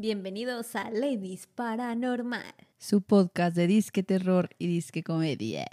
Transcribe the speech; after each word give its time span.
Bienvenidos 0.00 0.76
a 0.76 0.92
Ladies 0.92 1.48
Paranormal. 1.48 2.54
Su 2.78 3.02
podcast 3.02 3.56
de 3.56 3.66
disque 3.66 4.04
terror 4.04 4.50
y 4.56 4.68
disque 4.68 5.02
comedia. 5.02 5.66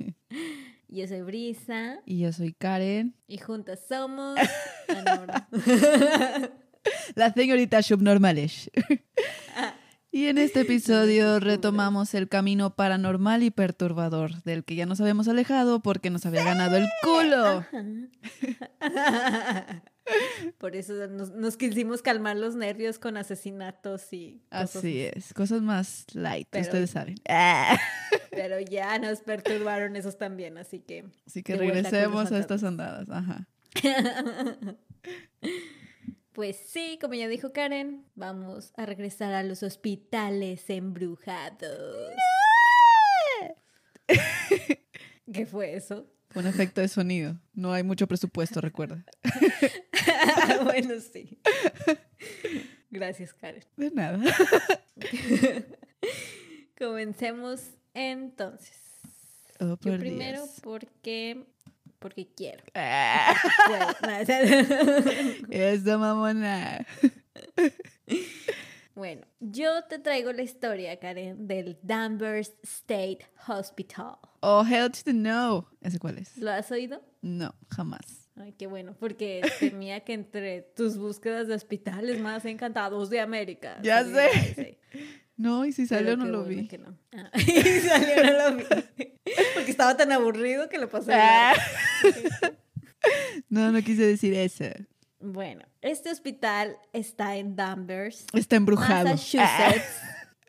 Yo 0.88 1.06
soy 1.06 1.22
Brisa 1.22 2.00
Y 2.04 2.18
yo 2.18 2.32
soy 2.32 2.54
Karen, 2.54 3.14
y 3.28 3.38
juntas 3.38 3.78
somos. 3.88 4.36
La 7.14 7.32
señorita 7.32 7.80
subnormales. 7.82 8.68
Y 10.10 10.26
en 10.26 10.38
este 10.38 10.62
episodio 10.62 11.38
retomamos 11.38 12.14
el 12.14 12.30
camino 12.30 12.74
paranormal 12.74 13.42
y 13.42 13.50
perturbador, 13.50 14.42
del 14.42 14.64
que 14.64 14.74
ya 14.74 14.86
nos 14.86 15.02
habíamos 15.02 15.28
alejado 15.28 15.80
porque 15.80 16.08
nos 16.08 16.24
había 16.24 16.44
ganado 16.44 16.78
el 16.78 16.88
culo. 17.02 17.62
Por 20.58 20.76
eso 20.76 20.94
nos, 21.08 21.30
nos 21.30 21.56
quisimos 21.56 22.02
calmar 22.02 22.36
los 22.36 22.54
nervios 22.54 22.98
con 22.98 23.16
asesinatos 23.16 24.12
y 24.12 24.42
cosas 24.50 24.76
Así 24.76 25.00
es, 25.02 25.34
cosas 25.34 25.62
más 25.62 26.06
light, 26.14 26.48
Pero- 26.50 26.64
ustedes 26.64 26.90
saben. 26.90 27.16
Pero 28.30 28.60
ya 28.70 28.98
nos 28.98 29.20
perturbaron 29.20 29.96
esos 29.96 30.16
también, 30.18 30.58
así 30.58 30.80
que. 30.80 31.04
Así 31.26 31.42
que 31.42 31.56
regresemos 31.56 32.30
a 32.32 32.38
estas 32.38 32.62
andadas. 32.64 33.08
Ajá. 33.10 33.46
Pues 36.32 36.56
sí, 36.56 36.98
como 37.00 37.14
ya 37.14 37.26
dijo 37.26 37.52
Karen, 37.52 38.04
vamos 38.14 38.72
a 38.76 38.86
regresar 38.86 39.32
a 39.34 39.42
los 39.42 39.64
hospitales 39.64 40.70
embrujados. 40.70 42.12
¿Qué 45.32 45.46
fue 45.46 45.74
eso? 45.74 46.06
Con 46.32 46.46
efecto 46.46 46.80
de 46.80 46.86
sonido. 46.86 47.36
No 47.54 47.72
hay 47.72 47.82
mucho 47.82 48.06
presupuesto, 48.06 48.60
recuerda. 48.60 49.04
bueno, 50.64 50.94
sí. 51.00 51.38
Gracias, 52.90 53.32
Karen. 53.34 53.64
De 53.76 53.90
nada. 53.90 54.18
Comencemos 56.78 57.60
entonces. 57.94 58.76
Oh, 59.60 59.70
Yo 59.70 59.76
por 59.76 59.98
primero 59.98 60.42
Dios. 60.44 60.60
porque 60.62 61.46
porque 61.98 62.28
quiero. 62.32 62.62
Ah, 62.74 63.34
Bueno, 63.68 63.86
no, 64.02 64.22
o 64.22 64.24
sea, 64.24 64.40
Esa 65.50 65.98
mamona. 65.98 66.86
bueno, 68.94 69.26
yo 69.40 69.82
te 69.88 69.98
traigo 69.98 70.32
la 70.32 70.42
historia, 70.42 70.96
Karen, 71.00 71.48
del 71.48 71.76
Danvers 71.82 72.54
State 72.62 73.26
Hospital. 73.48 74.16
Oh, 74.40 74.64
hell 74.64 74.90
to 74.92 75.00
the 75.04 75.12
no. 75.12 75.68
¿Ese 75.80 75.98
cuál 75.98 76.18
es? 76.18 76.36
¿Lo 76.38 76.52
has 76.52 76.70
oído? 76.70 77.02
No, 77.20 77.52
jamás. 77.68 78.27
Ay, 78.40 78.52
qué 78.52 78.66
bueno, 78.66 78.94
porque 78.98 79.40
temía 79.60 80.00
que 80.00 80.12
entre 80.14 80.62
tus 80.76 80.96
búsquedas 80.98 81.48
de 81.48 81.54
hospitales 81.54 82.20
más 82.20 82.44
encantados 82.44 83.10
de 83.10 83.20
América. 83.20 83.78
Ya 83.82 84.04
sé. 84.04 84.78
No, 85.36 85.64
y 85.64 85.72
si 85.72 85.86
salió 85.86 86.16
no 86.16 86.24
lo 86.26 86.44
bueno 86.44 86.62
vi. 86.62 86.68
que 86.68 86.78
no. 86.78 86.98
Ah, 87.12 87.30
y 87.38 87.80
salió 87.80 88.24
no 88.24 88.32
lo 88.50 88.56
vi. 88.56 88.64
Porque 89.54 89.70
estaba 89.70 89.96
tan 89.96 90.10
aburrido 90.12 90.68
que 90.68 90.78
lo 90.78 90.88
pasé. 90.88 91.12
Ah. 91.14 91.54
No, 93.48 93.70
no 93.72 93.80
quise 93.82 94.04
decir 94.06 94.34
eso. 94.34 94.64
Bueno, 95.20 95.64
este 95.80 96.10
hospital 96.10 96.76
está 96.92 97.36
en 97.36 97.56
Danvers, 97.56 98.24
Está 98.32 98.56
embrujado. 98.56 99.08
Massachusetts. 99.08 100.00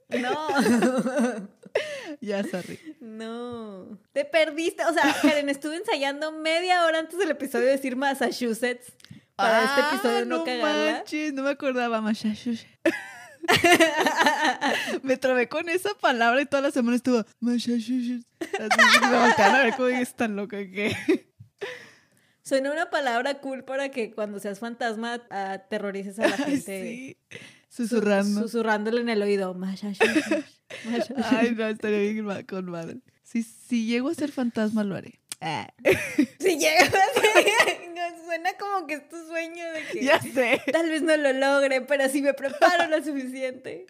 No, 0.09 0.47
Ah, 0.50 1.41
ya, 2.21 2.44
sorry. 2.44 2.79
No. 3.28 4.00
Te 4.13 4.25
perdiste. 4.25 4.84
O 4.85 4.94
sea, 4.94 5.16
Karen, 5.22 5.50
estuve 5.50 5.75
ensayando 5.75 6.31
media 6.31 6.85
hora 6.85 7.00
antes 7.00 7.18
del 7.19 7.31
episodio 7.31 7.66
de 7.66 7.72
decir 7.74 7.96
Massachusetts 7.96 8.91
para 9.35 9.59
este 9.66 9.81
Ah, 9.81 9.90
episodio 9.94 10.25
no, 10.25 10.44
cagarla. 10.44 10.91
manches, 10.94 11.34
no 11.34 11.44
me 11.44 11.50
acordaba. 11.52 12.02
Massachusetts. 12.02 12.66
me 15.03 15.18
trabé 15.18 15.47
con 15.47 15.69
esa 15.69 15.94
palabra 15.96 16.41
y 16.41 16.46
toda 16.46 16.62
la 16.63 16.72
semana 16.72 16.96
estuvo 16.97 17.24
Massachusetts. 17.40 18.25
Me 18.59 19.18
voltearon 19.19 19.56
a 19.56 19.63
ver 19.63 19.74
cómo 19.75 19.88
es 19.90 20.13
tan 20.16 20.36
loca 20.36 20.57
que. 20.57 20.96
Suena 22.44 22.72
una 22.72 22.90
palabra 22.90 23.36
cool 23.41 23.63
para 23.63 23.90
que 23.90 24.12
cuando 24.12 24.40
seas 24.40 24.59
fantasma 24.59 25.22
aterrorices 25.30 26.18
a 26.19 26.28
la 26.28 26.38
gente. 26.38 26.62
sí. 26.81 27.18
Su- 27.69 27.88
Susurrando. 27.88 28.41
Susurrándole 28.41 29.02
en 29.02 29.09
el 29.09 29.22
oído. 29.22 29.56
Ay, 31.24 31.56
no, 31.56 31.68
estaría 31.68 32.00
bien 32.00 32.46
con 32.47 32.66
madre. 32.69 32.97
Si, 33.24 33.44
si 33.44 33.85
llego 33.85 34.09
a 34.09 34.16
ser 34.16 34.31
fantasma, 34.31 34.84
lo 34.84 34.96
haré. 34.96 35.19
Ah, 35.41 35.72
Si 36.40 36.57
llegas 36.57 36.91
no, 37.96 38.25
suena 38.25 38.52
como 38.59 38.85
que 38.88 38.96
es 38.96 39.07
tu 39.09 39.16
sueño 39.28 39.63
de 39.72 39.84
que 39.91 40.03
ya 40.03 40.19
sé. 40.22 40.62
tal 40.72 40.90
vez 40.90 41.02
no 41.02 41.16
lo 41.16 41.31
logre, 41.34 41.81
pero 41.81 42.09
si 42.09 42.22
me 42.22 42.34
preparo 42.34 42.88
lo 42.88 43.02
suficiente. 43.03 43.86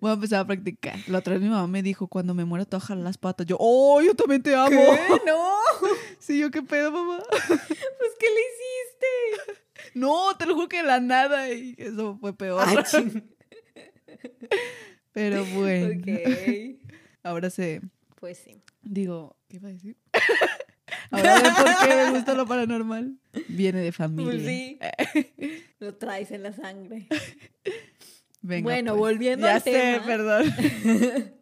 Voy 0.00 0.10
a 0.10 0.14
empezar 0.14 0.40
a 0.40 0.46
practicar. 0.46 0.96
La 1.06 1.18
otra 1.18 1.34
vez 1.34 1.42
mi 1.42 1.48
mamá 1.48 1.66
me 1.68 1.82
dijo, 1.82 2.08
cuando 2.08 2.34
me 2.34 2.44
muera 2.44 2.64
te 2.66 2.76
voy 2.76 2.82
a 2.82 2.86
jalar 2.86 3.04
las 3.04 3.16
patas. 3.18 3.46
Yo, 3.46 3.56
oh, 3.60 4.02
yo 4.02 4.14
también 4.14 4.42
te 4.42 4.54
amo. 4.54 4.68
¿Qué? 4.68 5.20
No, 5.26 5.50
Sí, 6.18 6.38
yo, 6.38 6.50
¿qué 6.50 6.62
pedo, 6.62 6.90
mamá? 6.90 7.22
pues 7.30 8.10
¿qué 8.18 8.26
le 8.26 8.40
hiciste? 8.40 9.63
No, 9.94 10.36
te 10.36 10.46
lo 10.46 10.54
juro 10.54 10.68
que 10.68 10.78
de 10.78 10.82
la 10.84 11.00
nada. 11.00 11.50
Y 11.50 11.74
eso 11.78 12.18
fue 12.20 12.36
peor. 12.36 12.62
Ah. 12.66 12.84
Pero 15.12 15.44
bueno. 15.46 16.00
Ok. 16.00 16.78
Ahora 17.22 17.50
sé. 17.50 17.80
Pues 18.16 18.38
sí. 18.38 18.60
Digo, 18.82 19.36
¿qué 19.48 19.56
iba 19.56 19.68
a 19.68 19.72
decir? 19.72 19.96
Ahora 21.10 21.40
ven 21.40 21.52
por 21.54 21.88
qué 21.88 21.94
me 21.94 22.10
gusta 22.10 22.34
lo 22.34 22.46
paranormal. 22.46 23.16
Viene 23.48 23.80
de 23.80 23.92
familia. 23.92 24.32
Pues 24.32 24.44
sí. 24.44 24.78
Lo 25.78 25.94
traes 25.94 26.30
en 26.30 26.42
la 26.42 26.52
sangre. 26.52 27.06
Venga, 28.42 28.62
Bueno, 28.64 28.92
pues. 28.92 29.00
volviendo 29.00 29.46
ya 29.46 29.54
al 29.56 29.62
sé, 29.62 29.70
tema. 29.72 30.04
perdón. 30.06 30.54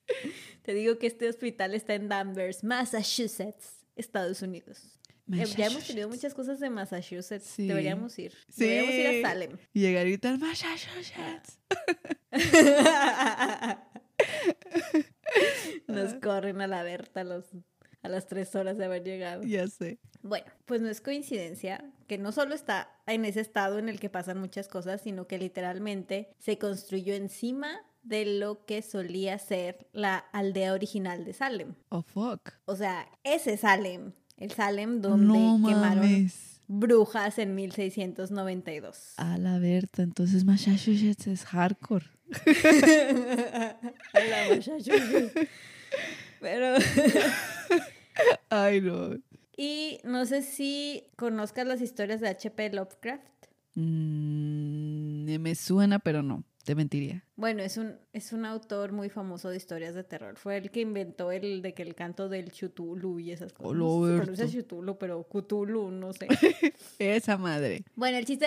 Te 0.62 0.74
digo 0.74 0.98
que 0.98 1.06
este 1.08 1.28
hospital 1.28 1.74
está 1.74 1.94
en 1.94 2.08
Danvers, 2.08 2.62
Massachusetts, 2.62 3.84
Estados 3.96 4.42
Unidos. 4.42 5.00
Eh, 5.30 5.44
Ya 5.56 5.66
hemos 5.66 5.86
tenido 5.86 6.08
muchas 6.08 6.34
cosas 6.34 6.58
de 6.60 6.68
Massachusetts. 6.70 7.44
Sí. 7.46 7.66
Deberíamos 7.68 8.18
ir. 8.18 8.32
Sí. 8.48 8.64
Deberíamos 8.64 8.94
ir 8.94 9.06
a 9.24 9.28
Salem. 9.28 9.56
Y 9.72 9.80
llegar 9.80 10.06
y 10.06 10.10
gritar, 10.10 10.38
Massachusetts. 10.38 11.58
Nos 15.88 16.14
corren 16.14 16.60
a 16.60 16.66
la 16.66 16.82
Berta 16.82 17.24
los, 17.24 17.44
a 18.02 18.08
las 18.08 18.26
tres 18.26 18.54
horas 18.54 18.76
de 18.78 18.84
haber 18.84 19.04
llegado. 19.04 19.42
Ya 19.42 19.66
sé. 19.68 19.98
Bueno, 20.22 20.46
pues 20.66 20.80
no 20.80 20.88
es 20.88 21.00
coincidencia 21.00 21.84
que 22.06 22.18
no 22.18 22.32
solo 22.32 22.54
está 22.54 22.90
en 23.06 23.24
ese 23.24 23.40
estado 23.40 23.78
en 23.78 23.88
el 23.88 23.98
que 23.98 24.08
pasan 24.10 24.38
muchas 24.38 24.68
cosas, 24.68 25.00
sino 25.02 25.26
que 25.26 25.38
literalmente 25.38 26.34
se 26.38 26.58
construyó 26.58 27.14
encima 27.14 27.80
de 28.02 28.24
lo 28.26 28.64
que 28.66 28.82
solía 28.82 29.38
ser 29.38 29.86
la 29.92 30.18
aldea 30.18 30.72
original 30.74 31.24
de 31.24 31.32
Salem. 31.32 31.74
Oh, 31.88 32.02
fuck. 32.02 32.50
O 32.64 32.74
sea, 32.76 33.08
ese 33.22 33.56
Salem, 33.56 34.12
el 34.42 34.50
Salem 34.52 35.00
donde 35.00 35.26
no 35.26 35.60
quemaron 35.68 35.98
mames. 36.00 36.60
brujas 36.68 37.38
en 37.38 37.54
1692. 37.54 39.14
A 39.16 39.38
la 39.38 39.58
Berta, 39.58 40.02
entonces 40.02 40.44
Massachusetts 40.44 41.26
es 41.26 41.44
hardcore. 41.44 42.06
La 44.14 44.54
Massachusetts. 44.54 45.48
Pero 46.40 46.74
Ay, 48.50 48.80
no. 48.80 49.16
y 49.56 49.98
no 50.04 50.24
sé 50.26 50.42
si 50.42 51.04
conozcas 51.16 51.66
las 51.66 51.80
historias 51.80 52.20
de 52.20 52.28
H.P. 52.28 52.70
Lovecraft. 52.72 53.22
Mm, 53.74 55.38
me 55.40 55.54
suena, 55.54 55.98
pero 55.98 56.22
no. 56.22 56.44
Te 56.64 56.74
mentiría. 56.76 57.24
Bueno, 57.36 57.62
es 57.62 57.76
un, 57.76 57.96
es 58.12 58.32
un 58.32 58.44
autor 58.44 58.92
muy 58.92 59.08
famoso 59.10 59.50
de 59.50 59.56
historias 59.56 59.94
de 59.94 60.04
terror. 60.04 60.36
Fue 60.36 60.56
el 60.56 60.70
que 60.70 60.80
inventó 60.80 61.32
el 61.32 61.60
de 61.60 61.74
que 61.74 61.82
el 61.82 61.94
canto 61.96 62.28
del 62.28 62.52
Chutulu 62.52 63.18
y 63.18 63.32
esas 63.32 63.52
cosas. 63.52 63.76
No 63.76 64.06
se 64.06 64.16
pronuncia. 64.16 64.46
Chutulu, 64.48 64.96
pero 64.98 65.24
Cthulhu, 65.28 65.90
no 65.90 66.12
sé. 66.12 66.28
Esa 66.98 67.36
madre. 67.36 67.82
bueno, 67.96 68.16
el 68.18 68.26
chiste 68.26 68.46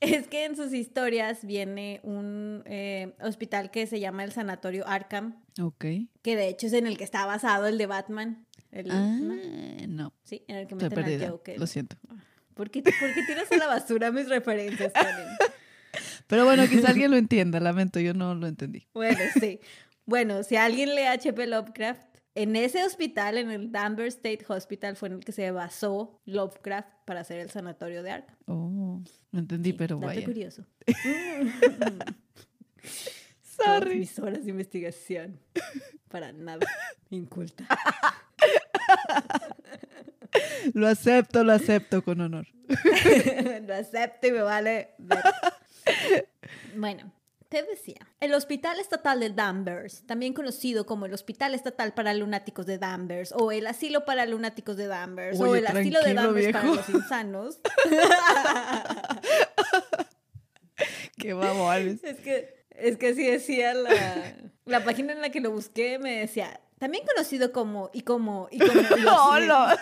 es 0.00 0.26
que 0.28 0.46
en 0.46 0.56
sus 0.56 0.72
historias 0.72 1.44
viene 1.44 2.00
un 2.02 2.62
eh, 2.64 3.14
hospital 3.20 3.70
que 3.70 3.86
se 3.86 4.00
llama 4.00 4.24
el 4.24 4.32
Sanatorio 4.32 4.86
Arkham, 4.88 5.42
Ok. 5.60 5.84
que 6.22 6.36
de 6.36 6.48
hecho 6.48 6.68
es 6.68 6.72
en 6.72 6.86
el 6.86 6.96
que 6.96 7.04
está 7.04 7.26
basado 7.26 7.66
el 7.66 7.76
de 7.76 7.84
Batman. 7.84 8.46
El, 8.72 8.90
Ah, 8.90 9.18
¿no? 9.20 9.86
no. 9.88 10.12
Sí, 10.24 10.44
en 10.48 10.56
el 10.56 10.66
que 10.66 10.76
meten 10.76 10.98
al. 11.22 11.28
Joker. 11.30 11.58
Lo 11.60 11.66
siento. 11.66 11.96
¿Por 12.54 12.70
qué, 12.70 12.82
por 12.82 13.12
qué 13.14 13.22
tiras 13.26 13.50
a 13.52 13.56
la 13.58 13.66
basura 13.66 14.10
mis 14.10 14.28
referencias, 14.28 14.92
Karen? 14.94 15.26
Pero 16.30 16.44
bueno, 16.46 16.66
quizá 16.68 16.88
alguien 16.90 17.10
lo 17.10 17.18
entienda. 17.18 17.60
Lamento, 17.60 18.00
yo 18.00 18.14
no 18.14 18.34
lo 18.34 18.46
entendí. 18.46 18.86
Bueno, 18.94 19.18
sí. 19.38 19.60
Bueno, 20.06 20.42
si 20.42 20.56
alguien 20.56 20.94
lee 20.96 21.02
H.P. 21.04 21.46
Lovecraft, 21.46 22.02
en 22.34 22.56
ese 22.56 22.82
hospital, 22.82 23.38
en 23.38 23.48
el 23.52 23.70
Danvers 23.70 24.16
State 24.16 24.44
Hospital, 24.48 24.96
fue 24.96 25.08
en 25.08 25.14
el 25.16 25.20
que 25.24 25.30
se 25.30 25.48
basó 25.52 26.20
Lovecraft 26.24 26.88
para 27.04 27.20
hacer 27.20 27.38
el 27.38 27.50
sanatorio 27.50 28.02
de 28.02 28.10
Arkham. 28.10 28.36
Oh, 28.46 29.00
no 29.30 29.38
entendí, 29.38 29.70
Sí, 29.70 29.76
pero 29.78 29.96
dato 29.96 30.06
vaya. 30.08 30.24
curioso. 30.24 30.64
Todas 33.56 33.80
Sorry. 33.80 33.98
mis 34.00 34.18
horas 34.18 34.44
de 34.44 34.50
investigación. 34.50 35.38
Para 36.08 36.32
nada. 36.32 36.66
Inculta. 37.10 37.66
Lo 40.74 40.88
acepto, 40.88 41.44
lo 41.44 41.52
acepto 41.52 42.02
con 42.02 42.20
honor. 42.20 42.46
Lo 43.66 43.74
acepto 43.74 44.26
y 44.26 44.32
me 44.32 44.42
vale. 44.42 44.90
ver. 44.98 45.18
Bueno, 46.74 47.12
te 47.50 47.62
decía, 47.64 47.98
el 48.20 48.32
Hospital 48.32 48.78
Estatal 48.78 49.18
de 49.18 49.30
Danvers, 49.30 50.06
también 50.06 50.34
conocido 50.34 50.86
como 50.86 51.06
el 51.06 51.12
Hospital 51.12 51.52
Estatal 51.52 51.92
para 51.94 52.14
Lunáticos 52.14 52.64
de 52.64 52.78
Danvers, 52.78 53.34
o 53.36 53.50
el 53.50 53.66
Asilo 53.66 54.04
para 54.04 54.24
Lunáticos 54.24 54.76
de 54.76 54.86
Danvers, 54.86 55.40
o 55.40 55.56
el 55.56 55.66
Asilo 55.66 56.00
de 56.00 56.14
Danvers 56.14 56.52
para 56.52 56.64
los 56.64 56.88
Insanos. 56.88 57.58
Qué 61.18 61.32
babales. 61.32 62.04
Es 62.04 62.20
que, 62.20 62.54
es 62.70 62.96
que 62.96 63.08
así 63.08 63.26
decía 63.26 63.74
la, 63.74 64.36
la 64.64 64.84
página 64.84 65.12
en 65.12 65.20
la 65.20 65.30
que 65.30 65.40
lo 65.40 65.50
busqué, 65.50 65.98
me 65.98 66.20
decía, 66.20 66.60
también 66.78 67.04
conocido 67.04 67.50
como, 67.52 67.90
y 67.92 68.02
como, 68.02 68.46
y 68.52 68.58
como. 68.58 68.72
no, 69.02 69.40
no. 69.40 69.66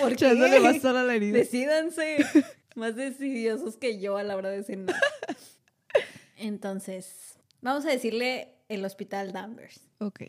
¿Por 0.00 0.16
qué? 0.16 0.34
le 0.34 0.58
va 0.58 0.70
a 0.70 0.72
estar 0.72 0.96
a 0.96 1.04
la 1.04 1.14
herida. 1.14 1.38
Decídanse 1.38 2.26
más 2.74 2.96
decidiosos 2.96 3.76
que 3.76 3.98
yo 3.98 4.16
a 4.16 4.22
la 4.22 4.36
hora 4.36 4.50
de 4.50 4.58
decir 4.58 4.78
no. 4.78 4.92
Entonces, 6.36 7.38
vamos 7.60 7.84
a 7.86 7.90
decirle 7.90 8.54
el 8.68 8.84
Hospital 8.84 9.32
Danvers. 9.32 9.80
Ok. 9.98 10.22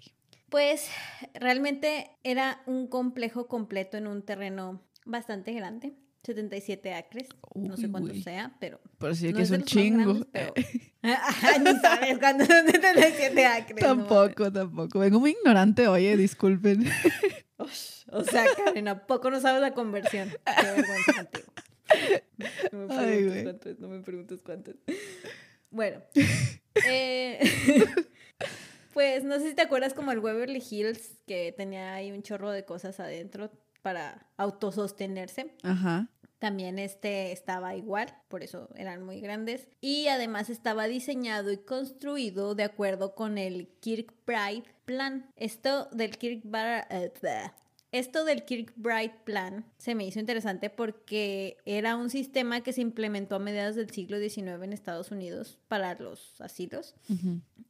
Pues 0.49 0.89
realmente 1.33 2.11
era 2.23 2.61
un 2.65 2.87
complejo 2.87 3.47
completo 3.47 3.97
en 3.97 4.07
un 4.07 4.21
terreno 4.23 4.81
bastante 5.05 5.53
grande. 5.53 5.93
77 6.25 6.93
acres, 6.93 7.29
no 7.53 7.77
sé 7.77 7.89
cuánto 7.89 8.15
sea, 8.15 8.55
pero... 8.59 8.81
Pero 8.97 9.13
sí 9.13 9.31
que 9.31 9.43
es, 9.43 9.51
un 9.51 9.63
chingo. 9.63 10.25
pero... 10.31 10.53
Ni 11.03 11.79
sabes 11.79 12.17
cuánto 12.17 12.45
son 12.45 12.65
77 12.65 13.45
acres. 13.45 13.79
Tampoco, 13.79 14.51
tampoco. 14.51 14.99
Vengo 14.99 15.19
muy 15.19 15.31
ignorante, 15.31 15.87
oye, 15.87 16.17
disculpen. 16.17 16.89
o 17.57 18.23
sea, 18.23 18.45
Karen, 18.57 18.87
¿a 18.87 19.05
poco 19.05 19.29
no 19.29 19.39
sabes 19.39 19.61
la 19.61 19.75
conversión? 19.75 20.29
Qué 20.29 20.65
vergüenza 20.71 21.13
contigo. 21.13 21.53
No 22.71 22.79
me 22.79 22.87
preguntes 22.87 23.43
cuántas, 23.43 23.79
no 23.79 23.87
me 23.87 23.99
preguntes 24.01 24.41
cuántas. 24.41 24.75
Bueno, 25.69 26.01
eh, 26.87 27.39
pues 28.93 29.23
no 29.23 29.39
sé 29.39 29.49
si 29.49 29.55
te 29.55 29.61
acuerdas 29.61 29.93
como 29.93 30.11
el 30.11 30.19
Waverly 30.19 30.63
Hills, 30.69 31.17
que 31.27 31.53
tenía 31.55 31.93
ahí 31.93 32.11
un 32.11 32.23
chorro 32.23 32.51
de 32.51 32.65
cosas 32.65 32.99
adentro 32.99 33.51
para 33.81 34.27
autosostenerse. 34.37 35.53
Ajá. 35.63 36.09
También 36.39 36.79
este 36.79 37.31
estaba 37.31 37.75
igual, 37.75 38.13
por 38.27 38.43
eso 38.43 38.69
eran 38.75 39.03
muy 39.03 39.19
grandes. 39.21 39.67
Y 39.81 40.07
además 40.07 40.49
estaba 40.49 40.87
diseñado 40.87 41.51
y 41.51 41.57
construido 41.57 42.55
de 42.55 42.63
acuerdo 42.63 43.15
con 43.15 43.37
el 43.37 43.67
Kirkbride 43.79 44.63
Plan. 44.85 45.31
Esto 45.35 45.89
del 45.91 46.17
Kirkbride... 46.17 46.85
Esto 47.95 48.25
del 48.25 48.43
Kirkbride 48.43 49.15
Plan 49.23 49.63
se 49.77 49.95
me 49.95 50.05
hizo 50.05 50.19
interesante 50.19 50.69
porque 50.69 51.55
era 51.63 51.95
un 51.95 52.09
sistema 52.09 52.59
que 52.59 52.73
se 52.73 52.81
implementó 52.81 53.35
a 53.35 53.39
mediados 53.39 53.77
del 53.77 53.89
siglo 53.89 54.19
XIX 54.19 54.61
en 54.63 54.73
Estados 54.73 55.11
Unidos 55.11 55.59
para 55.69 55.95
los 55.95 56.41
asilos. 56.41 56.93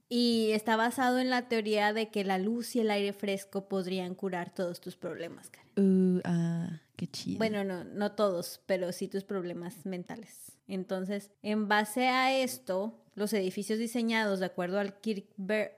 Y 0.09 0.49
está 0.53 0.77
basado 0.77 1.19
en 1.19 1.29
la 1.29 1.47
teoría 1.47 1.93
de 1.93 2.09
que 2.09 2.23
la 2.23 2.39
luz 2.39 2.75
y 2.75 2.79
el 2.79 2.89
aire 2.89 3.13
fresco 3.13 3.67
podrían 3.67 4.15
curar 4.15 4.51
todos 4.51 4.81
tus 4.81 4.95
problemas, 4.95 5.51
Karen. 5.51 6.17
Uh, 6.17 6.21
ah, 6.23 6.81
qué 6.95 7.05
chido. 7.05 7.37
Bueno, 7.37 7.63
no, 7.63 7.83
no 7.83 8.13
todos, 8.13 8.61
pero 8.65 8.91
sí 8.93 9.07
tus 9.07 9.23
problemas 9.23 9.85
mentales. 9.85 10.53
Entonces, 10.67 11.29
en 11.43 11.67
base 11.67 12.07
a 12.07 12.35
esto, 12.35 12.99
los 13.13 13.31
edificios 13.33 13.77
diseñados 13.77 14.39
de 14.39 14.47
acuerdo 14.47 14.79
al 14.79 14.99
Kirkbride 14.99 15.77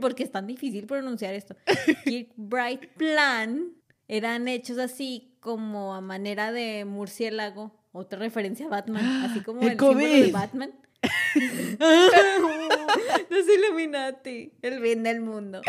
porque 0.00 0.22
es 0.22 0.30
tan 0.30 0.46
difícil 0.46 0.86
pronunciar 0.86 1.34
esto. 1.34 1.56
Kirkbride 2.04 2.88
Plan 2.96 3.72
eran 4.06 4.48
hechos 4.48 4.78
así 4.78 5.36
como 5.40 5.94
a 5.94 6.00
manera 6.00 6.52
de 6.52 6.84
murciélago, 6.84 7.74
otra 7.92 8.18
referencia 8.18 8.66
a 8.66 8.68
Batman, 8.68 9.04
así 9.30 9.40
como 9.40 9.62
el, 9.62 9.78
símbolo 9.78 9.98
de 9.98 10.32
Batman. 10.32 10.72
Los 13.30 13.46
Illuminati, 13.48 14.52
el 14.62 14.80
bien 14.80 15.02
del 15.02 15.20
mundo. 15.20 15.62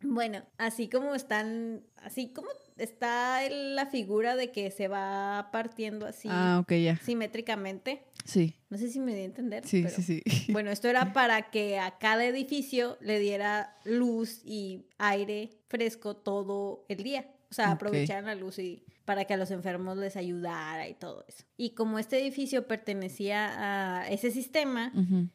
Bueno, 0.00 0.42
así 0.58 0.88
como 0.88 1.14
están, 1.14 1.82
así 2.04 2.28
como 2.28 2.48
está 2.76 3.48
la 3.48 3.86
figura 3.86 4.36
de 4.36 4.50
que 4.50 4.70
se 4.70 4.88
va 4.88 5.48
partiendo 5.52 6.06
así 6.06 6.28
ah, 6.30 6.64
simétricamente. 7.02 8.02
Sí. 8.24 8.54
No 8.70 8.78
sé 8.78 8.88
si 8.88 9.00
me 9.00 9.14
di 9.14 9.22
a 9.22 9.24
entender. 9.24 9.66
Sí, 9.66 9.86
sí, 9.88 10.02
sí. 10.02 10.22
Bueno, 10.52 10.70
esto 10.70 10.88
era 10.88 11.12
para 11.12 11.50
que 11.50 11.78
a 11.78 11.98
cada 11.98 12.24
edificio 12.24 12.96
le 13.00 13.18
diera 13.18 13.76
luz 13.84 14.40
y 14.44 14.86
aire 14.98 15.50
fresco 15.68 16.16
todo 16.16 16.84
el 16.88 17.02
día. 17.02 17.26
O 17.50 17.54
sea, 17.54 17.70
aprovecharan 17.70 18.26
la 18.26 18.34
luz 18.34 18.58
y 18.58 18.82
para 19.04 19.26
que 19.26 19.34
a 19.34 19.36
los 19.36 19.50
enfermos 19.50 19.96
les 19.96 20.16
ayudara 20.16 20.88
y 20.88 20.94
todo 20.94 21.24
eso. 21.28 21.44
Y 21.56 21.70
como 21.70 22.00
este 22.00 22.20
edificio 22.20 22.66
pertenecía 22.66 24.00
a 24.00 24.08
ese 24.08 24.30
sistema, 24.32 24.92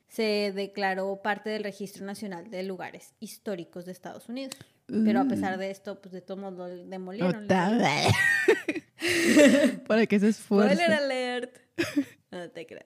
se 0.09 0.51
declaró 0.53 1.21
parte 1.21 1.49
del 1.49 1.63
Registro 1.63 2.05
Nacional 2.05 2.49
de 2.49 2.63
Lugares 2.63 3.13
Históricos 3.21 3.85
de 3.85 3.93
Estados 3.93 4.27
Unidos. 4.27 4.53
Pero 4.89 5.21
a 5.21 5.25
pesar 5.25 5.57
mm. 5.57 5.59
de 5.59 5.71
esto, 5.71 6.01
pues 6.01 6.11
de 6.11 6.21
todos 6.21 6.39
modos 6.39 6.57
lo 6.57 6.67
demolieron. 6.85 7.47
para 9.87 10.05
que 10.05 10.19
se 10.19 10.27
esfuerce. 10.29 10.75
Spoiler 10.75 10.97
alert. 10.97 11.57
No 12.31 12.47
te 12.51 12.67
creas. 12.67 12.85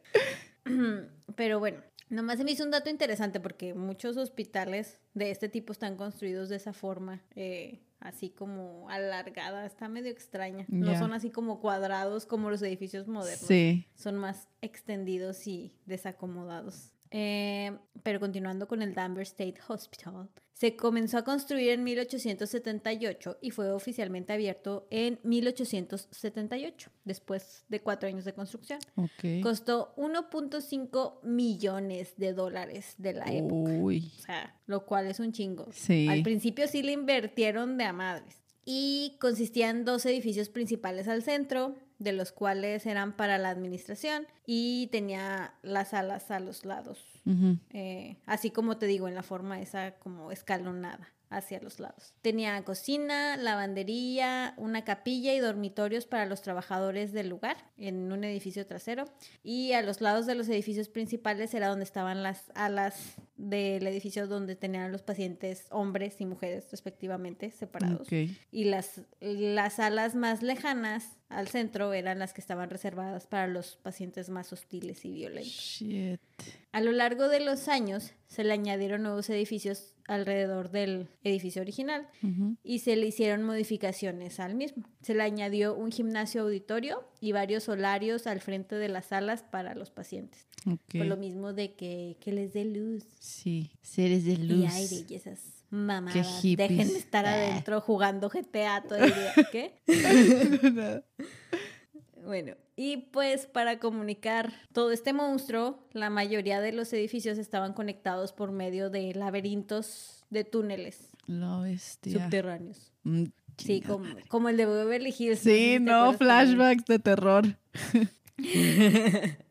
Pero 1.35 1.59
bueno, 1.59 1.81
nomás 2.07 2.37
se 2.37 2.45
me 2.45 2.51
hizo 2.51 2.63
un 2.63 2.71
dato 2.71 2.89
interesante 2.89 3.41
porque 3.41 3.73
muchos 3.73 4.15
hospitales 4.15 5.01
de 5.13 5.31
este 5.31 5.49
tipo 5.49 5.73
están 5.73 5.97
construidos 5.97 6.47
de 6.47 6.55
esa 6.55 6.71
forma. 6.71 7.21
Eh, 7.35 7.81
así 7.99 8.29
como 8.29 8.89
alargada, 8.89 9.65
está 9.65 9.89
medio 9.89 10.11
extraña. 10.11 10.65
No 10.69 10.97
son 10.97 11.13
así 11.13 11.29
como 11.29 11.59
cuadrados 11.59 12.25
como 12.25 12.49
los 12.49 12.61
edificios 12.61 13.07
modernos. 13.07 13.47
Sí. 13.47 13.85
Son 13.95 14.15
más 14.15 14.47
extendidos 14.61 15.45
y 15.47 15.75
desacomodados. 15.85 16.92
Eh, 17.15 17.71
pero 18.01 18.19
continuando 18.19 18.67
con 18.67 18.81
el 18.81 18.95
Danvers 18.95 19.29
State 19.29 19.61
Hospital, 19.67 20.29
se 20.53 20.75
comenzó 20.75 21.19
a 21.19 21.23
construir 21.23 21.69
en 21.69 21.83
1878 21.83 23.37
y 23.39 23.51
fue 23.51 23.71
oficialmente 23.71 24.33
abierto 24.33 24.87
en 24.89 25.19
1878, 25.21 26.89
después 27.05 27.65
de 27.69 27.81
cuatro 27.81 28.09
años 28.09 28.25
de 28.25 28.33
construcción. 28.33 28.79
Costó 29.43 29.93
1.5 29.95 31.21
millones 31.23 32.15
de 32.17 32.33
dólares 32.33 32.95
de 32.97 33.13
la 33.13 33.25
época. 33.25 33.71
Uy. 33.73 34.11
O 34.17 34.21
sea, 34.23 34.59
lo 34.65 34.85
cual 34.85 35.05
es 35.05 35.19
un 35.19 35.33
chingo. 35.33 35.67
Sí. 35.71 36.07
Al 36.09 36.23
principio 36.23 36.67
sí 36.67 36.81
le 36.81 36.93
invirtieron 36.93 37.77
de 37.77 37.83
a 37.83 37.93
madres. 37.93 38.43
Y 38.65 39.17
consistían 39.19 39.85
dos 39.85 40.05
edificios 40.07 40.49
principales 40.49 41.07
al 41.07 41.21
centro, 41.21 41.75
de 42.03 42.11
los 42.11 42.31
cuales 42.31 42.85
eran 42.85 43.13
para 43.13 43.37
la 43.37 43.49
administración 43.49 44.27
y 44.45 44.87
tenía 44.87 45.53
las 45.61 45.89
salas 45.89 46.31
a 46.31 46.39
los 46.39 46.65
lados, 46.65 47.21
eh, 47.71 48.17
así 48.25 48.51
como 48.51 48.77
te 48.77 48.85
digo, 48.85 49.07
en 49.07 49.15
la 49.15 49.23
forma 49.23 49.61
esa 49.61 49.95
como 49.95 50.31
escalonada 50.31 51.12
hacia 51.35 51.59
los 51.59 51.79
lados. 51.79 52.13
Tenía 52.21 52.61
cocina, 52.63 53.37
lavandería, 53.37 54.53
una 54.57 54.83
capilla 54.83 55.33
y 55.33 55.39
dormitorios 55.39 56.05
para 56.05 56.25
los 56.25 56.41
trabajadores 56.41 57.11
del 57.11 57.29
lugar 57.29 57.57
en 57.77 58.11
un 58.11 58.23
edificio 58.23 58.65
trasero. 58.65 59.05
Y 59.43 59.73
a 59.73 59.81
los 59.81 60.01
lados 60.01 60.25
de 60.25 60.35
los 60.35 60.47
edificios 60.49 60.89
principales 60.89 61.53
era 61.53 61.67
donde 61.67 61.83
estaban 61.83 62.23
las 62.23 62.51
alas 62.55 63.15
del 63.35 63.85
edificio 63.87 64.27
donde 64.27 64.55
tenían 64.55 64.91
los 64.91 65.01
pacientes 65.01 65.65
hombres 65.69 66.21
y 66.21 66.25
mujeres 66.25 66.67
respectivamente 66.71 67.51
separados. 67.51 68.07
Y 68.51 68.65
las, 68.65 69.01
las 69.19 69.79
alas 69.79 70.15
más 70.15 70.41
lejanas 70.41 71.17
al 71.29 71.47
centro 71.47 71.93
eran 71.93 72.19
las 72.19 72.33
que 72.33 72.41
estaban 72.41 72.69
reservadas 72.69 73.27
para 73.27 73.47
los 73.47 73.75
pacientes 73.77 74.29
más 74.29 74.53
hostiles 74.53 75.03
y 75.03 75.11
violentos. 75.11 75.83
A 76.71 76.81
lo 76.81 76.91
largo 76.91 77.27
de 77.27 77.39
los 77.39 77.67
años 77.67 78.13
se 78.27 78.43
le 78.43 78.53
añadieron 78.53 79.03
nuevos 79.03 79.29
edificios 79.29 79.92
alrededor 80.07 80.69
del 80.69 81.07
edificio 81.23 81.61
original 81.61 82.07
y 82.63 82.79
se 82.79 82.95
le 82.95 83.07
hicieron 83.07 83.43
modificaciones 83.43 84.39
al 84.39 84.55
mismo. 84.55 84.83
Se 85.01 85.13
le 85.13 85.23
añadió 85.23 85.75
un 85.75 85.91
gimnasio 85.91 86.41
auditorio 86.41 87.03
y 87.21 87.31
varios 87.31 87.63
solarios 87.63 88.27
al 88.27 88.41
frente 88.41 88.75
de 88.75 88.89
las 88.89 89.07
salas 89.07 89.43
para 89.43 89.75
los 89.75 89.91
pacientes. 89.91 90.47
Por 90.91 91.05
lo 91.05 91.17
mismo 91.17 91.53
de 91.53 91.73
que, 91.73 92.17
les 92.25 92.53
dé 92.53 92.65
luz. 92.65 93.03
Sí, 93.19 93.71
seres 93.81 94.25
de 94.25 94.37
luz. 94.37 94.63
Y 94.63 94.67
aire 94.67 95.05
y 95.09 95.15
esas 95.15 95.65
mamadas. 95.69 96.41
Dejen 96.41 96.87
de 96.87 96.97
estar 96.97 97.25
ah. 97.25 97.33
adentro 97.33 97.81
jugando 97.81 98.29
GTA 98.29 98.83
todo 98.83 98.99
el 98.99 99.13
día. 99.13 99.33
¿Qué? 99.51 99.73
Bueno, 102.25 102.55
y 102.75 102.97
pues 102.97 103.47
para 103.47 103.79
comunicar 103.79 104.53
todo 104.71 104.91
este 104.91 105.13
monstruo, 105.13 105.87
la 105.91 106.09
mayoría 106.09 106.61
de 106.61 106.71
los 106.71 106.91
edificios 106.93 107.37
estaban 107.37 107.73
conectados 107.73 108.33
por 108.33 108.51
medio 108.51 108.89
de 108.89 109.13
laberintos 109.13 110.25
de 110.29 110.43
túneles 110.43 111.09
subterráneos. 112.01 112.91
Mm, 113.03 113.25
sí, 113.57 113.81
como, 114.29 114.49
el 114.49 114.57
de 114.57 114.65
Beverly 114.65 115.13
Hills. 115.17 115.39
Sí, 115.39 115.77
no, 115.79 116.13
flashbacks 116.13 116.85
de 116.85 116.99
terror. 116.99 117.45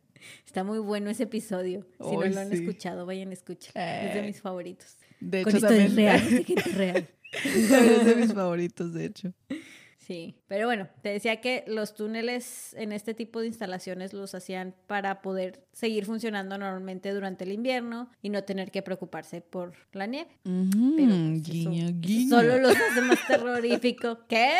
Está 0.47 0.65
muy 0.65 0.79
bueno 0.79 1.11
ese 1.11 1.23
episodio. 1.25 1.87
Si 1.99 2.17
no 2.17 2.27
lo 2.27 2.41
han 2.41 2.53
escuchado, 2.53 3.07
vayan 3.07 3.31
a 3.31 3.33
escuchar. 3.33 3.73
Es 3.77 4.15
de 4.15 4.21
eh, 4.21 4.27
mis 4.27 4.41
favoritos. 4.41 4.99
De 5.21 5.43
hecho, 5.43 5.61
también. 5.61 5.95
de 5.95 6.63
real. 6.75 7.09
es 7.33 8.05
de 8.05 8.17
mis 8.17 8.35
favoritos, 8.35 8.93
de 8.93 9.05
hecho. 9.07 9.33
Sí, 10.13 10.37
pero 10.47 10.67
bueno, 10.67 10.89
te 11.01 11.09
decía 11.09 11.41
que 11.41 11.65
los 11.67 11.95
túneles 11.95 12.75
en 12.75 12.93
este 12.93 13.15
tipo 13.15 13.41
de 13.41 13.47
instalaciones 13.47 14.13
los 14.13 14.35
hacían 14.35 14.75
para 14.87 15.23
poder 15.23 15.65
seguir 15.73 16.05
funcionando 16.05 16.59
normalmente 16.59 17.13
durante 17.15 17.45
el 17.45 17.53
invierno 17.53 18.11
y 18.21 18.29
no 18.29 18.45
tener 18.45 18.71
que 18.71 18.83
preocuparse 18.83 19.41
por 19.41 19.73
la 19.93 20.05
nieve. 20.07 20.29
Pero 20.45 21.15
pues, 21.15 21.43
guiño, 21.45 21.87
guiño. 21.95 22.29
solo 22.37 22.59
los 22.59 22.77
hace 22.91 23.01
más 23.01 23.27
terrorífico. 23.27 24.19
¿Qué? 24.29 24.51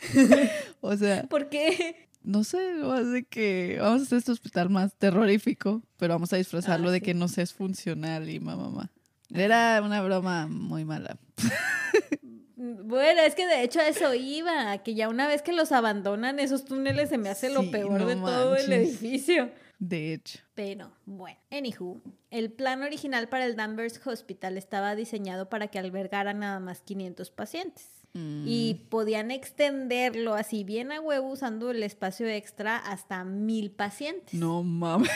O 0.80 0.96
sea, 0.96 1.22
¿Por 1.24 1.48
qué? 1.48 2.08
no 2.24 2.42
sé, 2.42 2.58
más 2.82 3.08
de 3.12 3.22
que 3.24 3.78
vamos 3.80 4.00
a 4.00 4.04
hacer 4.04 4.18
este 4.18 4.32
hospital 4.32 4.68
más 4.68 4.96
terrorífico, 4.96 5.80
pero 5.96 6.14
vamos 6.14 6.32
a 6.32 6.36
disfrazarlo 6.38 6.88
Ah, 6.88 6.92
de 6.92 6.98
sí. 6.98 7.04
que 7.04 7.14
no 7.14 7.26
es 7.26 7.54
funcional 7.54 8.28
y 8.28 8.40
mamá, 8.40 8.64
mamá. 8.64 8.90
Era 9.32 9.80
una 9.80 10.02
broma 10.02 10.48
muy 10.48 10.84
mala. 10.84 11.18
Bueno, 12.60 13.20
es 13.22 13.36
que 13.36 13.46
de 13.46 13.62
hecho 13.62 13.78
a 13.78 13.86
eso 13.86 14.14
iba, 14.14 14.76
que 14.78 14.96
ya 14.96 15.08
una 15.08 15.28
vez 15.28 15.42
que 15.42 15.52
los 15.52 15.70
abandonan 15.70 16.40
esos 16.40 16.64
túneles 16.64 17.08
se 17.08 17.16
me 17.16 17.28
hace 17.28 17.50
lo 17.50 17.70
peor 17.70 18.00
no 18.00 18.06
de 18.06 18.16
todo 18.16 18.56
el 18.56 18.72
edificio. 18.72 19.50
De 19.78 20.12
hecho. 20.12 20.40
Pero 20.56 20.90
bueno, 21.06 21.38
anywho, 21.52 22.00
el 22.32 22.50
plan 22.50 22.82
original 22.82 23.28
para 23.28 23.46
el 23.46 23.54
Danvers 23.54 24.04
Hospital 24.04 24.58
estaba 24.58 24.96
diseñado 24.96 25.48
para 25.48 25.68
que 25.68 25.78
albergara 25.78 26.34
nada 26.34 26.58
más 26.58 26.80
500 26.80 27.30
pacientes. 27.30 27.86
Y 28.14 28.86
podían 28.88 29.30
extenderlo 29.30 30.34
así 30.34 30.64
bien 30.64 30.90
a 30.90 31.00
huevo 31.00 31.28
usando 31.30 31.70
el 31.70 31.84
espacio 31.84 32.26
extra 32.26 32.76
hasta 32.76 33.22
mil 33.22 33.70
pacientes. 33.70 34.34
No 34.34 34.64
mames. 34.64 35.08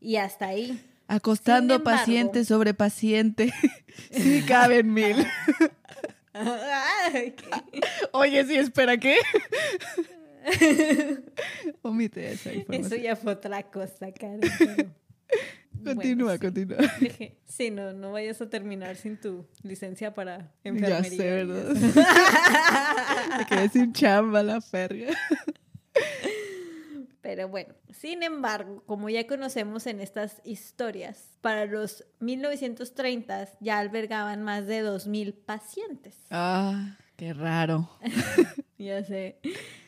Y 0.00 0.16
hasta 0.16 0.46
ahí. 0.48 0.84
Acostando 1.06 1.76
embargo- 1.76 1.98
paciente 2.00 2.44
sobre 2.44 2.74
paciente. 2.74 3.52
sí 4.10 4.42
caben 4.48 4.92
mil. 4.92 5.14
Ay, 7.12 7.34
Oye, 8.12 8.44
sí, 8.44 8.56
espera, 8.56 8.96
¿qué? 8.96 9.18
Omite 11.82 12.32
esa 12.32 12.50
Eso 12.52 12.96
ya 12.96 13.16
fue 13.16 13.32
otra 13.32 13.62
cosa, 13.64 14.12
Karen. 14.12 14.40
pero- 14.58 14.88
Continúa, 15.84 16.36
Bueno, 16.36 16.40
continúa. 16.40 16.78
Dije, 17.00 17.38
sí, 17.46 17.70
no, 17.70 17.92
no 17.92 18.10
vayas 18.10 18.40
a 18.40 18.50
terminar 18.50 18.96
sin 18.96 19.16
tu 19.16 19.46
licencia 19.62 20.12
para 20.12 20.38
Ya 20.64 20.70
enfermería. 20.70 21.04
sé, 21.04 21.14
y 21.14 21.18
¿verdad? 21.18 21.74
Me 23.38 23.46
quedé 23.46 23.68
sin 23.68 23.92
chamba 23.92 24.42
la 24.42 24.60
ferga. 24.60 25.06
Pero 27.28 27.46
bueno, 27.46 27.74
sin 27.92 28.22
embargo, 28.22 28.82
como 28.86 29.10
ya 29.10 29.26
conocemos 29.26 29.86
en 29.86 30.00
estas 30.00 30.40
historias, 30.44 31.36
para 31.42 31.66
los 31.66 32.06
1930 32.20 33.50
ya 33.60 33.78
albergaban 33.80 34.42
más 34.42 34.66
de 34.66 34.82
2.000 34.82 35.34
pacientes. 35.44 36.16
Ah, 36.30 36.96
qué 37.16 37.34
raro. 37.34 37.90
Ya 38.78 39.04
sé. 39.04 39.40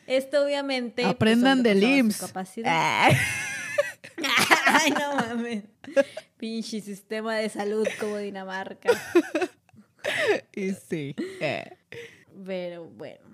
Esto 0.05 0.43
obviamente... 0.45 1.01
pues, 1.01 1.15
Aprendan 1.15 1.63
del 1.63 1.79
sobrepasaba 1.79 1.95
su 1.95 2.05
IMSS. 2.05 2.19
capacidad. 2.19 3.09
Ay. 4.67 4.91
No 4.91 5.15
mames. 5.15 5.63
Pinche 6.37 6.79
sistema 6.81 7.37
de 7.37 7.49
salud 7.49 7.87
como 7.99 8.17
Dinamarca. 8.17 8.91
Y 10.53 10.73
sí. 10.73 11.15
eh. 11.39 11.77
Pero 12.45 12.85
bueno, 12.85 13.30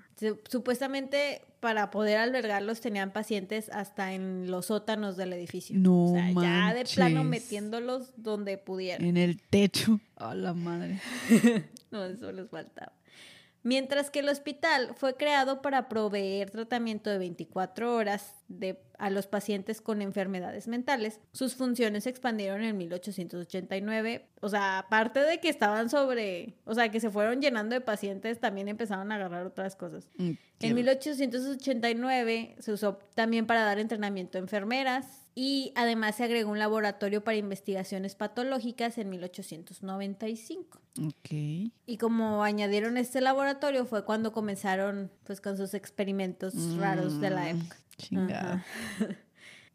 supuestamente 0.49 1.41
para 1.59 1.89
poder 1.91 2.17
albergarlos 2.17 2.81
tenían 2.81 3.11
pacientes 3.11 3.69
hasta 3.69 4.13
en 4.13 4.49
los 4.49 4.67
sótanos 4.67 5.17
del 5.17 5.33
edificio. 5.33 5.75
No 5.77 6.05
o 6.05 6.13
sea, 6.13 6.31
ya 6.31 6.73
de 6.73 6.85
plano 6.85 7.23
metiéndolos 7.23 8.13
donde 8.15 8.57
pudieran. 8.57 9.05
En 9.05 9.17
el 9.17 9.41
techo. 9.41 9.99
A 10.15 10.35
la 10.35 10.53
madre. 10.53 10.99
No, 11.89 12.03
eso 12.03 12.33
les 12.33 12.49
faltaba. 12.49 12.91
Mientras 13.63 14.09
que 14.11 14.19
el 14.19 14.27
hospital 14.27 14.93
fue 14.97 15.15
creado 15.15 15.61
para 15.61 15.87
proveer 15.87 16.49
tratamiento 16.51 17.09
de 17.09 17.17
24 17.17 17.95
horas 17.95 18.33
de, 18.47 18.79
a 18.97 19.09
los 19.09 19.27
pacientes 19.27 19.81
con 19.81 20.01
enfermedades 20.01 20.67
mentales, 20.67 21.19
sus 21.33 21.55
funciones 21.55 22.05
se 22.05 22.09
expandieron 22.09 22.61
en 22.63 22.77
1889. 22.77 24.27
O 24.41 24.49
sea, 24.49 24.79
aparte 24.79 25.19
de 25.19 25.39
que 25.39 25.49
estaban 25.49 25.89
sobre, 25.89 26.55
o 26.65 26.73
sea, 26.73 26.89
que 26.89 26.99
se 26.99 27.09
fueron 27.09 27.41
llenando 27.41 27.73
de 27.75 27.81
pacientes, 27.81 28.39
también 28.39 28.67
empezaron 28.69 29.11
a 29.11 29.15
agarrar 29.15 29.45
otras 29.45 29.75
cosas. 29.75 30.09
Mm, 30.17 30.31
En 30.61 30.75
1889 30.75 32.55
se 32.59 32.71
usó 32.71 32.99
también 33.15 33.45
para 33.45 33.63
dar 33.63 33.79
entrenamiento 33.79 34.37
a 34.37 34.41
enfermeras 34.41 35.05
y 35.35 35.71
además 35.75 36.15
se 36.15 36.23
agregó 36.23 36.49
un 36.51 36.57
laboratorio 36.59 37.23
para 37.23 37.37
investigaciones 37.37 38.15
patológicas 38.15 38.97
en 38.97 39.09
1895. 39.09 40.79
Ok. 41.05 41.29
Y 41.85 41.97
como 41.99 42.43
añadieron 42.43 42.97
este 42.97 43.21
laboratorio 43.21 43.85
fue 43.85 44.03
cuando 44.03 44.31
comenzaron 44.31 45.11
pues 45.25 45.41
con 45.41 45.57
sus 45.57 45.73
experimentos 45.75 46.53
raros 46.77 47.21
de 47.21 47.29
la 47.29 47.43
Mm, 47.53 47.57
época. 47.59 47.77
Chingado. 47.97 48.53
Ajá. 48.53 48.63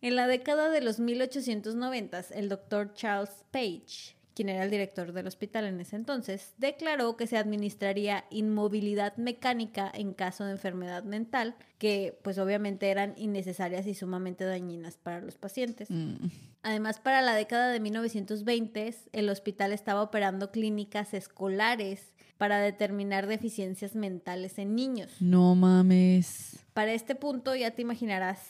En 0.02 0.16
la 0.16 0.26
década 0.26 0.68
de 0.68 0.80
los 0.80 0.98
1890, 0.98 2.24
el 2.34 2.48
doctor 2.48 2.92
Charles 2.92 3.44
Page, 3.52 4.16
quien 4.34 4.48
era 4.48 4.64
el 4.64 4.70
director 4.70 5.12
del 5.12 5.28
hospital 5.28 5.64
en 5.66 5.78
ese 5.78 5.94
entonces, 5.94 6.54
declaró 6.58 7.16
que 7.16 7.28
se 7.28 7.36
administraría 7.36 8.24
inmovilidad 8.28 9.16
mecánica 9.16 9.92
en 9.94 10.12
caso 10.12 10.44
de 10.44 10.52
enfermedad 10.52 11.04
mental, 11.04 11.54
que 11.78 12.18
pues 12.22 12.38
obviamente 12.38 12.90
eran 12.90 13.14
innecesarias 13.16 13.86
y 13.86 13.94
sumamente 13.94 14.44
dañinas 14.44 14.96
para 14.96 15.20
los 15.20 15.36
pacientes. 15.36 15.88
Mm, 15.88 16.16
Además, 16.64 16.98
para 17.00 17.22
la 17.22 17.34
década 17.34 17.70
de 17.70 17.78
1920, 17.78 18.94
el 19.12 19.28
hospital 19.28 19.72
estaba 19.72 20.02
operando 20.02 20.50
clínicas 20.50 21.12
escolares 21.14 22.11
para 22.42 22.58
determinar 22.58 23.28
deficiencias 23.28 23.94
mentales 23.94 24.58
en 24.58 24.74
niños. 24.74 25.12
No 25.20 25.54
mames. 25.54 26.58
Para 26.74 26.92
este 26.92 27.14
punto 27.14 27.54
ya 27.54 27.70
te 27.70 27.82
imaginarás 27.82 28.40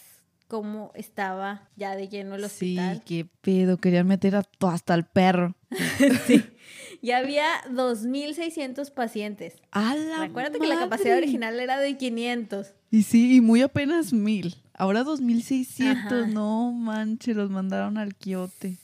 cómo 0.49 0.92
estaba 0.94 1.68
ya 1.76 1.94
de 1.94 2.08
lleno 2.08 2.37
el 2.37 2.40
Sí, 2.49 2.78
hospital. 2.78 3.02
qué 3.04 3.26
pedo. 3.42 3.76
Querían 3.76 4.06
meter 4.06 4.34
a 4.37 4.44
to- 4.44 4.68
hasta 4.68 4.94
el 4.94 5.04
perro. 5.04 5.54
Sí. 6.26 6.42
Ya 7.02 7.18
había 7.18 7.44
2.600 7.70 8.90
pacientes. 8.92 9.56
A 9.72 9.94
la 9.94 10.22
Acuérdate 10.22 10.58
que 10.58 10.66
la 10.68 10.78
capacidad 10.78 11.11
madre. 11.11 11.25
original 11.25 11.61
era 11.61 11.78
de 11.78 11.99
500. 11.99 12.72
Y 12.90 13.02
sí, 13.02 13.37
y 13.37 13.40
muy 13.42 13.61
apenas 13.61 14.14
mil. 14.14 14.56
Ahora 14.72 15.02
2600. 15.04 15.96
Ajá. 16.12 16.26
No 16.28 16.72
manches, 16.72 17.37
los 17.37 17.50
mandaron 17.50 17.99
al 17.99 18.14
quiote. 18.14 18.78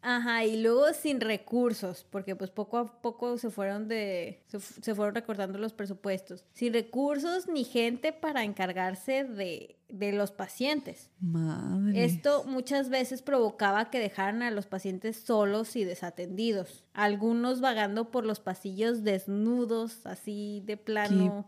Ajá, 0.00 0.44
y 0.44 0.62
luego 0.62 0.92
sin 0.94 1.20
recursos, 1.20 2.06
porque 2.08 2.36
pues 2.36 2.50
poco 2.50 2.78
a 2.78 3.00
poco 3.02 3.36
se 3.38 3.50
fueron 3.50 3.88
de 3.88 4.42
se, 4.46 4.60
fu- 4.60 4.80
se 4.80 4.94
fueron 4.94 5.14
recortando 5.14 5.58
los 5.58 5.72
presupuestos. 5.72 6.44
Sin 6.52 6.72
recursos 6.72 7.48
ni 7.48 7.64
gente 7.64 8.12
para 8.12 8.44
encargarse 8.44 9.24
de, 9.24 9.76
de 9.88 10.12
los 10.12 10.30
pacientes. 10.30 11.10
Madre. 11.20 12.04
Esto 12.04 12.44
muchas 12.44 12.90
veces 12.90 13.22
provocaba 13.22 13.90
que 13.90 13.98
dejaran 13.98 14.42
a 14.42 14.52
los 14.52 14.66
pacientes 14.66 15.16
solos 15.16 15.74
y 15.74 15.82
desatendidos. 15.84 16.84
Algunos 16.94 17.60
vagando 17.60 18.10
por 18.12 18.24
los 18.24 18.38
pasillos 18.38 19.02
desnudos, 19.02 20.06
así 20.06 20.62
de 20.64 20.76
Qué 20.76 20.82
plano. 20.84 21.46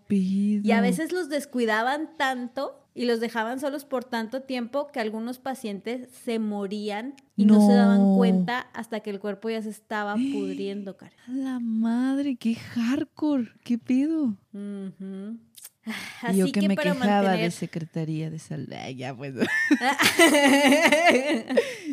Y 0.65 0.73
a 0.73 0.81
veces 0.81 1.13
los 1.13 1.29
descuidaban 1.29 2.17
tanto 2.17 2.77
y 3.01 3.07
los 3.07 3.19
dejaban 3.19 3.59
solos 3.61 3.87
por 3.87 4.05
tanto 4.05 4.43
tiempo 4.43 4.89
que 4.89 5.01
algunos 5.01 5.39
pacientes 5.39 6.11
se 6.23 6.39
morían 6.39 7.15
y 7.35 7.47
no, 7.47 7.67
se 7.67 7.73
daban 7.73 8.15
cuenta 8.15 8.69
hasta 8.75 9.01
que 9.01 9.09
el 9.09 9.21
cuerpo 9.21 9.49
ya 9.49 9.63
se 9.63 9.71
estaba 9.71 10.17
pudriendo, 10.35 10.99
Karen. 10.99 11.19
A 11.27 11.33
la 11.33 11.59
madre, 11.61 12.37
qué 12.37 12.57
hardcore. 12.57 13.53
Qué 13.65 13.79
pedo. 13.79 14.37
Ujú. 14.53 15.39
y 15.87 15.91
Así 16.21 16.41
yo 16.41 16.53
que, 16.53 16.69
me 16.69 16.75
para 16.75 16.93
quejaba 16.93 17.33
de 17.33 17.51
Secretaría 17.51 18.29
de 18.29 18.39
Salud. 18.39 18.71
Ay, 18.75 18.97
ya 18.97 19.17
pues. 19.17 19.33
Ay, 19.39 19.47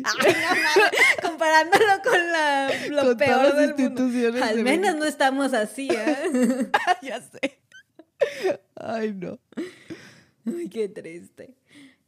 no 0.04 0.10
comparándolo 1.22 2.02
con 2.04 2.32
la, 2.32 2.70
lo 2.90 3.04
Con 3.04 3.16
peor 3.16 3.56
del 3.56 3.74
mundo. 3.76 4.10
Al 4.44 4.62
menos 4.62 4.94
no 4.96 5.06
estamos 5.06 5.54
así, 5.54 5.88
¿eh? 5.90 6.70
ya 7.02 7.22
sé. 7.22 7.62
Ay, 8.76 9.14
no. 9.14 9.38
Ay, 10.56 10.68
qué 10.68 10.88
triste. 10.88 11.54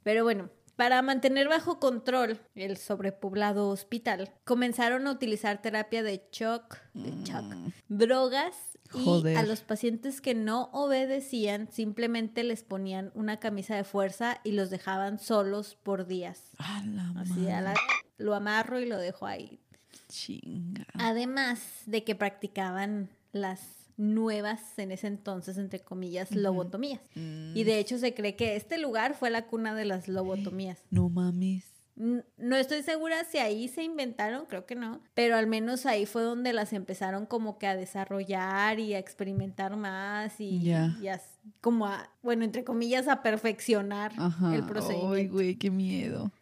Pero 0.03 0.25
bueno, 0.25 0.51
para 0.77 1.03
mantener 1.03 1.49
bajo 1.49 1.79
control 1.79 2.39
el 2.55 2.77
sobrepoblado 2.79 3.69
hospital, 3.69 4.33
comenzaron 4.45 5.07
a 5.07 5.13
utilizar 5.13 5.61
terapia 5.61 6.03
de 6.03 6.23
shock, 6.33 6.79
de 6.95 7.11
shock, 7.23 7.45
drogas 7.89 8.55
y 8.95 9.35
a 9.37 9.43
los 9.45 9.61
pacientes 9.61 10.21
que 10.21 10.35
no 10.35 10.71
obedecían 10.73 11.71
simplemente 11.71 12.43
les 12.45 12.65
ponían 12.65 13.13
una 13.15 13.39
camisa 13.39 13.77
de 13.77 13.85
fuerza 13.85 14.41
y 14.43 14.53
los 14.53 14.71
dejaban 14.71 15.19
solos 15.19 15.77
por 15.83 16.07
días. 16.07 16.51
A 16.59 16.83
la 16.87 17.13
Así 17.21 17.47
a 17.49 17.61
la- 17.61 17.69
madre. 17.71 17.81
lo 18.19 18.35
amarro 18.35 18.81
y 18.81 18.87
lo 18.87 18.97
dejo 18.99 19.27
ahí. 19.27 19.61
Chinga. 20.09 20.87
Además 20.95 21.61
de 21.87 22.03
que 22.05 22.15
practicaban 22.17 23.11
las 23.33 23.61
nuevas 24.01 24.79
en 24.79 24.91
ese 24.93 25.07
entonces, 25.07 25.59
entre 25.59 25.81
comillas, 25.81 26.35
lobotomías. 26.35 27.01
Mm. 27.15 27.57
Y 27.57 27.65
de 27.65 27.79
hecho 27.79 27.99
se 27.99 28.15
cree 28.15 28.35
que 28.35 28.57
este 28.57 28.79
lugar 28.79 29.15
fue 29.15 29.31
la 29.31 29.47
cuna 29.47 29.75
de 29.75 29.85
las 29.85 30.09
lobotomías. 30.09 30.79
No 30.91 31.09
mames. 31.09 31.65
No 32.39 32.57
estoy 32.57 32.83
segura 32.83 33.25
si 33.25 33.37
ahí 33.37 33.69
se 33.69 33.83
inventaron, 33.83 34.47
creo 34.47 34.65
que 34.65 34.75
no, 34.75 35.03
pero 35.13 35.37
al 35.37 35.47
menos 35.47 35.85
ahí 35.85 36.07
fue 36.07 36.23
donde 36.23 36.55
las 36.55 36.73
empezaron 36.73 37.27
como 37.27 37.59
que 37.59 37.67
a 37.67 37.77
desarrollar 37.77 38.81
y 38.81 38.95
a 38.95 38.99
experimentar 38.99 39.77
más 39.77 40.41
y, 40.41 40.63
Ya. 40.63 40.97
y 41.03 41.09
a- 41.09 41.21
como 41.61 41.87
a, 41.87 42.09
bueno, 42.23 42.45
entre 42.45 42.65
comillas, 42.65 43.07
a 43.07 43.23
perfeccionar 43.23 44.13
Ajá. 44.17 44.55
el 44.57 44.65
procedimiento. 44.65 45.13
Ay, 45.13 45.29
güey, 45.29 45.57
qué 45.57 45.71
miedo. 45.71 46.33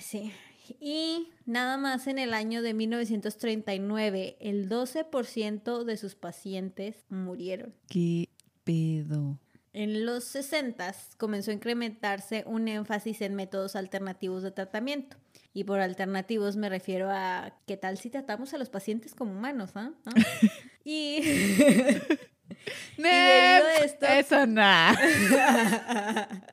Sí. 0.00 0.32
Y 0.80 1.28
nada 1.46 1.76
más 1.78 2.06
en 2.06 2.18
el 2.18 2.34
año 2.34 2.60
de 2.62 2.74
1939, 2.74 4.36
el 4.40 4.68
12% 4.68 5.84
de 5.84 5.96
sus 5.96 6.14
pacientes 6.14 6.96
murieron. 7.08 7.74
Qué 7.88 8.28
pedo. 8.64 9.38
En 9.72 10.04
los 10.04 10.24
60 10.24 10.94
comenzó 11.16 11.52
a 11.52 11.54
incrementarse 11.54 12.42
un 12.46 12.66
énfasis 12.68 13.20
en 13.22 13.34
métodos 13.36 13.76
alternativos 13.76 14.42
de 14.42 14.50
tratamiento. 14.50 15.16
Y 15.54 15.64
por 15.64 15.80
alternativos 15.80 16.56
me 16.56 16.68
refiero 16.68 17.08
a 17.10 17.56
qué 17.66 17.76
tal 17.76 17.96
si 17.98 18.10
tratamos 18.10 18.52
a 18.54 18.58
los 18.58 18.68
pacientes 18.68 19.14
como 19.14 19.32
humanos, 19.32 19.70
¿ah? 19.74 19.92
¿Ah? 20.06 20.12
Y 20.84 21.20
debido 22.96 23.66
a 23.68 23.74
esto- 23.84 24.06
Eso 24.06 24.46
no. 24.46 24.60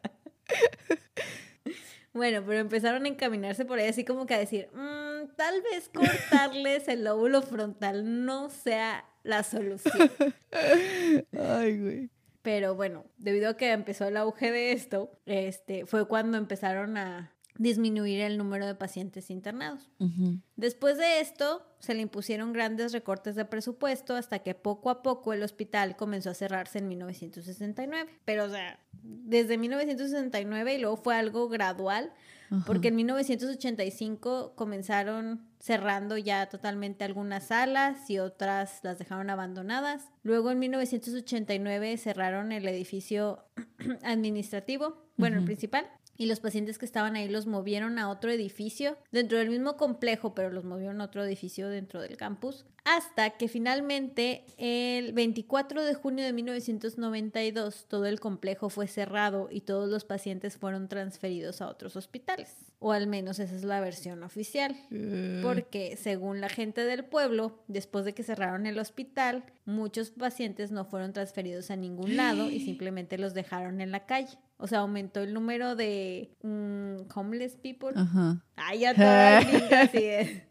bueno, 2.17 2.43
pero 2.45 2.59
empezaron 2.59 3.05
a 3.05 3.07
encaminarse 3.07 3.63
por 3.63 3.79
ahí 3.79 3.87
así 3.87 4.03
como 4.03 4.25
que 4.25 4.33
a 4.33 4.39
decir, 4.39 4.69
"Mm, 4.73 5.35
tal 5.37 5.61
vez 5.61 5.89
cortarles 5.89 6.87
el 6.89 7.05
lóbulo 7.05 7.41
frontal 7.41 8.25
no 8.25 8.49
sea 8.49 9.05
la 9.23 9.43
solución. 9.43 10.11
Ay, 11.39 11.79
güey. 11.79 12.09
Pero 12.41 12.75
bueno, 12.75 13.05
debido 13.17 13.49
a 13.49 13.57
que 13.57 13.71
empezó 13.71 14.07
el 14.07 14.15
auge 14.17 14.51
de 14.51 14.71
esto, 14.71 15.11
este, 15.25 15.85
fue 15.85 16.07
cuando 16.07 16.37
empezaron 16.37 16.97
a 16.97 17.33
disminuir 17.57 18.21
el 18.21 18.37
número 18.37 18.65
de 18.65 18.75
pacientes 18.75 19.29
internados. 19.29 19.89
Después 20.55 20.97
de 20.97 21.19
esto, 21.19 21.65
se 21.79 21.93
le 21.93 22.01
impusieron 22.01 22.53
grandes 22.53 22.91
recortes 22.91 23.35
de 23.35 23.45
presupuesto 23.45 24.15
hasta 24.15 24.39
que 24.39 24.55
poco 24.55 24.89
a 24.89 25.01
poco 25.03 25.33
el 25.33 25.43
hospital 25.43 25.95
comenzó 25.95 26.31
a 26.31 26.33
cerrarse 26.33 26.79
en 26.79 26.87
1969. 26.87 28.11
Pero, 28.25 28.45
o 28.45 28.49
sea, 28.49 28.79
desde 29.03 29.57
1969 29.57 30.75
y 30.75 30.77
luego 30.79 30.97
fue 30.97 31.15
algo 31.15 31.49
gradual, 31.49 32.11
porque 32.65 32.87
en 32.87 32.95
1985 32.95 34.53
comenzaron 34.55 35.47
cerrando 35.59 36.17
ya 36.17 36.47
totalmente 36.47 37.03
algunas 37.03 37.47
salas 37.47 38.09
y 38.09 38.19
otras 38.19 38.79
las 38.83 38.97
dejaron 38.97 39.29
abandonadas. 39.29 40.09
Luego 40.23 40.51
en 40.51 40.59
1989 40.59 41.97
cerraron 41.97 42.51
el 42.53 42.67
edificio 42.67 43.43
administrativo, 44.03 45.03
bueno, 45.17 45.39
el 45.39 45.45
principal. 45.45 45.87
Y 46.17 46.25
los 46.25 46.39
pacientes 46.39 46.77
que 46.77 46.85
estaban 46.85 47.15
ahí 47.15 47.29
los 47.29 47.45
movieron 47.45 47.99
a 47.99 48.09
otro 48.09 48.31
edificio 48.31 48.97
dentro 49.11 49.37
del 49.37 49.49
mismo 49.49 49.77
complejo, 49.77 50.33
pero 50.33 50.49
los 50.49 50.63
movieron 50.63 50.99
a 51.01 51.05
otro 51.05 51.23
edificio 51.23 51.69
dentro 51.69 52.01
del 52.01 52.17
campus. 52.17 52.65
Hasta 52.85 53.31
que 53.31 53.47
finalmente 53.47 54.45
el 54.57 55.13
24 55.13 55.83
de 55.83 55.93
junio 55.93 56.25
de 56.25 56.33
1992 56.33 57.85
todo 57.87 58.05
el 58.05 58.19
complejo 58.19 58.69
fue 58.69 58.87
cerrado 58.87 59.49
y 59.51 59.61
todos 59.61 59.89
los 59.89 60.05
pacientes 60.05 60.57
fueron 60.57 60.87
transferidos 60.87 61.61
a 61.61 61.69
otros 61.69 61.95
hospitales. 61.95 62.66
O 62.79 62.91
al 62.91 63.07
menos 63.07 63.39
esa 63.39 63.55
es 63.55 63.63
la 63.63 63.79
versión 63.79 64.21
oficial. 64.21 64.75
Eh, 64.91 65.39
Porque 65.41 65.97
según 65.97 66.41
la 66.41 66.49
gente 66.49 66.81
del 66.85 67.03
pueblo, 67.05 67.63
después 67.67 68.05
de 68.05 68.13
que 68.13 68.21
cerraron 68.21 68.67
el 68.67 68.77
hospital, 68.77 69.43
muchos 69.65 70.11
pacientes 70.11 70.69
no 70.71 70.85
fueron 70.85 71.11
transferidos 71.11 71.71
a 71.71 71.75
ningún 71.75 72.15
lado 72.15 72.51
y 72.51 72.59
simplemente 72.65 73.17
los 73.17 73.33
dejaron 73.33 73.81
en 73.81 73.91
la 73.91 74.05
calle. 74.05 74.37
O 74.59 74.67
sea, 74.67 74.79
aumentó 74.79 75.21
el 75.21 75.33
número 75.33 75.75
de 75.75 76.31
mm, 76.43 77.09
homeless 77.15 77.55
people. 77.55 77.89
Ajá. 77.95 78.43
Ay, 78.55 78.79
ya 78.79 78.93
gringa, 78.93 79.37
así 79.81 80.03
es. 80.03 80.41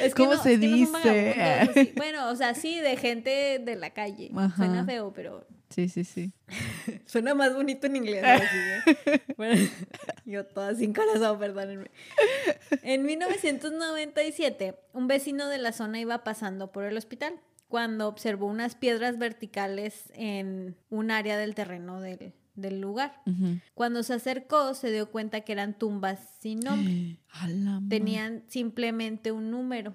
Es 0.00 0.14
¿Cómo 0.14 0.34
no- 0.34 0.42
se 0.42 0.54
es 0.54 0.60
no 0.60 0.66
dice? 0.66 1.92
Bueno, 1.96 2.30
o 2.30 2.36
sea, 2.36 2.54
sí, 2.54 2.78
de 2.80 2.96
gente 2.96 3.60
de 3.64 3.76
la 3.76 3.90
calle. 3.90 4.30
Ajá. 4.34 4.56
Suena 4.56 4.84
feo, 4.84 5.12
pero 5.12 5.46
Sí, 5.70 5.88
sí, 5.88 6.04
sí. 6.04 6.32
suena 7.06 7.34
más 7.34 7.54
bonito 7.54 7.86
en 7.86 7.96
inglés. 7.96 8.24
Así, 8.24 8.56
¿eh? 9.06 9.20
Bueno, 9.36 9.60
yo 10.24 10.44
toda 10.46 10.74
sin 10.74 10.92
corazón, 10.92 11.38
perdónenme. 11.38 11.90
En 12.82 13.04
1997, 13.04 14.76
un 14.92 15.06
vecino 15.08 15.48
de 15.48 15.58
la 15.58 15.72
zona 15.72 16.00
iba 16.00 16.24
pasando 16.24 16.70
por 16.72 16.84
el 16.84 16.96
hospital 16.96 17.40
cuando 17.68 18.06
observó 18.06 18.46
unas 18.46 18.76
piedras 18.76 19.18
verticales 19.18 20.12
en 20.14 20.76
un 20.90 21.10
área 21.10 21.36
del 21.36 21.54
terreno 21.54 22.00
del, 22.00 22.34
del 22.54 22.80
lugar. 22.80 23.20
Cuando 23.74 24.02
se 24.04 24.14
acercó, 24.14 24.74
se 24.74 24.92
dio 24.92 25.10
cuenta 25.10 25.40
que 25.40 25.52
eran 25.52 25.76
tumbas 25.76 26.20
sin 26.38 26.60
nombre. 26.60 27.18
Tenían 27.88 28.44
simplemente 28.46 29.32
un 29.32 29.50
número. 29.50 29.94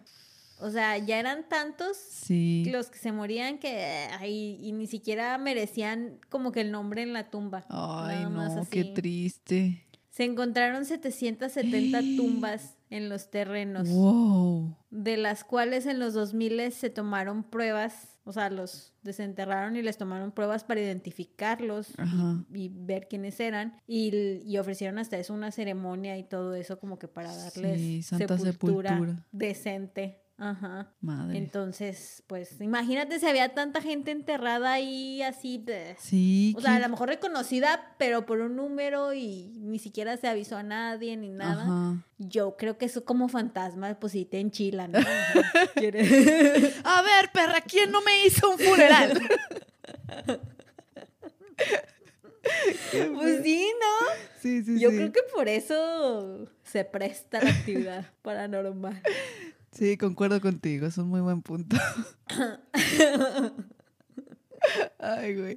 O 0.59 0.69
sea, 0.69 0.97
ya 0.97 1.19
eran 1.19 1.47
tantos 1.47 1.95
Sí. 1.97 2.65
los 2.71 2.89
que 2.89 2.99
se 2.99 3.11
morían 3.11 3.57
que 3.59 4.07
ay, 4.19 4.57
y 4.61 4.71
ni 4.73 4.87
siquiera 4.87 5.37
merecían 5.37 6.19
como 6.29 6.51
que 6.51 6.61
el 6.61 6.71
nombre 6.71 7.01
en 7.01 7.13
la 7.13 7.29
tumba. 7.29 7.65
Ay, 7.69 8.25
no, 8.29 8.67
qué 8.69 8.83
triste. 8.85 9.85
Se 10.09 10.25
encontraron 10.25 10.83
770 10.85 12.01
tumbas 12.17 12.75
en 12.89 13.07
los 13.07 13.29
terrenos, 13.29 13.87
Wow. 13.89 14.75
de 14.89 15.15
las 15.15 15.43
cuales 15.43 15.85
en 15.85 15.99
los 15.99 16.13
2000 16.13 16.71
se 16.73 16.89
tomaron 16.89 17.43
pruebas, 17.43 18.17
o 18.25 18.33
sea, 18.33 18.49
los 18.49 18.93
desenterraron 19.03 19.75
y 19.77 19.81
les 19.81 19.97
tomaron 19.97 20.31
pruebas 20.31 20.63
para 20.65 20.81
identificarlos 20.81 21.89
y- 22.53 22.69
ver 22.73 23.07
quiénes 23.07 23.39
eran 23.39 23.77
y, 23.87 24.41
y 24.43 24.57
ofrecieron 24.57 24.97
hasta 24.97 25.17
eso 25.17 25.33
una 25.33 25.51
ceremonia 25.51 26.17
y 26.17 26.23
todo 26.23 26.53
eso 26.55 26.79
como 26.79 26.99
que 26.99 27.07
para 27.07 27.33
darles 27.33 27.79
Sí, 27.79 28.03
santa 28.03 28.37
sepultura, 28.37 28.89
sepultura. 28.89 29.25
decente. 29.31 30.23
Ajá. 30.39 30.93
Madre. 31.01 31.37
Entonces, 31.37 32.23
pues 32.27 32.61
imagínate 32.61 33.19
si 33.19 33.25
había 33.27 33.53
tanta 33.53 33.81
gente 33.81 34.11
enterrada 34.11 34.71
ahí 34.71 35.21
así. 35.21 35.57
bleh. 35.57 35.95
sí. 35.99 36.53
O 36.57 36.61
sea, 36.61 36.75
a 36.75 36.79
lo 36.79 36.87
mejor 36.89 37.09
reconocida, 37.09 37.95
pero 37.97 38.25
por 38.25 38.39
un 38.39 38.55
número 38.55 39.13
y 39.13 39.51
ni 39.57 39.79
siquiera 39.79 40.15
se 40.17 40.27
avisó 40.27 40.57
a 40.57 40.63
nadie 40.63 41.17
ni 41.17 41.29
nada. 41.29 41.63
Ajá. 41.63 42.05
Yo 42.17 42.55
creo 42.57 42.77
que 42.77 42.85
eso 42.85 43.03
como 43.05 43.27
fantasma, 43.27 43.93
pues 43.99 44.13
sí 44.13 44.25
te 44.25 44.39
enchilan. 44.39 44.91
¿no? 44.93 44.99
A 46.83 47.01
ver, 47.01 47.31
perra, 47.33 47.61
¿quién 47.61 47.91
no 47.91 48.01
me 48.01 48.25
hizo 48.25 48.49
un 48.49 48.57
funeral? 48.59 49.19
pues 53.15 53.43
sí, 53.43 53.71
¿no? 53.79 54.07
sí, 54.41 54.63
sí, 54.63 54.79
Yo 54.79 54.89
sí. 54.89 54.95
creo 54.95 55.11
que 55.11 55.21
por 55.33 55.47
eso 55.47 56.47
se 56.63 56.85
presta 56.85 57.41
la 57.43 57.49
actividad 57.49 58.05
paranormal. 58.21 59.01
Sí, 59.71 59.97
concuerdo 59.97 60.41
contigo, 60.41 60.87
es 60.87 60.97
un 60.97 61.09
muy 61.09 61.21
buen 61.21 61.41
punto. 61.41 61.77
Ay, 64.99 65.35
güey. 65.35 65.55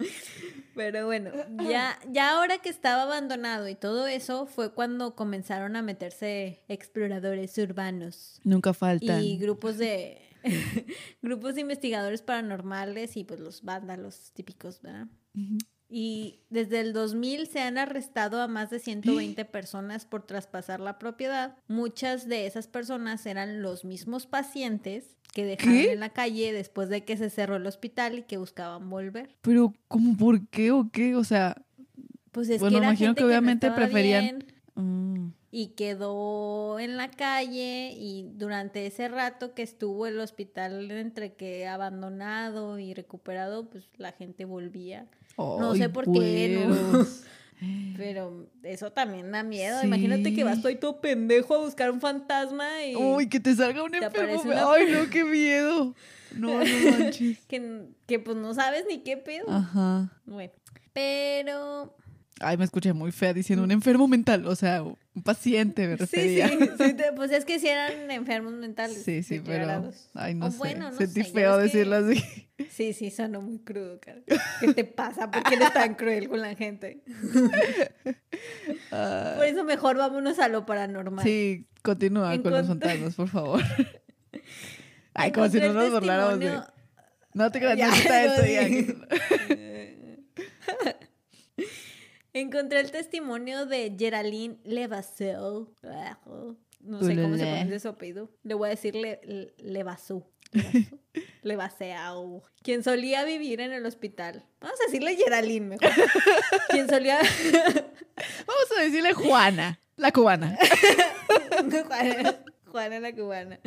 Pero 0.75 1.07
bueno, 1.07 1.31
ya, 1.69 1.99
ya 2.11 2.37
ahora 2.37 2.59
que 2.59 2.69
estaba 2.69 3.03
abandonado 3.03 3.69
y 3.69 3.75
todo 3.75 4.07
eso, 4.07 4.47
fue 4.47 4.73
cuando 4.73 5.15
comenzaron 5.15 5.77
a 5.77 5.83
meterse 5.83 6.65
exploradores 6.69 7.57
urbanos 7.59 8.41
Nunca 8.45 8.73
faltan. 8.73 9.23
y 9.23 9.39
grupos 9.39 9.77
de 9.77 10.19
grupos 11.23 11.55
de 11.57 11.63
investigadores 11.63 12.23
paranormales 12.23 13.17
y 13.17 13.25
pues 13.25 13.41
los 13.41 13.63
vándalos 13.63 14.33
típicos, 14.33 14.81
¿verdad? 14.83 15.09
Ujú. 15.35 15.59
Y 15.95 16.41
desde 16.49 16.81
el 16.81 16.95
2000 16.95 17.47
se 17.49 17.61
han 17.61 17.77
arrestado 17.77 18.41
a 18.41 18.49
más 18.49 18.71
de 18.71 18.79
120 18.79 19.45
personas 19.45 20.07
por 20.07 20.23
traspasar 20.23 20.81
la 20.81 20.99
propiedad. 20.99 21.55
Muchas 21.69 22.27
de 22.27 22.47
esas 22.47 22.67
personas 22.67 23.27
eran 23.27 23.61
los 23.61 23.85
mismos 23.85 24.27
pacientes 24.27 25.05
que 25.35 25.45
dejaron 25.45 25.75
¿Qué? 25.75 25.93
en 25.93 26.01
la 26.01 26.09
calle 26.09 26.53
después 26.55 26.89
de 26.89 27.05
que 27.05 27.19
se 27.19 27.29
cerró 27.29 27.57
el 27.57 27.67
hospital 27.67 28.21
y 28.21 28.23
que 28.23 28.39
buscaban 28.39 28.89
volver. 28.89 29.37
Pero, 29.43 29.75
¿cómo 29.89 30.17
por 30.17 30.47
qué 30.49 30.71
o 30.71 30.89
qué? 30.91 31.15
O 31.15 31.25
sea, 31.25 31.61
Pues 32.31 32.49
es 32.49 32.61
Bueno, 32.61 32.77
que 32.79 32.79
era 32.79 32.87
imagino 32.87 33.09
gente 33.09 33.19
que 33.21 33.25
obviamente 33.27 33.71
preferían- 33.71 34.45
mm, 34.75 35.27
y 35.55 35.69
quedó 35.75 36.81
en 36.81 36.97
la 36.97 37.11
calle 37.11 37.93
y 37.95 38.27
durante 38.37 38.87
ese 38.87 39.07
rato 39.09 39.55
que 39.55 39.63
estuvo 39.63 40.07
el 40.07 40.19
hospital 40.19 40.91
entre 40.91 41.35
que 41.35 41.69
abandonado 41.69 42.79
y 42.79 42.95
recuperado, 42.95 43.69
pues 43.69 43.85
la 43.99 44.13
gente 44.13 44.47
volvía. 44.47 45.07
No 45.39 45.75
sé 45.77 45.89
por 45.91 46.05
qué, 46.11 46.65
¿no? 46.67 46.75
güeros. 46.75 47.25
Pero 47.97 48.49
eso 48.65 48.91
también 48.91 49.31
da 49.31 49.43
miedo. 49.45 49.85
Imagínate 49.85 50.35
que 50.35 50.43
vas 50.43 50.61
todo 50.63 51.01
pendejo 51.01 51.55
a 51.55 51.59
buscar 51.59 51.91
un 51.93 52.01
fantasma 52.01 52.85
y 52.85 52.97
Uy, 52.97 53.29
que 53.29 53.39
te 53.39 53.55
salga 53.55 53.85
un 53.85 53.93
te 53.93 53.99
enfermo. 53.99 54.43
una- 54.43 54.73
Ay, 54.73 54.87
no, 54.91 55.09
qué 55.11 55.23
miedo. 55.23 55.95
No, 56.37 56.59
no 56.59 56.65
manches. 56.99 57.39
que, 57.47 57.85
que 58.07 58.19
pues 58.19 58.37
no 58.37 58.53
sabes 58.55 58.85
ni 58.89 59.01
qué 59.05 59.17
pedo. 59.19 59.45
Ajá. 59.49 60.11
Bueno, 60.27 60.53
pero 60.93 61.95
Ay, 62.43 62.57
me 62.57 62.65
escuché 62.65 62.93
muy 62.93 63.13
fea 63.13 63.33
diciendo 63.33 63.63
un 63.65 63.71
enfermo 63.71 64.09
mental. 64.09 64.47
O 64.47 64.55
sea, 64.57 64.83
un 64.83 65.23
paciente 65.23 65.87
me 65.87 65.95
sí, 65.97 66.01
refería. 66.01 66.49
sí, 66.49 66.59
sí, 66.79 66.93
te- 66.97 67.13
pues 67.15 67.31
es 67.31 67.45
que 67.45 67.59
si 67.59 67.69
eran 67.69 68.11
enfermos 68.11 68.53
mentales. 68.55 69.03
Sí, 69.03 69.23
sí, 69.23 69.41
pero. 69.45 69.91
Ay, 70.15 70.35
no 70.35 70.47
O 70.47 70.51
sé. 70.51 70.59
bueno, 70.59 70.91
no 70.91 70.97
Sentí 70.97 71.23
sé, 71.25 71.31
feo 71.33 71.57
que- 71.57 71.63
decirlo 71.65 71.97
así. 71.97 72.23
Sí, 72.71 72.93
sí, 72.93 73.11
sonó 73.11 73.41
muy 73.41 73.59
crudo, 73.59 73.99
cara. 74.01 74.21
¿Qué 74.61 74.73
te 74.73 74.85
pasa? 74.85 75.29
¿Por 75.31 75.43
qué 75.43 75.57
eres 75.57 75.73
tan 75.73 75.95
cruel 75.97 76.29
con 76.29 76.41
la 76.41 76.55
gente? 76.55 77.03
Ah, 78.93 79.35
Por 79.37 79.47
eso 79.47 79.65
mejor 79.65 79.97
vámonos 79.97 80.39
a 80.39 80.49
lo 80.49 80.65
paranormal. 80.67 81.25
sí, 81.25 81.67
Continúa 81.83 82.41
con 82.43 82.53
los 82.53 82.67
fantasmas, 82.69 83.15
por 83.15 83.29
favor. 83.29 83.63
Ay, 85.15 85.33
como 85.33 85.49
si 85.49 85.59
no 85.61 85.73
nos 85.73 85.91
burláramos 85.91 86.39
de... 86.39 86.61
No 87.35 87.51
te 87.51 87.59
creas, 87.59 87.79
no 87.79 88.15
esto 88.15 88.45
ya. 88.47 88.69
Encontré 92.35 92.81
el 92.81 92.91
testimonio 92.91 93.67
de 93.67 93.95
Geraldine 93.99 94.59
Levasseur. 94.65 95.69
No 96.81 97.01
sé 97.01 97.15
cómo 97.15 97.37
se 97.37 97.45
pronuncia 97.45 97.79
su 97.79 97.89
apellido. 97.89 98.31
Le 98.43 98.55
voy 98.55 98.69
a 98.69 98.71
decir 98.71 98.95
Le, 98.95 99.53
Levasseur. 99.59 100.25
Levasseur. 101.43 102.43
Quien 102.63 102.83
solía 102.83 103.25
vivir 103.25 103.61
en 103.61 103.73
el 103.73 103.85
hospital. 103.85 104.45
Vamos 104.61 104.79
a 104.81 104.85
decirle 104.87 105.17
Geraldine 105.17 105.67
mejor. 105.67 105.91
Quien 106.71 106.89
solía... 106.89 107.19
Vamos 108.47 108.79
a 108.79 108.83
decirle 108.83 109.13
Juana, 109.13 109.79
la 109.97 110.13
cubana. 110.13 110.59
Juana 112.73 112.99
la 113.01 113.15
cubana, 113.15 113.61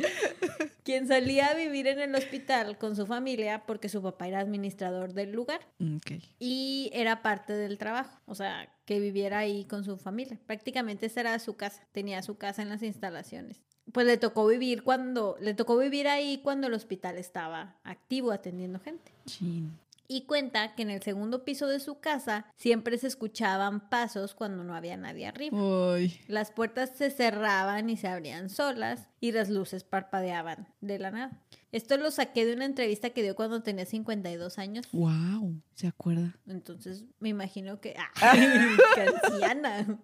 quien 0.82 1.06
solía 1.06 1.54
vivir 1.54 1.86
en 1.86 2.00
el 2.00 2.14
hospital 2.14 2.76
con 2.76 2.96
su 2.96 3.06
familia 3.06 3.62
porque 3.66 3.88
su 3.88 4.02
papá 4.02 4.28
era 4.28 4.40
administrador 4.40 5.14
del 5.14 5.32
lugar. 5.32 5.60
Y 6.38 6.90
era 6.92 7.22
parte 7.22 7.52
del 7.54 7.78
trabajo, 7.78 8.20
o 8.26 8.34
sea, 8.34 8.68
que 8.84 8.98
viviera 9.00 9.38
ahí 9.38 9.64
con 9.64 9.84
su 9.84 9.96
familia. 9.96 10.38
Prácticamente 10.46 11.06
esa 11.06 11.20
era 11.20 11.38
su 11.38 11.56
casa, 11.56 11.86
tenía 11.92 12.20
su 12.22 12.36
casa 12.36 12.62
en 12.62 12.68
las 12.68 12.82
instalaciones. 12.82 13.62
Pues 13.92 14.04
le 14.04 14.16
tocó 14.16 14.46
vivir 14.48 14.82
cuando, 14.82 15.36
le 15.40 15.54
tocó 15.54 15.78
vivir 15.78 16.08
ahí 16.08 16.40
cuando 16.42 16.66
el 16.66 16.74
hospital 16.74 17.16
estaba 17.16 17.76
activo 17.84 18.32
atendiendo 18.32 18.80
gente. 18.80 19.12
Sí 19.26 19.70
y 20.08 20.26
cuenta 20.26 20.74
que 20.74 20.82
en 20.82 20.90
el 20.90 21.02
segundo 21.02 21.44
piso 21.44 21.66
de 21.66 21.80
su 21.80 22.00
casa 22.00 22.46
siempre 22.56 22.98
se 22.98 23.06
escuchaban 23.06 23.88
pasos 23.88 24.34
cuando 24.34 24.64
no 24.64 24.74
había 24.74 24.96
nadie 24.96 25.26
arriba. 25.26 25.58
Las 26.28 26.50
puertas 26.50 26.90
se 26.96 27.10
cerraban 27.10 27.90
y 27.90 27.96
se 27.96 28.08
abrían 28.08 28.50
solas 28.50 29.08
y 29.20 29.32
las 29.32 29.48
luces 29.48 29.84
parpadeaban 29.84 30.68
de 30.80 30.98
la 30.98 31.10
nada. 31.10 31.42
Esto 31.72 31.96
lo 31.96 32.10
saqué 32.10 32.46
de 32.46 32.54
una 32.54 32.64
entrevista 32.64 33.10
que 33.10 33.22
dio 33.22 33.34
cuando 33.36 33.62
tenía 33.62 33.84
52 33.84 34.58
años. 34.58 34.86
¡Wow! 34.92 35.60
¿Se 35.74 35.86
acuerda? 35.86 36.38
Entonces 36.46 37.04
me 37.18 37.28
imagino 37.28 37.80
que. 37.80 37.94
¡Ay, 38.20 38.48
qué 38.94 39.00
anciana! 39.02 39.98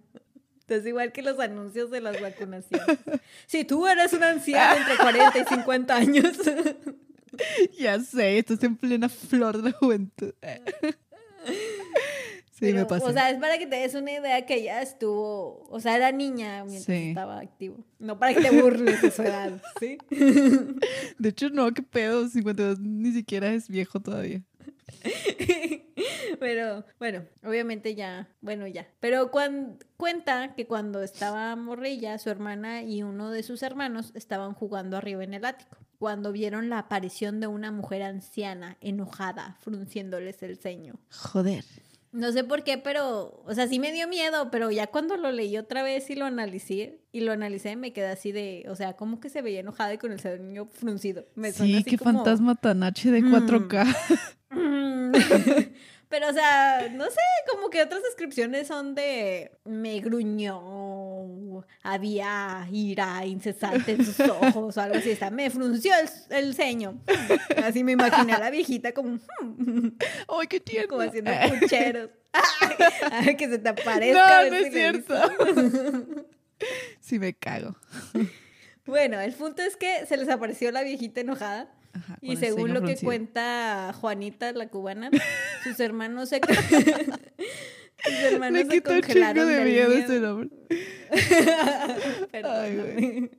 Es 0.73 0.87
igual 0.87 1.13
que 1.13 1.23
los 1.23 1.39
anuncios 1.39 1.91
de 1.91 2.01
las 2.01 2.21
vacunaciones. 2.21 2.99
Si 3.47 3.65
tú 3.65 3.87
eres 3.87 4.13
una 4.13 4.31
anciana 4.31 4.77
entre 4.79 4.97
40 4.97 5.39
y 5.39 5.45
50 5.45 5.95
años. 5.95 6.33
ya 7.79 8.01
sé, 8.01 8.39
estás 8.39 8.63
en 8.63 8.77
plena 8.77 9.09
flor 9.09 9.63
de 9.63 9.71
la 9.71 9.77
juventud. 9.77 10.33
Sí, 12.63 12.73
me 12.73 12.87
pasa. 12.87 13.05
O 13.05 13.13
sea, 13.13 13.29
es 13.29 13.41
para 13.41 13.59
que 13.59 13.67
te 13.67 13.75
des 13.75 13.97
una 13.97 14.13
idea 14.13 14.47
que 14.47 14.55
ella 14.55 14.81
estuvo, 14.83 15.67
o 15.69 15.81
sea, 15.81 15.97
era 15.97 16.13
niña 16.13 16.65
mientras 16.65 16.97
estaba 16.97 17.41
activo. 17.41 17.85
No 17.99 18.21
para 18.21 18.35
que 18.35 18.41
te 18.41 18.63
burles 18.63 19.03
de 19.03 19.11
su 19.11 19.23
edad, 19.23 19.61
¿sí? 19.81 19.99
De 21.19 21.29
hecho, 21.31 21.51
no, 21.51 21.75
qué 21.75 21.83
pedo, 21.83 22.29
52 22.29 22.79
ni 22.79 23.11
siquiera 23.11 23.53
es 23.53 23.67
viejo 23.67 23.99
todavía. 23.99 24.43
Pero 26.41 26.85
bueno, 26.99 27.25
obviamente 27.45 27.95
ya, 27.95 28.29
bueno, 28.41 28.67
ya. 28.67 28.87
Pero 29.01 29.31
cuenta 29.31 30.55
que 30.55 30.67
cuando 30.67 31.03
estaba 31.03 31.55
morrilla, 31.57 32.19
su 32.19 32.31
hermana 32.31 32.83
y 32.83 33.03
uno 33.03 33.31
de 33.31 33.43
sus 33.43 33.63
hermanos 33.63 34.13
estaban 34.15 34.55
jugando 34.55 34.97
arriba 34.97 35.25
en 35.25 35.35
el 35.35 35.45
ático 35.45 35.77
cuando 36.03 36.33
vieron 36.33 36.69
la 36.69 36.81
aparición 36.81 37.39
de 37.39 37.47
una 37.47 37.71
mujer 37.71 38.03
anciana, 38.03 38.77
enojada, 38.81 39.57
frunciéndoles 39.61 40.43
el 40.43 40.57
ceño. 40.59 40.95
Joder. 41.13 41.65
No 42.11 42.33
sé 42.33 42.43
por 42.43 42.65
qué, 42.65 42.77
pero, 42.77 43.41
o 43.47 43.55
sea, 43.55 43.69
sí 43.69 43.79
me 43.79 43.93
dio 43.93 44.09
miedo, 44.09 44.51
pero 44.51 44.73
ya 44.73 44.89
cuando 44.89 45.17
lo 45.17 45.31
leí 45.31 45.57
otra 45.57 45.85
vez 45.85 46.11
y 46.11 46.17
lo 46.17 46.27
analicé, 46.27 47.01
y 47.13 47.21
lo 47.21 47.31
analicé, 47.31 47.77
me 47.77 47.93
quedé 47.93 48.09
así 48.09 48.33
de, 48.33 48.67
o 48.69 48.75
sea, 48.75 48.95
como 48.97 49.21
que 49.21 49.31
se 49.31 49.43
veía 49.43 49.61
enojada 49.61 49.95
y 49.95 49.99
con 49.99 50.11
el 50.11 50.19
ceño 50.19 50.67
fruncido. 50.67 51.25
Me 51.37 51.53
sí, 51.53 51.85
qué 51.85 51.97
fantasma 51.97 52.57
tan 52.57 52.83
H 52.83 53.11
de 53.11 53.23
4K. 53.23 53.87
Pero, 56.13 56.29
o 56.29 56.33
sea, 56.35 56.91
no 56.93 57.07
sé, 57.07 57.21
como 57.51 57.71
que 57.71 57.81
otras 57.81 58.03
descripciones 58.03 58.69
son 58.69 58.95
de 58.95 59.51
me 59.65 59.99
gruñó, 60.01 61.65
había 61.83 62.69
ira 62.71 63.25
incesante 63.25 63.93
en 63.93 64.05
sus 64.05 64.21
ojos 64.21 64.77
o 64.77 64.81
algo 64.83 64.97
así. 64.97 65.11
Está, 65.11 65.31
me 65.31 65.49
frunció 65.49 65.95
el, 66.29 66.55
ceño. 66.55 67.01
Así 67.65 67.83
me 67.83 67.93
imaginé 67.93 68.35
a 68.35 68.41
la 68.41 68.51
viejita 68.51 68.93
como... 68.93 69.21
¡Ay, 70.29 70.47
qué 70.51 70.61
tierno! 70.61 70.89
Como 70.89 71.01
haciendo 71.01 71.31
pucheros. 71.61 72.11
Ay, 73.11 73.35
que 73.35 73.49
se 73.49 73.59
te 73.59 73.71
aparezca. 73.71 74.45
No, 74.45 74.51
no 74.51 74.57
es 74.57 74.71
cierto. 74.71 75.15
sí 77.01 77.19
me 77.19 77.33
cago. 77.33 77.75
Bueno, 78.85 79.19
el 79.19 79.33
punto 79.33 79.63
es 79.63 79.77
que 79.77 80.05
se 80.05 80.19
les 80.19 80.29
apareció 80.29 80.71
la 80.73 80.83
viejita 80.83 81.23
enojada 81.23 81.73
y 82.21 82.37
según 82.37 82.75
lo 82.75 82.83
que 82.83 82.97
cuenta 82.97 83.95
Juanita, 84.01 84.53
la 84.53 84.69
cubana, 84.69 85.11
sus 85.65 85.81
hermanos 85.81 86.29
se, 86.29 86.41
sus 88.05 88.33
hermanos 88.33 88.67
se 88.69 88.83
congelaron 88.83 89.49
de 89.49 89.65
miedo, 89.65 90.21
nombre. 90.21 90.51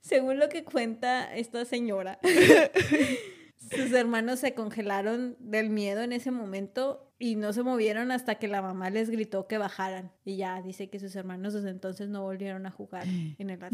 según 0.00 0.38
lo 0.38 0.48
que 0.48 0.64
cuenta 0.64 1.34
esta 1.34 1.64
señora, 1.64 2.18
sus 3.56 3.92
hermanos 3.92 4.40
se 4.40 4.54
congelaron 4.54 5.36
del 5.38 5.70
miedo 5.70 6.02
en 6.02 6.12
ese 6.12 6.30
momento 6.30 7.12
y 7.18 7.36
no 7.36 7.52
se 7.52 7.62
movieron 7.62 8.10
hasta 8.10 8.36
que 8.36 8.48
la 8.48 8.60
mamá 8.60 8.90
les 8.90 9.08
gritó 9.08 9.46
que 9.46 9.58
bajaran. 9.58 10.12
Y 10.24 10.36
ya 10.36 10.60
dice 10.62 10.90
que 10.90 10.98
sus 10.98 11.14
hermanos 11.16 11.54
desde 11.54 11.70
entonces 11.70 12.08
no 12.08 12.22
volvieron 12.22 12.66
a 12.66 12.70
jugar 12.70 13.06
en 13.06 13.50
el 13.50 13.58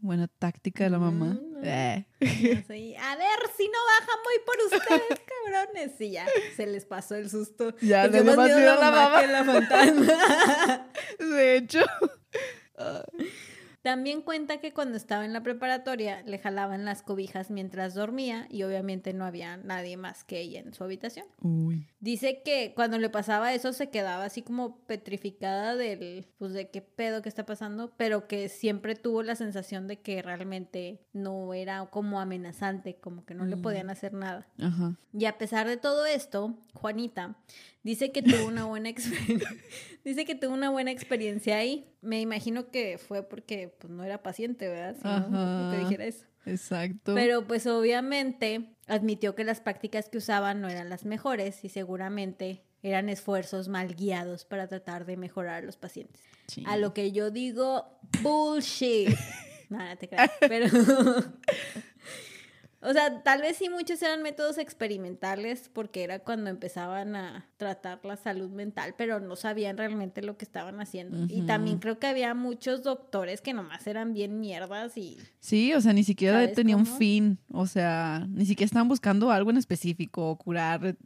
Buena 0.00 0.28
táctica 0.28 0.84
de 0.84 0.90
la 0.90 0.98
mamá. 0.98 1.38
Mm, 1.40 1.64
eh. 1.64 2.06
A 2.20 3.16
ver, 3.16 3.40
si 3.56 3.66
no 3.66 3.78
bajan, 3.88 4.18
voy 4.24 4.38
por 4.46 4.56
ustedes, 4.78 5.20
cabrones. 5.44 6.00
Y 6.00 6.12
ya, 6.12 6.26
se 6.56 6.66
les 6.66 6.84
pasó 6.84 7.16
el 7.16 7.28
susto. 7.28 7.74
Ya, 7.80 8.06
le 8.06 8.22
dio 8.22 8.36
más 8.36 8.46
miedo 8.46 8.76
la 8.76 8.90
mamá, 8.90 9.20
que 9.20 9.26
la 9.26 9.44
fantasma. 9.44 10.88
de 11.18 11.56
hecho. 11.56 11.80
También 13.88 14.20
cuenta 14.20 14.58
que 14.58 14.74
cuando 14.74 14.98
estaba 14.98 15.24
en 15.24 15.32
la 15.32 15.42
preparatoria 15.42 16.22
le 16.26 16.38
jalaban 16.38 16.84
las 16.84 17.00
cobijas 17.00 17.50
mientras 17.50 17.94
dormía 17.94 18.46
y 18.50 18.62
obviamente 18.64 19.14
no 19.14 19.24
había 19.24 19.56
nadie 19.56 19.96
más 19.96 20.24
que 20.24 20.40
ella 20.40 20.60
en 20.60 20.74
su 20.74 20.84
habitación. 20.84 21.24
Dice 21.98 22.42
que 22.44 22.74
cuando 22.76 22.98
le 22.98 23.08
pasaba 23.08 23.54
eso 23.54 23.72
se 23.72 23.88
quedaba 23.88 24.26
así 24.26 24.42
como 24.42 24.80
petrificada 24.80 25.74
del, 25.74 26.26
pues 26.36 26.52
de 26.52 26.68
qué 26.68 26.82
pedo 26.82 27.22
que 27.22 27.30
está 27.30 27.46
pasando, 27.46 27.90
pero 27.96 28.28
que 28.28 28.50
siempre 28.50 28.94
tuvo 28.94 29.22
la 29.22 29.36
sensación 29.36 29.88
de 29.88 30.02
que 30.02 30.20
realmente 30.20 31.00
no 31.14 31.54
era 31.54 31.86
como 31.86 32.20
amenazante, 32.20 32.96
como 32.96 33.24
que 33.24 33.32
no 33.32 33.46
le 33.46 33.56
mm. 33.56 33.62
podían 33.62 33.88
hacer 33.88 34.12
nada. 34.12 34.46
Y 35.14 35.24
a 35.24 35.38
pesar 35.38 35.66
de 35.66 35.78
todo 35.78 36.04
esto, 36.04 36.58
Juanita 36.74 37.38
Dice 37.88 38.12
que 38.12 38.20
tuvo 38.20 38.46
una 38.46 38.66
buena 38.66 38.90
experiencia. 38.90 39.48
Dice 40.04 40.26
que 40.26 40.34
tuvo 40.34 40.52
una 40.52 40.68
buena 40.68 40.90
experiencia 40.90 41.56
ahí. 41.56 41.90
Me 42.02 42.20
imagino 42.20 42.70
que 42.70 42.98
fue 42.98 43.22
porque 43.22 43.74
pues, 43.80 43.90
no 43.90 44.04
era 44.04 44.22
paciente, 44.22 44.68
¿verdad? 44.68 44.94
Si 45.00 45.30
no, 45.32 45.70
te 45.70 45.78
dijera 45.78 46.04
eso. 46.04 46.26
Exacto. 46.44 47.14
Pero 47.14 47.46
pues 47.46 47.66
obviamente 47.66 48.76
admitió 48.88 49.34
que 49.34 49.42
las 49.42 49.62
prácticas 49.62 50.10
que 50.10 50.18
usaban 50.18 50.60
no 50.60 50.68
eran 50.68 50.90
las 50.90 51.06
mejores 51.06 51.64
y 51.64 51.70
seguramente 51.70 52.62
eran 52.82 53.08
esfuerzos 53.08 53.68
mal 53.68 53.94
guiados 53.94 54.44
para 54.44 54.68
tratar 54.68 55.06
de 55.06 55.16
mejorar 55.16 55.62
a 55.62 55.64
los 55.64 55.78
pacientes. 55.78 56.20
A 56.66 56.76
lo 56.76 56.92
que 56.92 57.10
yo 57.12 57.30
digo, 57.30 57.86
bullshit. 58.20 59.16
Nada, 59.70 59.96
te 59.96 60.10
creas. 60.10 60.30
Pero 60.40 60.66
O 62.88 62.92
sea, 62.94 63.22
tal 63.22 63.42
vez 63.42 63.58
sí 63.58 63.68
muchos 63.68 64.00
eran 64.00 64.22
métodos 64.22 64.56
experimentales 64.56 65.68
porque 65.70 66.02
era 66.04 66.20
cuando 66.20 66.48
empezaban 66.48 67.16
a 67.16 67.46
tratar 67.58 68.00
la 68.02 68.16
salud 68.16 68.48
mental, 68.48 68.94
pero 68.96 69.20
no 69.20 69.36
sabían 69.36 69.76
realmente 69.76 70.22
lo 70.22 70.38
que 70.38 70.46
estaban 70.46 70.80
haciendo. 70.80 71.26
Y 71.28 71.42
también 71.42 71.80
creo 71.80 71.98
que 71.98 72.06
había 72.06 72.32
muchos 72.32 72.82
doctores 72.82 73.42
que 73.42 73.52
nomás 73.52 73.86
eran 73.86 74.14
bien 74.14 74.40
mierdas 74.40 74.96
y... 74.96 75.18
Sí, 75.38 75.74
o 75.74 75.82
sea, 75.82 75.92
ni 75.92 76.02
siquiera 76.02 76.50
tenía 76.52 76.78
un 76.78 76.86
fin, 76.86 77.38
o 77.52 77.66
sea, 77.66 78.26
ni 78.30 78.46
siquiera 78.46 78.64
estaban 78.64 78.88
buscando 78.88 79.30
algo 79.30 79.50
en 79.50 79.58
específico, 79.58 80.38
curar 80.38 80.96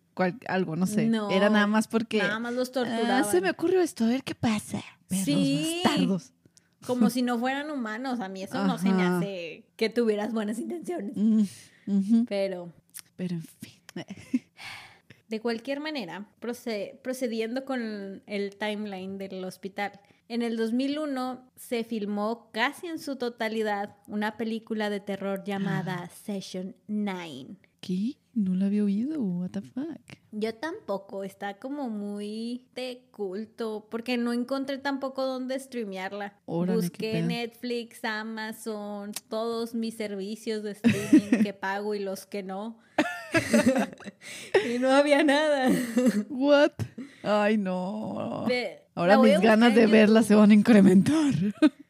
algo, 0.46 0.76
no 0.76 0.86
sé. 0.86 1.10
era 1.32 1.50
nada 1.50 1.66
más 1.66 1.88
porque... 1.88 2.18
Nada 2.18 2.38
más 2.38 2.54
los 2.54 2.70
torturaban. 2.70 3.10
Ah, 3.10 3.24
se 3.24 3.40
me 3.40 3.50
ocurrió 3.50 3.80
esto, 3.80 4.04
a 4.04 4.08
ver 4.08 4.22
qué 4.22 4.36
pasa. 4.36 4.84
sí. 5.10 5.80
bastardos. 5.82 6.32
Como 6.86 7.10
si 7.10 7.22
no 7.22 7.38
fueran 7.38 7.70
humanos. 7.70 8.20
A 8.20 8.28
mí 8.28 8.42
eso 8.42 8.64
no 8.66 8.78
se 8.78 8.90
me 8.90 9.02
hace 9.02 9.64
que 9.76 9.88
tuvieras 9.88 10.32
buenas 10.32 10.58
intenciones. 10.58 11.16
Pero. 12.28 12.72
Pero 13.16 13.34
en 13.36 13.42
fin. 13.42 13.72
De 15.28 15.40
cualquier 15.40 15.80
manera, 15.80 16.26
procediendo 16.40 17.64
con 17.64 18.22
el 18.26 18.56
timeline 18.56 19.16
del 19.16 19.42
hospital, 19.44 19.98
en 20.28 20.42
el 20.42 20.56
2001 20.58 21.42
se 21.56 21.84
filmó 21.84 22.50
casi 22.52 22.86
en 22.86 22.98
su 22.98 23.16
totalidad 23.16 23.96
una 24.06 24.36
película 24.36 24.90
de 24.90 25.00
terror 25.00 25.42
llamada 25.44 26.10
Session 26.10 26.76
9 26.86 27.56
¿Qué? 27.82 28.16
No 28.32 28.54
la 28.54 28.66
había 28.66 28.84
oído. 28.84 29.20
What 29.20 29.50
the 29.50 29.60
fuck. 29.60 30.00
Yo 30.30 30.54
tampoco, 30.54 31.24
está 31.24 31.58
como 31.58 31.90
muy 31.90 32.64
de 32.76 33.02
culto, 33.10 33.88
porque 33.90 34.16
no 34.16 34.32
encontré 34.32 34.78
tampoco 34.78 35.26
dónde 35.26 35.58
streamearla. 35.58 36.38
Órale, 36.46 36.76
Busqué. 36.76 37.22
Netflix, 37.22 38.04
Amazon, 38.04 39.10
todos 39.28 39.74
mis 39.74 39.96
servicios 39.96 40.62
de 40.62 40.70
streaming 40.70 41.42
que 41.42 41.52
pago 41.60 41.96
y 41.96 41.98
los 41.98 42.24
que 42.24 42.44
no. 42.44 42.78
y 44.72 44.78
no 44.78 44.92
había 44.92 45.24
nada. 45.24 45.72
What? 46.28 46.70
Ay, 47.24 47.58
no. 47.58 48.46
Ahora 48.94 49.18
mis 49.18 49.40
ganas 49.40 49.74
de 49.74 49.88
verla 49.88 50.22
se 50.22 50.36
van 50.36 50.52
a 50.52 50.54
incrementar. 50.54 51.34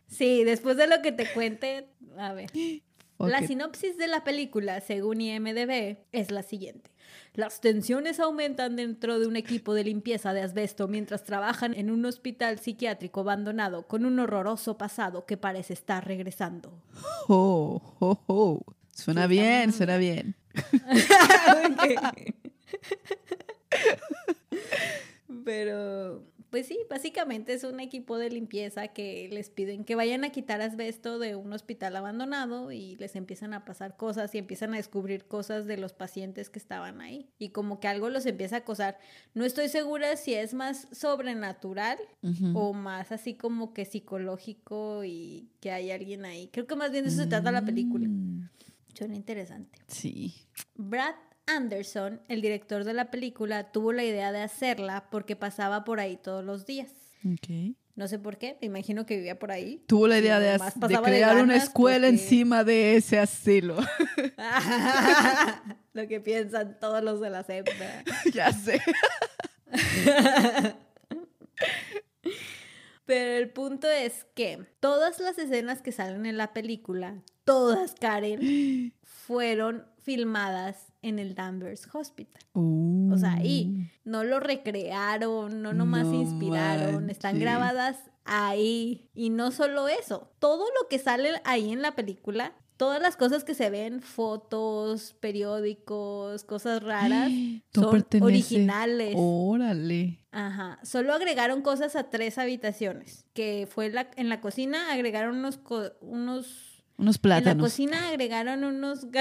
Sí, 0.09 0.43
después 0.45 0.79
de 0.79 0.87
lo 0.87 1.03
que 1.03 1.13
te 1.13 1.31
cuente, 1.33 1.89
a 2.17 2.33
ver. 2.33 2.51
La 3.29 3.47
sinopsis 3.47 3.97
de 3.97 4.07
la 4.09 4.25
película, 4.25 4.81
según 4.81 5.21
IMDB, 5.21 5.99
es 6.13 6.31
la 6.31 6.43
siguiente. 6.43 6.91
Las 7.35 7.61
tensiones 7.61 8.21
aumentan 8.21 8.77
dentro 8.77 9.19
de 9.19 9.27
un 9.27 9.37
equipo 9.37 9.75
de 9.75 9.85
limpieza 9.85 10.33
de 10.33 10.43
asbesto 10.43 10.89
mientras 10.89 11.25
trabajan 11.25 11.75
en 11.75 11.91
un 11.91 12.05
hospital 12.05 12.59
psiquiátrico 12.59 13.21
abandonado 13.21 13.87
con 13.87 14.05
un 14.05 14.19
horroroso 14.19 14.77
pasado 14.77 15.25
que 15.25 15.37
parece 15.37 15.73
estar 15.73 16.07
regresando. 16.07 16.73
Oh, 17.29 17.81
oh, 18.01 18.19
oh. 18.27 18.61
Suena 18.93 19.27
bien, 19.27 19.73
suena 19.73 19.97
bien. 19.97 20.37
Pero, 25.45 26.23
pues 26.53 26.67
sí, 26.67 26.79
básicamente 26.91 27.55
es 27.55 27.65
un 27.65 27.81
equipo 27.81 28.19
de 28.19 28.29
limpieza 28.29 28.89
que 28.89 29.27
les 29.33 29.49
piden 29.49 29.85
que 29.85 29.95
vayan 29.95 30.23
a 30.23 30.33
quitar 30.33 30.61
asbesto 30.61 31.19
de 31.19 31.35
un 31.35 31.51
hospital 31.55 31.97
abandonado 31.97 32.73
y 32.73 32.95
les 32.97 33.17
empiezan 33.17 33.55
a 33.55 33.65
pasar 33.65 33.97
cosas 33.97 34.35
y 34.35 34.39
empiezan 34.39 34.75
a 34.75 34.77
descubrir 34.77 35.25
cosas 35.25 35.65
de 35.65 35.79
los 35.79 35.95
pacientes 35.95 36.51
que 36.51 36.59
estaban 36.59 37.01
ahí. 37.01 37.31
Y 37.39 37.49
como 37.49 37.81
que 37.81 37.89
algo 37.89 38.11
los 38.11 38.27
empieza 38.27 38.57
a 38.57 38.59
acosar. 38.59 38.99
No 39.33 39.47
estoy 39.47 39.71
segura 39.71 40.15
si 40.17 40.35
es 40.35 40.53
más 40.53 40.89
sobrenatural 40.93 41.97
o 42.53 42.75
más 42.75 43.13
así 43.13 43.33
como 43.33 43.73
que 43.73 43.87
psicológico 43.87 45.05
y 45.05 45.49
que 45.61 45.71
hay 45.71 45.91
alguien 45.91 46.27
ahí. 46.27 46.51
Creo 46.53 46.67
que 46.67 46.77
más 46.77 46.93
bien 46.93 47.05
de 47.05 47.09
eso 47.09 47.23
se 47.23 47.29
trata 47.29 47.51
la 47.51 47.65
película. 47.65 48.07
Mm, 48.07 48.51
Suena 48.93 49.17
interesante. 49.17 49.79
Sí. 49.87 50.35
Brad 50.77 51.15
Anderson, 51.47 52.21
el 52.29 52.41
director 52.41 52.85
de 52.85 52.95
la 52.95 53.11
película, 53.11 53.73
tuvo 53.73 53.93
la 53.93 54.05
idea 54.05 54.33
de 54.33 54.43
hacerla 54.43 55.09
porque 55.11 55.37
pasaba 55.37 55.85
por 55.85 56.01
ahí 56.01 56.17
todos 56.17 56.45
los 56.45 56.67
días. 56.67 56.91
Ok. 57.25 57.75
No 57.95 58.09
sé 58.09 58.19
por 58.19 58.39
qué, 58.39 58.57
me 58.63 58.69
imagino 58.69 59.05
que 59.05 59.17
vivía 59.17 59.39
por 59.39 59.53
ahí. 59.53 59.85
Tuvo 59.87 60.09
la 60.09 60.19
idea 60.19 60.41
de, 60.41 60.53
nomás 60.53 60.81
de 60.81 60.99
crear 61.03 61.37
una 61.43 61.57
escuela 61.57 62.07
porque- 62.07 62.23
encima 62.23 62.65
de 62.65 62.97
ese 62.97 63.19
asilo. 63.19 63.77
Lo 65.93 66.09
que 66.09 66.19
piensan 66.21 66.79
todos 66.81 67.05
los 67.05 67.21
de 67.21 67.29
la 67.29 67.43
SEP. 67.43 67.69
ya 68.33 68.51
sé. 68.53 68.81
Pero 73.05 73.33
el 73.37 73.51
punto 73.51 73.91
es 73.91 74.25
que 74.35 74.65
todas 74.81 75.21
las 75.21 75.37
escenas 75.39 75.83
que 75.83 75.93
salen 75.93 76.25
en 76.25 76.39
la 76.39 76.55
película, 76.55 77.23
todas, 77.45 77.95
Karen, 77.95 78.95
fueron 79.03 79.85
filmadas 80.03 80.93
en 81.03 81.19
el 81.19 81.35
Danvers 81.35 81.89
Hospital. 81.95 82.43
O 82.55 83.17
sea, 83.19 83.35
ahí 83.35 83.91
no 84.05 84.25
lo 84.25 84.41
recrearon, 84.41 85.63
no 85.63 85.73
nomás 85.73 86.09
se 86.09 86.17
inspiraron, 86.17 87.11
están 87.11 87.39
grabadas 87.41 87.99
ahí. 88.25 89.09
Y 89.15 89.31
no 89.31 89.51
solo 89.51 89.89
eso, 89.89 90.31
todo 90.39 90.65
lo 90.81 90.89
que 90.89 90.99
sale 90.99 91.31
ahí 91.45 91.73
en 91.73 91.83
la 91.83 91.95
película, 91.95 92.53
todas 92.77 93.01
las 93.03 93.17
cosas 93.17 93.45
que 93.45 93.55
se 93.55 93.71
ven, 93.71 94.01
fotos, 94.01 95.15
periódicos, 95.21 96.45
cosas 96.45 96.83
raras, 96.83 97.31
son 97.75 97.91
pertenece- 97.93 98.25
originales. 98.25 99.15
Órale. 99.17 100.19
Ajá, 100.33 100.79
solo 100.83 101.13
agregaron 101.13 101.63
cosas 101.63 101.95
a 101.97 102.11
tres 102.11 102.39
habitaciones, 102.39 103.27
que 103.35 103.69
fue 103.71 103.91
la, 103.91 104.11
en 104.17 104.29
la 104.29 104.41
cocina 104.41 104.93
agregaron 104.93 105.37
unos, 105.37 105.59
co- 105.59 105.93
unos 106.97 107.17
Unos 107.17 107.17
en 107.17 107.19
la 107.19 107.23
plátanos. 107.23 107.65
cocina 107.67 108.09
agregaron 108.09 108.65
unos 108.65 109.07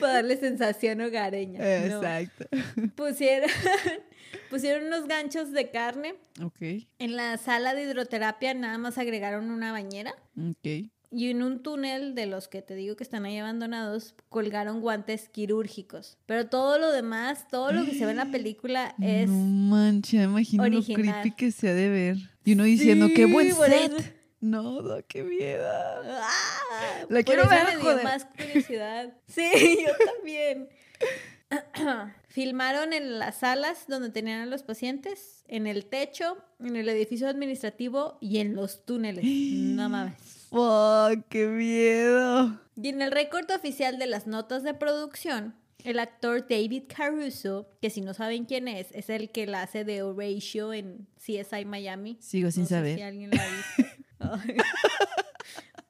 para 0.00 0.12
darle 0.14 0.36
sensación 0.36 1.00
hogareña. 1.00 1.58
No. 1.58 1.64
Exacto. 1.64 2.46
Pusieron, 2.94 3.50
pusieron 4.50 4.86
unos 4.86 5.06
ganchos 5.06 5.52
de 5.52 5.70
carne. 5.70 6.14
Ok. 6.42 6.60
En 6.98 7.16
la 7.16 7.36
sala 7.38 7.74
de 7.74 7.82
hidroterapia 7.82 8.54
nada 8.54 8.78
más 8.78 8.96
agregaron 8.98 9.50
una 9.50 9.72
bañera. 9.72 10.14
Ok. 10.38 10.90
Y 11.12 11.30
en 11.30 11.42
un 11.42 11.60
túnel 11.62 12.14
de 12.14 12.26
los 12.26 12.46
que 12.46 12.62
te 12.62 12.74
digo 12.76 12.94
que 12.96 13.02
están 13.02 13.24
ahí 13.24 13.36
abandonados, 13.38 14.14
colgaron 14.28 14.80
guantes 14.80 15.28
quirúrgicos. 15.28 16.18
Pero 16.26 16.46
todo 16.48 16.78
lo 16.78 16.92
demás, 16.92 17.48
todo 17.48 17.72
lo 17.72 17.84
que 17.84 17.94
se 17.94 18.04
ve 18.04 18.12
en 18.12 18.18
la 18.18 18.30
película 18.30 18.94
es... 19.02 19.28
No 19.28 19.34
manches, 19.36 20.20
me 20.20 20.24
imagino 20.26 20.62
original. 20.62 21.04
lo 21.06 21.12
creepy 21.12 21.30
que 21.36 21.50
se 21.50 21.68
ha 21.68 21.74
de 21.74 21.88
ver. 21.88 22.16
Y 22.44 22.52
uno 22.52 22.62
diciendo, 22.64 23.08
qué 23.14 23.24
buen 23.26 23.52
set. 23.54 23.92
eso- 23.92 24.08
No, 24.40 24.82
no, 24.82 24.96
qué 25.08 25.24
miedo. 25.24 25.66
¡Ah! 25.68 27.04
La 27.08 27.22
quiero 27.24 27.48
ver, 27.48 27.64
me 27.64 27.70
dio 27.72 27.80
joder. 27.80 28.04
más 28.04 28.24
curiosidad. 28.38 29.12
Sí, 29.26 29.50
yo 29.84 29.92
también. 30.14 30.68
Filmaron 32.28 32.92
en 32.92 33.18
las 33.18 33.40
salas 33.40 33.86
donde 33.88 34.10
tenían 34.10 34.42
a 34.42 34.46
los 34.46 34.62
pacientes, 34.62 35.42
en 35.48 35.66
el 35.66 35.86
techo, 35.86 36.36
en 36.60 36.76
el 36.76 36.88
edificio 36.88 37.28
administrativo 37.28 38.16
y 38.20 38.38
en 38.38 38.54
los 38.54 38.84
túneles. 38.86 39.24
No 39.24 39.88
mames. 39.88 40.39
Fuck, 40.50 41.26
qué 41.28 41.46
miedo. 41.46 42.60
Y 42.82 42.88
en 42.88 43.02
el 43.02 43.10
récord 43.12 43.50
oficial 43.50 43.98
de 43.98 44.06
las 44.06 44.26
notas 44.26 44.62
de 44.62 44.74
producción, 44.74 45.54
el 45.84 45.98
actor 45.98 46.46
David 46.48 46.84
Caruso, 46.94 47.68
que 47.80 47.88
si 47.90 48.00
no 48.00 48.14
saben 48.14 48.44
quién 48.44 48.68
es, 48.68 48.88
es 48.92 49.08
el 49.10 49.30
que 49.30 49.46
la 49.46 49.62
hace 49.62 49.84
de 49.84 50.02
Horatio 50.02 50.72
en 50.72 51.06
CSI 51.16 51.64
Miami. 51.64 52.18
Sigo 52.20 52.50
sin 52.50 52.64
No 52.64 52.68
saber. 52.68 52.96
si 52.96 53.02
alguien 53.02 53.30
la 53.30 53.42
ha 53.42 54.36
visto. 54.46 54.62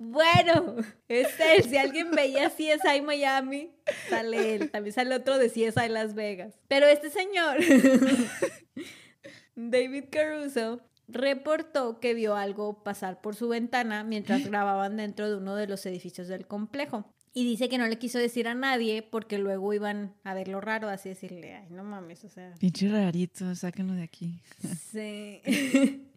Bueno, 0.02 0.76
es 1.08 1.28
él. 1.38 1.64
Si 1.68 1.76
alguien 1.76 2.10
veía 2.12 2.48
CSI 2.48 3.02
Miami, 3.04 3.70
sale 4.08 4.54
él. 4.54 4.70
También 4.70 4.94
sale 4.94 5.14
otro 5.14 5.36
de 5.36 5.50
CSI 5.50 5.90
Las 5.90 6.14
Vegas. 6.14 6.54
Pero 6.68 6.86
este 6.86 7.10
señor, 7.10 7.58
David 9.54 10.04
Caruso, 10.10 10.80
reportó 11.12 12.00
que 12.00 12.14
vio 12.14 12.36
algo 12.36 12.82
pasar 12.82 13.20
por 13.20 13.34
su 13.34 13.48
ventana 13.48 14.04
mientras 14.04 14.44
grababan 14.46 14.96
dentro 14.96 15.28
de 15.28 15.36
uno 15.36 15.56
de 15.56 15.66
los 15.66 15.84
edificios 15.86 16.28
del 16.28 16.46
complejo. 16.46 17.04
Y 17.32 17.44
dice 17.44 17.68
que 17.68 17.78
no 17.78 17.86
le 17.86 17.98
quiso 17.98 18.18
decir 18.18 18.48
a 18.48 18.54
nadie 18.54 19.02
porque 19.02 19.38
luego 19.38 19.72
iban 19.72 20.14
a 20.24 20.34
verlo 20.34 20.60
raro, 20.60 20.88
así 20.88 21.10
decirle, 21.10 21.54
ay, 21.54 21.68
no 21.70 21.84
mames, 21.84 22.24
o 22.24 22.28
sea, 22.28 22.54
Pinche 22.58 22.88
rarito, 22.88 23.54
sáquenlo 23.54 23.94
de 23.94 24.02
aquí. 24.02 24.40
Sí. 24.90 25.40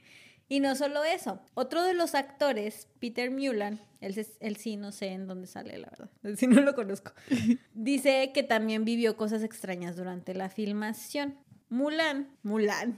y 0.49 0.59
no 0.59 0.75
solo 0.75 1.03
eso, 1.03 1.39
otro 1.53 1.83
de 1.83 1.93
los 1.93 2.15
actores, 2.15 2.87
Peter 2.99 3.29
Mulan, 3.29 3.79
él, 4.01 4.25
él 4.39 4.55
sí 4.55 4.75
no 4.75 4.91
sé 4.91 5.09
en 5.09 5.27
dónde 5.27 5.45
sale, 5.45 5.77
la 5.77 5.89
verdad, 5.91 6.09
él 6.23 6.35
sí 6.35 6.47
no 6.47 6.61
lo 6.61 6.73
conozco, 6.73 7.13
dice 7.75 8.31
que 8.33 8.41
también 8.41 8.83
vivió 8.83 9.15
cosas 9.15 9.43
extrañas 9.43 9.95
durante 9.95 10.33
la 10.33 10.49
filmación. 10.49 11.37
Mulan, 11.69 12.27
Mulan, 12.43 12.97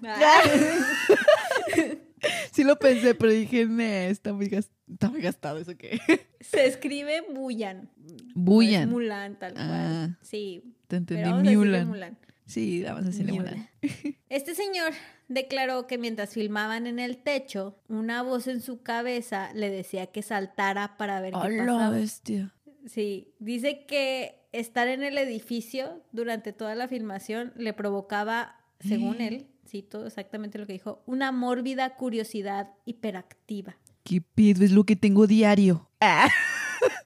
Sí 2.51 2.63
lo 2.63 2.79
pensé, 2.79 3.13
pero 3.13 3.31
dije, 3.31 3.65
"Nee, 3.67 4.09
está 4.09 4.33
muy, 4.33 4.47
gas- 4.47 4.71
está 4.91 5.09
muy 5.09 5.21
gastado 5.21 5.57
eso 5.59 5.77
que. 5.77 5.99
se 6.41 6.65
escribe 6.65 7.21
Buyan. 7.33 7.89
Buyan. 8.33 8.85
No 8.89 8.93
Mulan, 8.93 9.38
tal 9.38 9.53
cual. 9.53 9.67
Ah. 9.69 10.17
Sí. 10.21 10.75
Te 10.88 10.95
entendí, 10.97 11.55
Mulan. 11.55 11.88
Mulan. 11.88 12.17
Sí, 12.47 12.83
vamos 12.83 13.03
a 13.03 13.07
decirle 13.07 13.33
Mulan. 13.33 13.55
Mulan. 13.81 14.15
Este 14.29 14.55
señor 14.55 14.91
declaró 15.27 15.85
que 15.88 15.97
mientras 15.97 16.33
filmaban 16.33 16.88
en 16.88 16.99
el 16.99 17.17
techo, 17.17 17.77
una 17.88 18.21
voz 18.23 18.47
en 18.47 18.59
su 18.61 18.81
cabeza 18.81 19.51
le 19.53 19.69
decía 19.69 20.07
que 20.07 20.21
saltara 20.23 20.97
para 20.97 21.21
ver 21.21 21.33
qué 21.33 21.39
¡Hola, 21.39 21.65
pasaba. 21.65 21.89
bestia! 21.91 22.53
Sí, 22.88 23.33
dice 23.39 23.85
que 23.85 24.47
estar 24.51 24.88
en 24.88 25.03
el 25.03 25.17
edificio 25.17 26.03
durante 26.11 26.53
toda 26.53 26.75
la 26.75 26.88
filmación 26.88 27.53
le 27.55 27.73
provocaba, 27.73 28.55
según 28.79 29.21
él, 29.21 29.47
cito 29.67 30.06
exactamente 30.06 30.58
lo 30.58 30.65
que 30.65 30.73
dijo, 30.73 31.04
una 31.06 31.32
mórbida 31.32 31.95
curiosidad 31.95 32.69
hiperactiva. 32.86 33.78
¿Qué 34.04 34.21
pedo? 34.21 34.63
Es 34.63 34.71
lo 34.71 34.84
que 34.84 34.95
tengo 34.95 35.28
diario. 35.28 35.89
Ah, 35.99 36.30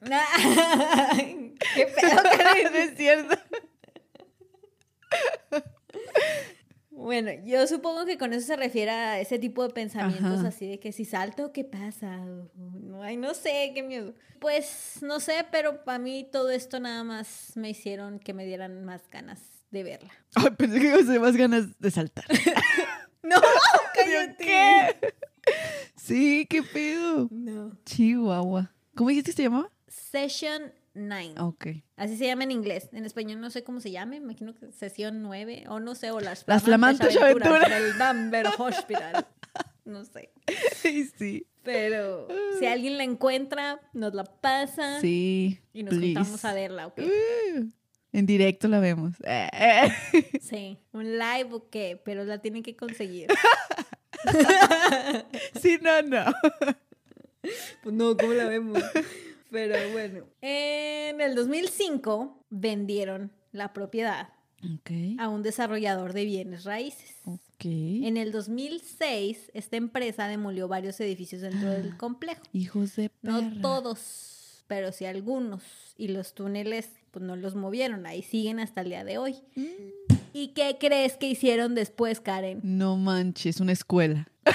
¡Qué 1.74 1.86
pedo, 1.86 2.22
Karen! 2.36 2.72
no 2.72 2.78
es 2.78 2.96
cierto. 2.96 3.36
Bueno, 6.90 7.30
yo 7.46 7.66
supongo 7.66 8.04
que 8.04 8.18
con 8.18 8.34
eso 8.34 8.46
se 8.46 8.56
refiere 8.56 8.90
a 8.90 9.20
ese 9.20 9.38
tipo 9.38 9.66
de 9.66 9.72
pensamientos 9.72 10.40
Ajá. 10.40 10.48
así 10.48 10.68
de 10.68 10.78
que 10.78 10.92
si 10.92 11.06
salto, 11.06 11.50
¿qué 11.50 11.64
pasa? 11.64 12.18
No, 12.54 13.02
ay, 13.02 13.16
no 13.16 13.32
sé, 13.32 13.72
qué 13.74 13.82
miedo. 13.82 14.14
Pues 14.38 14.98
no 15.00 15.18
sé, 15.18 15.46
pero 15.50 15.82
para 15.84 15.98
mí 15.98 16.28
todo 16.30 16.50
esto 16.50 16.78
nada 16.78 17.02
más 17.02 17.52
me 17.56 17.70
hicieron 17.70 18.18
que 18.18 18.34
me 18.34 18.44
dieran 18.44 18.84
más 18.84 19.08
ganas 19.08 19.59
de 19.70 19.82
verla. 19.82 20.10
Ay, 20.34 20.50
pensé 20.56 20.78
que 20.80 20.86
ibas 20.86 21.00
a 21.02 21.04
tener 21.06 21.20
más 21.20 21.36
ganas 21.36 21.78
de 21.78 21.90
saltar. 21.90 22.24
¡No! 23.22 23.36
¡Cállate! 23.94 24.44
¿Qué? 24.44 25.14
Sí, 25.96 26.46
qué 26.48 26.62
pedo. 26.62 27.28
No. 27.30 27.76
Chihuahua. 27.84 28.72
¿Cómo 28.94 29.10
dijiste 29.10 29.30
que 29.32 29.36
se 29.36 29.42
llamaba? 29.44 29.70
Session 29.88 30.72
9. 30.94 31.34
Ok. 31.38 31.66
Así 31.96 32.16
se 32.16 32.26
llama 32.26 32.44
en 32.44 32.50
inglés. 32.50 32.88
En 32.92 33.04
español 33.04 33.40
no 33.40 33.50
sé 33.50 33.62
cómo 33.62 33.80
se 33.80 33.90
llama, 33.90 34.10
me 34.10 34.16
imagino 34.16 34.54
que 34.54 34.72
sesión 34.72 35.22
9 35.22 35.64
o 35.68 35.80
no 35.80 35.94
sé, 35.94 36.10
o 36.10 36.20
las, 36.20 36.44
Las 36.46 36.62
flamantes 36.64 37.16
aventuras. 37.16 37.68
del 37.68 37.92
Bamber 37.94 38.46
Hospital. 38.58 39.26
No 39.84 40.04
sé. 40.04 40.32
Sí, 40.76 41.10
sí. 41.18 41.46
Pero 41.62 42.28
si 42.58 42.66
alguien 42.66 42.96
la 42.96 43.04
encuentra, 43.04 43.80
nos 43.92 44.14
la 44.14 44.24
pasa 44.24 45.00
Sí. 45.00 45.60
y 45.72 45.82
nos 45.82 45.94
please. 45.94 46.14
juntamos 46.14 46.44
a 46.44 46.54
verla, 46.54 46.86
¿ok? 46.86 46.98
Uh, 47.00 47.70
en 48.12 48.26
directo 48.26 48.68
la 48.68 48.80
vemos. 48.80 49.14
Sí, 50.40 50.78
un 50.92 51.18
live 51.18 51.48
o 51.52 51.70
qué, 51.70 52.00
pero 52.04 52.24
la 52.24 52.38
tienen 52.42 52.62
que 52.62 52.76
conseguir. 52.76 53.28
sí, 55.60 55.78
no, 55.80 56.02
no. 56.02 56.24
Pues 57.82 57.94
no, 57.94 58.16
¿cómo 58.16 58.32
la 58.32 58.46
vemos? 58.46 58.82
Pero 59.50 59.76
bueno. 59.92 60.26
En 60.40 61.20
el 61.20 61.34
2005 61.34 62.46
vendieron 62.50 63.32
la 63.52 63.72
propiedad 63.72 64.30
a 65.18 65.28
un 65.28 65.42
desarrollador 65.42 66.12
de 66.12 66.24
bienes 66.24 66.64
raíces. 66.64 67.16
En 67.62 68.16
el 68.16 68.32
2006, 68.32 69.50
esta 69.52 69.76
empresa 69.76 70.28
demolió 70.28 70.66
varios 70.68 70.98
edificios 71.00 71.42
dentro 71.42 71.70
del 71.70 71.96
complejo. 71.96 72.42
Hijos 72.52 72.96
de 72.96 73.10
perra. 73.10 73.40
No 73.40 73.60
todos, 73.60 74.39
pero 74.70 74.92
sí 74.92 75.04
algunos. 75.04 75.64
Y 75.98 76.06
los 76.08 76.32
túneles, 76.32 76.90
pues 77.10 77.24
no 77.24 77.34
los 77.34 77.56
movieron. 77.56 78.06
Ahí 78.06 78.22
siguen 78.22 78.60
hasta 78.60 78.82
el 78.82 78.90
día 78.90 79.02
de 79.02 79.18
hoy. 79.18 79.34
Mm. 79.56 79.64
¿Y 80.32 80.48
qué 80.54 80.76
crees 80.78 81.16
que 81.16 81.26
hicieron 81.26 81.74
después, 81.74 82.20
Karen? 82.20 82.60
No 82.62 82.96
manches, 82.96 83.58
una 83.58 83.72
escuela. 83.72 84.28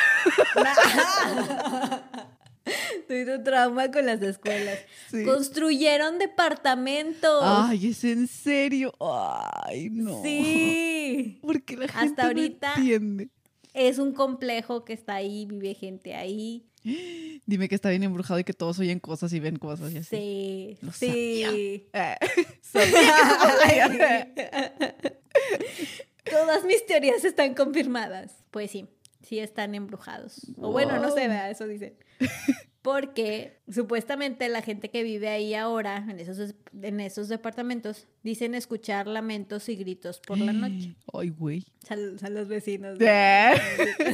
Tuve 3.10 3.36
un 3.36 3.44
trauma 3.44 3.92
con 3.92 4.06
las 4.06 4.22
escuelas. 4.22 4.80
Sí. 5.12 5.26
Construyeron 5.26 6.18
departamentos. 6.18 7.42
Ay, 7.44 7.88
es 7.88 8.02
en 8.06 8.28
serio. 8.30 8.94
Ay, 9.02 9.90
no. 9.92 10.24
Sí. 10.24 11.40
Porque 11.42 11.76
la 11.76 11.86
Hasta 11.88 12.00
gente 12.00 12.22
no 12.22 12.28
ahorita- 12.30 12.74
entiende. 12.78 13.30
Es 13.74 14.00
un 14.00 14.14
complejo 14.14 14.86
que 14.86 14.94
está 14.94 15.16
ahí, 15.16 15.46
vive 15.46 15.74
gente 15.74 16.16
ahí. 16.16 16.66
Dime 17.46 17.68
que 17.68 17.76
está 17.76 17.90
bien 17.90 18.04
embrujado 18.04 18.40
y 18.40 18.44
que 18.44 18.54
todos 18.54 18.80
oyen 18.80 19.00
cosas 19.00 19.34
y 19.34 19.40
ven 19.40 19.58
cosas 19.58 19.94
y 19.94 19.98
así. 19.98 20.16
Sí, 20.16 20.78
Lo 20.82 20.92
sí. 20.92 21.86
Sabía 21.92 22.18
sabía. 22.62 24.34
Todas 26.30 26.64
mis 26.66 26.86
teorías 26.86 27.24
están 27.24 27.54
confirmadas. 27.54 28.34
Pues 28.52 28.72
sí, 28.72 28.88
sí 29.28 29.40
están 29.40 29.76
embrujados. 29.76 30.48
O 30.58 30.72
bueno, 30.72 30.94
no 31.00 31.10
sé, 31.12 31.22
Wow. 31.22 31.30
¿verdad? 31.30 31.52
eso 31.52 31.68
dicen. 31.68 31.96
Porque 32.82 33.58
supuestamente 33.68 34.48
la 34.48 34.62
gente 34.62 34.92
que 34.92 35.02
vive 35.02 35.28
ahí 35.30 35.56
ahora, 35.56 35.98
en 36.08 36.20
esos, 36.20 36.54
en 36.84 37.00
esos 37.00 37.30
departamentos, 37.30 38.08
dicen 38.22 38.54
escuchar 38.54 39.08
lamentos 39.08 39.68
y 39.70 39.76
gritos 39.76 40.20
por 40.20 40.38
la 40.38 40.54
noche. 40.54 40.96
Ay, 41.14 41.30
güey. 41.30 41.66
Sal, 41.84 42.20
sal 42.20 42.36
los 42.36 42.48
vecinos. 42.48 43.00
Eh, 43.02 43.54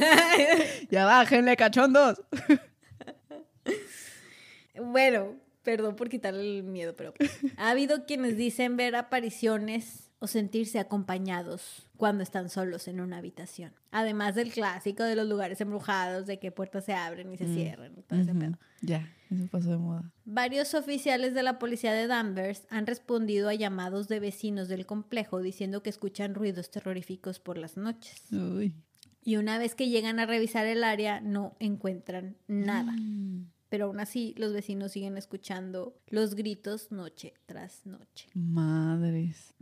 Ya 0.90 1.04
bájenle, 1.04 1.54
cachondos. 1.56 2.22
Bueno, 4.74 5.36
perdón 5.62 5.96
por 5.96 6.08
quitarle 6.08 6.40
el 6.58 6.62
miedo, 6.62 6.96
pero 6.96 7.12
ha 7.56 7.70
habido 7.70 8.06
quienes 8.06 8.36
dicen 8.36 8.76
ver 8.76 8.96
apariciones 8.96 10.10
o 10.22 10.28
sentirse 10.28 10.78
acompañados 10.78 11.88
cuando 11.96 12.22
están 12.22 12.48
solos 12.48 12.86
en 12.86 13.00
una 13.00 13.18
habitación. 13.18 13.72
Además 13.90 14.36
del 14.36 14.52
clásico 14.52 15.02
de 15.02 15.16
los 15.16 15.28
lugares 15.28 15.60
embrujados, 15.60 16.26
de 16.26 16.38
que 16.38 16.52
puertas 16.52 16.84
se 16.84 16.94
abren 16.94 17.32
y 17.32 17.36
se 17.36 17.46
Mm. 17.46 17.54
cierran 17.54 17.92
y 17.98 18.02
todo 18.02 18.20
ese 18.20 18.30
Ujú. 18.30 18.38
pedo. 18.40 18.58
Ya, 18.82 19.08
eso 19.30 19.46
pasó 19.50 19.70
de 19.70 19.78
moda. 19.78 20.12
Varios 20.24 20.74
oficiales 20.74 21.34
de 21.34 21.42
la 21.42 21.58
policía 21.58 21.92
de 21.92 22.06
Danvers 22.06 22.66
han 22.70 22.86
respondido 22.86 23.48
a 23.48 23.54
llamados 23.54 24.06
de 24.06 24.20
vecinos 24.20 24.68
del 24.68 24.86
complejo 24.86 25.40
diciendo 25.42 25.82
que 25.82 25.90
escuchan 25.90 26.34
ruidos 26.36 26.70
terroríficos 26.70 27.40
por 27.40 27.58
las 27.58 27.76
noches. 27.76 28.22
Uy. 28.32 28.74
Y 29.24 29.36
una 29.36 29.58
vez 29.58 29.74
que 29.74 29.88
llegan 29.88 30.20
a 30.20 30.26
revisar 30.26 30.66
el 30.66 30.84
área 30.84 31.20
no 31.20 31.56
encuentran 31.58 32.36
nada. 32.46 32.92
Mm. 32.92 33.46
Pero 33.72 33.86
aún 33.86 34.00
así 34.00 34.34
los 34.36 34.52
vecinos 34.52 34.92
siguen 34.92 35.16
escuchando 35.16 35.96
los 36.08 36.34
gritos 36.34 36.92
noche 36.92 37.32
tras 37.46 37.86
noche. 37.86 38.28
Madres. 38.34 39.54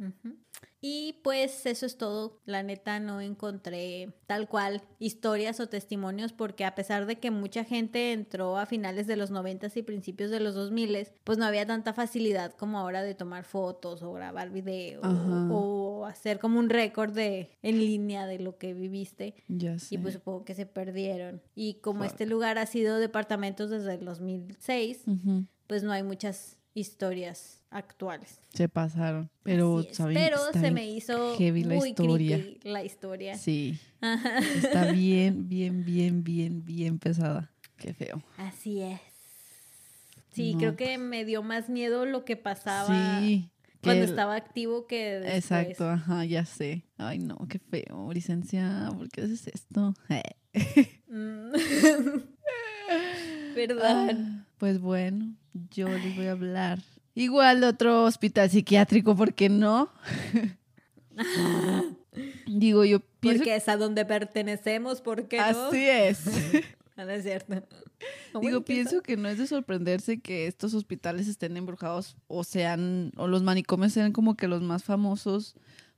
Y 0.83 1.21
pues 1.23 1.67
eso 1.67 1.85
es 1.85 1.99
todo. 1.99 2.41
La 2.47 2.63
neta 2.63 3.01
no 3.01 3.21
encontré 3.21 4.13
tal 4.27 4.49
cual 4.49 4.83
historias 4.99 5.61
o 5.61 5.69
testimonios 5.69 6.33
porque 6.33 6.65
a 6.65 6.75
pesar 6.75 7.05
de 7.07 7.17
que 7.19 7.31
mucha 7.31 7.65
gente 7.65 8.13
entró 8.13 8.57
a 8.57 8.65
finales 8.67 9.07
de 9.07 9.17
los 9.17 9.31
90 9.31 9.69
y 9.75 9.83
principios 9.83 10.31
de 10.31 10.41
los 10.41 10.55
2000, 10.55 11.09
pues 11.25 11.37
no 11.37 11.45
había 11.45 11.67
tanta 11.67 11.93
facilidad 11.93 12.53
como 12.55 12.79
ahora 12.79 13.03
de 13.03 13.15
tomar 13.15 13.45
fotos 13.45 14.03
o 14.03 14.13
grabar 14.13 14.51
video 14.51 15.01
o 15.03 16.07
hacer 16.07 16.39
como 16.39 16.59
un 16.59 16.71
récord 16.71 17.13
de 17.13 17.51
en 17.63 17.79
línea 17.79 18.27
de 18.27 18.39
lo 18.39 18.57
que 18.57 18.73
viviste. 18.73 19.35
Ya 19.49 19.79
sé. 19.79 19.97
Y 19.97 19.99
pues 19.99 20.15
supongo 20.15 20.45
que 20.45 20.55
se 20.55 20.65
perdieron. 20.67 21.43
Y 21.55 21.75
como 21.75 22.01
Fuck. 22.05 22.13
este 22.13 22.27
lugar 22.27 22.57
ha 22.59 22.67
sido 22.67 22.99
departamentos 22.99 23.69
desde 23.71 23.95
el 23.95 24.05
2006, 24.05 25.03
Ujú. 25.07 25.45
pues 25.67 25.83
no 25.83 25.93
hay 25.93 26.03
muchas 26.03 26.57
historias 26.75 27.61
actuales. 27.71 28.41
Se 28.55 28.69
pasaron. 28.69 29.31
Pero. 29.43 29.85
Pero 30.15 30.39
se 30.53 30.71
me 30.71 30.89
hizo 30.91 31.37
heavy 31.37 31.65
la 31.65 31.75
muy 31.77 31.91
historia. 31.91 32.39
creepy 32.39 32.69
la 32.69 32.85
historia. 32.85 33.39
Sí. 33.39 33.79
Ajá. 34.01 34.39
Está 34.39 34.93
bien, 34.93 35.49
bien, 35.49 35.85
bien, 35.85 36.23
bien, 36.25 36.65
bien 36.65 36.99
pesada. 36.99 37.51
Qué 37.77 37.95
feo. 37.95 38.23
Así 38.37 38.81
es. 38.83 39.01
Sí, 40.33 40.53
No, 40.55 40.59
creo 40.61 40.77
que 40.77 40.99
me 40.99 41.25
dio 41.25 41.43
más 41.43 41.69
miedo 41.69 42.07
lo 42.07 42.25
que 42.25 42.37
pasaba 42.37 43.21
Sí. 43.21 43.51
cuando 43.83 44.05
estaba 44.05 44.37
activo 44.37 44.87
que 44.87 45.15
después. 45.19 45.35
Exacto, 45.37 45.89
ajá, 45.89 46.25
ya 46.25 46.45
sé. 46.45 46.85
Ay, 46.99 47.19
no, 47.19 47.37
qué 47.49 47.59
feo, 47.59 48.13
licencia. 48.13 48.91
¿Por 48.97 49.09
qué 49.11 49.23
haces 49.23 49.47
esto? 49.49 49.95
Mm. 51.13 51.51
Perdón. 53.55 53.81
Ah, 53.83 54.47
Pues 54.59 54.81
bueno, 54.81 55.35
yo 55.71 55.89
les 55.89 56.17
voy 56.17 56.27
a 56.27 56.33
hablar. 56.33 56.79
Igual 57.15 57.61
de 57.61 57.67
otro 57.69 58.05
hospital 58.05 58.51
psiquiátrico, 58.51 59.17
¿por 59.17 59.35
qué 59.35 59.49
no? 59.49 59.91
Digo, 62.47 62.85
yo 62.85 63.01
pienso 63.21 63.41
Porque 63.41 63.57
es 63.57 63.69
a 63.69 63.77
donde 63.77 64.05
pertenecemos, 64.05 65.01
¿por 65.01 65.29
qué 65.29 65.39
no? 65.39 65.69
Así 65.69 65.89
es. 65.89 66.25
Ah, 66.97 67.05
no 67.07 67.13
es 67.13 67.23
cierto. 67.23 67.55
Digo, 68.43 68.61
pienso 68.61 69.01
que 69.01 69.17
no 69.17 69.27
es 69.31 69.39
de 69.39 69.47
sorprenderse 69.47 70.21
que 70.21 70.47
estos 70.47 70.75
hospitales 70.75 71.29
estén 71.29 71.57
embrujados 71.57 72.15
o 72.27 72.45
sean, 72.45 73.13
o 73.17 73.27
los 73.27 73.43
manicomios 73.43 73.95
sean 73.95 74.13
como 74.13 74.37
que 74.37 74.49
los 74.49 74.61
más 74.61 74.85
famosos 74.85 75.55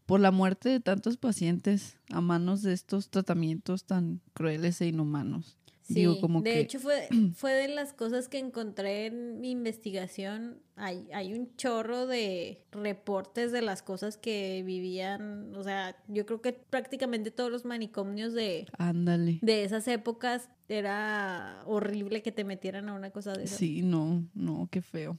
por 0.06 0.20
la 0.20 0.30
muerte 0.30 0.68
de 0.68 0.78
tantos 0.78 1.16
pacientes 1.16 1.96
a 2.10 2.20
manos 2.20 2.62
de 2.62 2.72
estos 2.72 3.08
tratamientos 3.08 3.84
tan 3.84 4.20
crueles 4.32 4.80
e 4.80 4.86
inhumanos. 4.86 5.56
Sí, 5.92 6.00
Digo, 6.00 6.20
como 6.20 6.42
de 6.42 6.52
que 6.52 6.60
hecho 6.60 6.80
fue, 6.80 7.08
fue 7.34 7.52
de 7.52 7.68
las 7.68 7.92
cosas 7.92 8.28
que 8.28 8.38
encontré 8.38 9.06
en 9.06 9.40
mi 9.40 9.50
investigación. 9.50 10.58
Hay, 10.76 11.08
hay 11.12 11.34
un 11.34 11.54
chorro 11.56 12.06
de 12.06 12.64
reportes 12.72 13.52
de 13.52 13.62
las 13.62 13.82
cosas 13.82 14.16
que 14.16 14.62
vivían, 14.64 15.54
o 15.54 15.62
sea, 15.62 15.96
yo 16.08 16.24
creo 16.26 16.40
que 16.40 16.52
prácticamente 16.52 17.30
todos 17.30 17.50
los 17.50 17.64
manicomios 17.64 18.32
de, 18.32 18.66
ándale. 18.78 19.38
de 19.42 19.64
esas 19.64 19.86
épocas 19.88 20.48
era 20.68 21.62
horrible 21.66 22.22
que 22.22 22.32
te 22.32 22.44
metieran 22.44 22.88
a 22.88 22.94
una 22.94 23.10
cosa 23.10 23.32
de 23.32 23.44
esas. 23.44 23.58
Sí, 23.58 23.82
no, 23.82 24.24
no, 24.34 24.68
qué 24.70 24.80
feo. 24.80 25.18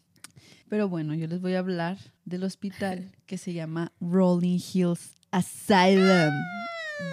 Pero 0.70 0.90
bueno, 0.90 1.14
yo 1.14 1.28
les 1.28 1.40
voy 1.40 1.54
a 1.54 1.60
hablar 1.60 1.98
del 2.26 2.44
hospital 2.44 3.12
que 3.28 3.38
se 3.38 3.54
llama 3.54 3.92
Rolling 4.02 4.60
Hills 4.74 5.16
Asylum. 5.32 6.34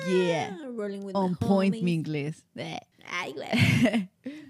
Yeah. 0.09 0.57
Ah, 0.61 0.69
Rolling 0.75 1.05
with 1.05 1.15
On 1.15 1.35
point 1.37 1.75
homies. 1.75 1.83
mi 1.83 1.93
inglés. 1.93 2.47
Ay, 3.09 3.33
güey. 3.33 4.09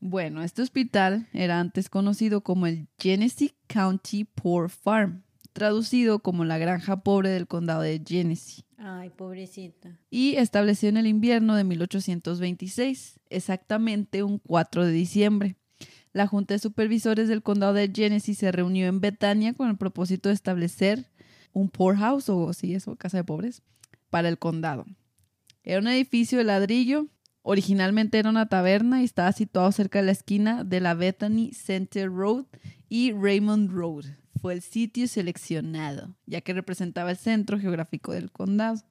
Bueno, 0.00 0.42
este 0.42 0.62
hospital 0.62 1.26
era 1.32 1.58
antes 1.58 1.88
conocido 1.88 2.42
como 2.42 2.66
el 2.66 2.86
Genesee 2.98 3.54
County 3.66 4.24
Poor 4.24 4.68
Farm, 4.70 5.22
traducido 5.52 6.20
como 6.20 6.44
la 6.44 6.58
granja 6.58 7.02
pobre 7.02 7.30
del 7.30 7.48
condado 7.48 7.80
de 7.80 8.00
Genesee, 8.06 8.62
Ay, 8.76 9.08
pobrecita. 9.10 9.98
y 10.10 10.36
estableció 10.36 10.90
en 10.90 10.98
el 10.98 11.06
invierno 11.06 11.56
de 11.56 11.64
1826, 11.64 13.18
exactamente 13.30 14.22
un 14.22 14.38
4 14.38 14.84
de 14.84 14.92
diciembre. 14.92 15.56
La 16.12 16.26
Junta 16.26 16.54
de 16.54 16.58
Supervisores 16.60 17.26
del 17.28 17.42
condado 17.42 17.72
de 17.72 17.90
Genesee 17.92 18.34
se 18.34 18.52
reunió 18.52 18.86
en 18.86 19.00
Betania 19.00 19.54
con 19.54 19.68
el 19.70 19.76
propósito 19.76 20.28
de 20.28 20.34
establecer 20.34 21.06
un 21.52 21.68
poorhouse, 21.68 22.28
o 22.28 22.52
sí, 22.52 22.74
eso, 22.74 22.96
casa 22.96 23.16
de 23.16 23.24
pobres, 23.24 23.62
para 24.10 24.28
el 24.28 24.38
condado. 24.38 24.84
Era 25.64 25.80
un 25.80 25.88
edificio 25.88 26.38
de 26.38 26.44
ladrillo. 26.44 27.06
Originalmente 27.48 28.18
era 28.18 28.28
una 28.28 28.48
taberna 28.48 29.02
y 29.02 29.04
estaba 29.04 29.30
situado 29.30 29.70
cerca 29.70 30.00
de 30.00 30.06
la 30.06 30.10
esquina 30.10 30.64
de 30.64 30.80
la 30.80 30.94
Bethany 30.94 31.52
Center 31.52 32.10
Road 32.10 32.46
y 32.88 33.12
Raymond 33.12 33.70
Road. 33.70 34.06
Fue 34.40 34.52
el 34.52 34.62
sitio 34.62 35.06
seleccionado, 35.06 36.16
ya 36.26 36.40
que 36.40 36.52
representaba 36.52 37.12
el 37.12 37.16
centro 37.16 37.60
geográfico 37.60 38.10
del 38.10 38.32
condado. 38.32 38.82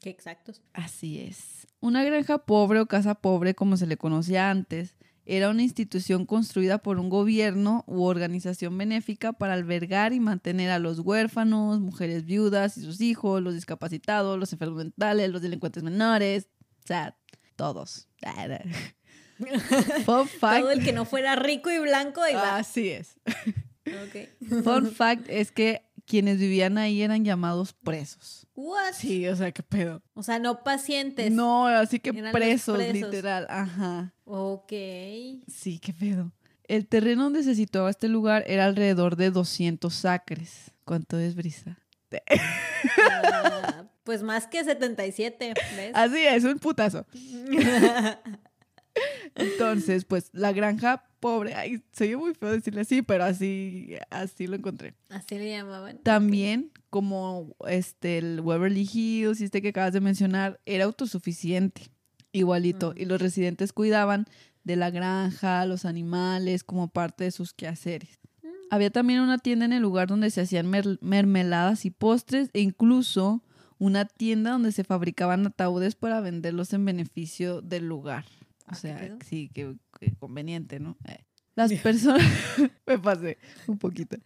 Qué 0.00 0.08
exactos. 0.08 0.62
Así 0.72 1.20
es. 1.20 1.66
Una 1.80 2.02
granja 2.02 2.38
pobre 2.38 2.80
o 2.80 2.86
casa 2.86 3.14
pobre, 3.14 3.54
como 3.54 3.76
se 3.76 3.86
le 3.86 3.98
conocía 3.98 4.50
antes, 4.50 4.96
era 5.26 5.50
una 5.50 5.62
institución 5.62 6.24
construida 6.24 6.78
por 6.78 6.98
un 6.98 7.10
gobierno 7.10 7.84
u 7.86 8.04
organización 8.04 8.78
benéfica 8.78 9.34
para 9.34 9.52
albergar 9.52 10.14
y 10.14 10.20
mantener 10.20 10.70
a 10.70 10.78
los 10.78 11.00
huérfanos, 11.00 11.78
mujeres 11.80 12.24
viudas 12.24 12.78
y 12.78 12.80
sus 12.80 13.02
hijos, 13.02 13.42
los 13.42 13.52
discapacitados, 13.52 14.38
los 14.38 14.50
enfermos 14.54 14.78
mentales, 14.78 15.30
los 15.30 15.42
delincuentes 15.42 15.82
menores, 15.82 16.48
o 16.82 16.86
sea, 16.86 17.18
todos. 17.56 18.08
Fun 20.04 20.28
fact. 20.28 20.60
Todo 20.60 20.70
el 20.70 20.84
que 20.84 20.92
no 20.92 21.04
fuera 21.04 21.36
rico 21.36 21.70
y 21.70 21.78
blanco 21.78 22.26
iba. 22.28 22.56
Así 22.56 22.90
es. 22.90 23.16
Fun 24.64 24.92
fact 24.92 25.28
es 25.28 25.50
que 25.50 25.84
quienes 26.06 26.38
vivían 26.38 26.78
ahí 26.78 27.02
eran 27.02 27.24
llamados 27.24 27.72
presos. 27.72 28.46
What? 28.54 28.92
Sí, 28.94 29.26
o 29.28 29.36
sea, 29.36 29.52
qué 29.52 29.62
pedo. 29.62 30.02
O 30.14 30.22
sea, 30.22 30.38
no 30.38 30.62
pacientes. 30.62 31.30
No, 31.32 31.66
así 31.66 31.98
que 32.00 32.12
presos, 32.12 32.78
literal. 32.78 33.46
Ajá. 33.48 34.14
Ok. 34.24 34.72
Sí, 35.48 35.80
qué 35.80 35.92
pedo. 35.92 36.32
El 36.64 36.86
terreno 36.86 37.24
donde 37.24 37.42
se 37.42 37.54
situaba 37.54 37.90
este 37.90 38.08
lugar 38.08 38.44
era 38.46 38.64
alrededor 38.66 39.16
de 39.16 39.30
200 39.30 40.04
acres. 40.04 40.72
¿Cuánto 40.84 41.18
es, 41.18 41.34
Brisa? 41.34 41.78
Ah, 43.00 43.84
pues 44.04 44.22
más 44.22 44.46
que 44.46 44.64
77, 44.64 45.54
¿ves? 45.76 45.92
Así 45.94 46.18
es, 46.18 46.44
un 46.44 46.58
putazo. 46.58 47.06
Entonces, 49.34 50.04
pues 50.04 50.30
la 50.32 50.52
granja 50.52 51.04
pobre, 51.20 51.54
ay, 51.54 51.82
se 51.92 52.16
muy 52.16 52.34
feo 52.34 52.50
decirle 52.50 52.80
así, 52.80 53.00
pero 53.00 53.24
así, 53.24 53.94
así 54.10 54.46
lo 54.46 54.56
encontré. 54.56 54.94
Así 55.08 55.38
le 55.38 55.50
llamaban. 55.50 55.98
También, 55.98 56.72
como 56.90 57.54
este, 57.68 58.18
el 58.18 58.40
Waverly 58.40 58.88
Hills 58.92 59.40
este 59.40 59.62
que 59.62 59.68
acabas 59.68 59.92
de 59.92 60.00
mencionar, 60.00 60.60
era 60.66 60.84
autosuficiente, 60.84 61.90
igualito. 62.32 62.92
Y 62.96 63.04
los 63.04 63.20
residentes 63.20 63.72
cuidaban 63.72 64.26
de 64.64 64.76
la 64.76 64.90
granja, 64.90 65.64
los 65.64 65.84
animales, 65.84 66.64
como 66.64 66.88
parte 66.88 67.24
de 67.24 67.30
sus 67.30 67.54
quehaceres. 67.54 68.18
Mm. 68.42 68.48
Había 68.70 68.90
también 68.90 69.20
una 69.20 69.38
tienda 69.38 69.64
en 69.64 69.72
el 69.72 69.82
lugar 69.82 70.08
donde 70.08 70.30
se 70.30 70.40
hacían 70.40 70.68
mermeladas 71.00 71.84
y 71.84 71.90
postres 71.90 72.50
e 72.52 72.60
incluso 72.60 73.42
una 73.82 74.04
tienda 74.04 74.52
donde 74.52 74.70
se 74.70 74.84
fabricaban 74.84 75.44
ataúdes 75.44 75.96
para 75.96 76.20
venderlos 76.20 76.72
en 76.72 76.84
beneficio 76.84 77.62
del 77.62 77.88
lugar. 77.88 78.24
O 78.70 78.76
sea, 78.76 79.18
sí, 79.26 79.50
qué, 79.52 79.74
conveniente, 80.20 80.78
¿no? 80.78 80.96
Eh, 81.08 81.24
las 81.56 81.72
personas, 81.82 82.24
me 82.86 82.96
pasé 83.00 83.38
un 83.66 83.78
poquito. 83.78 84.18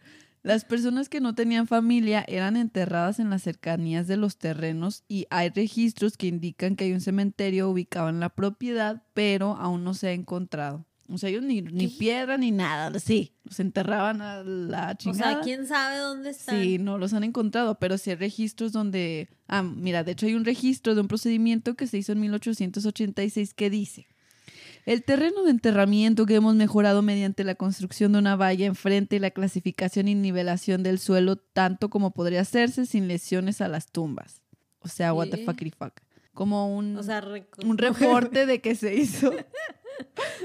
Las 0.43 0.63
personas 0.63 1.09
que 1.09 1.21
no 1.21 1.33
tenían 1.33 1.65
familia 1.65 2.23
eran 2.27 2.55
enterradas 2.55 3.17
en 3.19 3.31
las 3.31 3.41
cercanías 3.41 4.05
de 4.05 4.17
los 4.17 4.37
terrenos 4.37 5.03
y 5.07 5.25
hay 5.31 5.49
registros 5.49 6.17
que 6.17 6.27
indican 6.27 6.75
que 6.75 6.83
hay 6.83 6.93
un 6.93 7.01
cementerio 7.01 7.67
ubicado 7.67 8.09
en 8.09 8.19
la 8.19 8.29
propiedad, 8.29 9.01
pero 9.15 9.55
aún 9.55 9.83
no 9.83 9.95
se 9.95 10.09
ha 10.09 10.11
encontrado. 10.11 10.85
O 11.09 11.17
sea, 11.17 11.29
ellos 11.29 11.43
ni, 11.43 11.61
ni 11.61 11.87
piedra 11.87 12.37
ni 12.37 12.51
nada, 12.51 12.99
sí, 12.99 13.33
los 13.45 13.59
enterraban 13.59 14.21
a 14.21 14.43
la 14.43 14.97
chingada. 14.97 15.31
O 15.31 15.33
sea, 15.35 15.41
¿quién 15.41 15.65
sabe 15.65 15.97
dónde 15.99 16.31
están? 16.31 16.61
Sí, 16.61 16.79
no 16.79 16.97
los 16.97 17.13
han 17.13 17.23
encontrado, 17.23 17.79
pero 17.79 17.97
sí 17.97 18.09
hay 18.09 18.17
registros 18.17 18.73
donde... 18.73 19.29
Ah, 19.47 19.63
mira, 19.63 20.03
de 20.03 20.11
hecho 20.11 20.25
hay 20.25 20.33
un 20.33 20.43
registro 20.43 20.95
de 20.95 21.01
un 21.01 21.07
procedimiento 21.07 21.75
que 21.75 21.87
se 21.87 21.97
hizo 21.97 22.11
en 22.11 22.19
1886 22.21 23.53
que 23.53 23.69
dice... 23.69 24.07
El 24.85 25.03
terreno 25.03 25.43
de 25.43 25.51
enterramiento 25.51 26.25
que 26.25 26.35
hemos 26.35 26.55
mejorado 26.55 27.01
mediante 27.01 27.43
la 27.43 27.55
construcción 27.55 28.13
de 28.13 28.19
una 28.19 28.37
valla 28.37 28.65
enfrente 28.65 29.17
y 29.17 29.19
la 29.19 29.31
clasificación 29.31 30.07
y 30.07 30.15
nivelación 30.15 30.81
del 30.81 30.97
suelo 30.97 31.35
tanto 31.35 31.89
como 31.89 32.11
podría 32.11 32.39
hacerse 32.39 32.85
sin 32.85 33.09
lesiones 33.09 33.59
a 33.59 33.67
las 33.67 33.91
tumbas. 33.91 34.41
O 34.79 34.87
sea, 34.87 35.13
what 35.13 35.27
the 35.27 35.43
fuck, 35.43 35.59
fuck. 35.77 36.06
Como 36.37 36.77
un, 36.77 37.01
un 37.65 37.77
reporte 37.79 38.45
de 38.45 38.61
que 38.61 38.75
se 38.75 38.93
hizo 39.01 39.33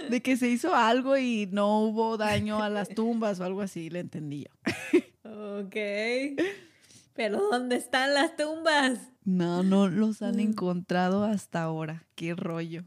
de 0.09 0.22
que 0.22 0.38
se 0.38 0.49
hizo 0.49 0.74
algo 0.74 1.18
y 1.18 1.51
no 1.53 1.80
hubo 1.80 2.16
daño 2.16 2.62
a 2.62 2.70
las 2.70 2.88
tumbas 2.88 3.40
o 3.40 3.45
algo 3.45 3.61
así, 3.61 3.90
le 3.90 4.01
entendí 4.01 4.45
yo. 4.45 5.61
Ok. 5.61 5.76
Pero 7.12 7.43
¿dónde 7.51 7.76
están 7.76 8.14
las 8.14 8.36
tumbas? 8.36 9.11
No, 9.24 9.62
no 9.62 9.90
los 9.90 10.22
han 10.22 10.36
mm. 10.36 10.40
encontrado 10.40 11.24
hasta 11.24 11.62
ahora. 11.62 12.07
Qué 12.14 12.34
rollo. 12.34 12.84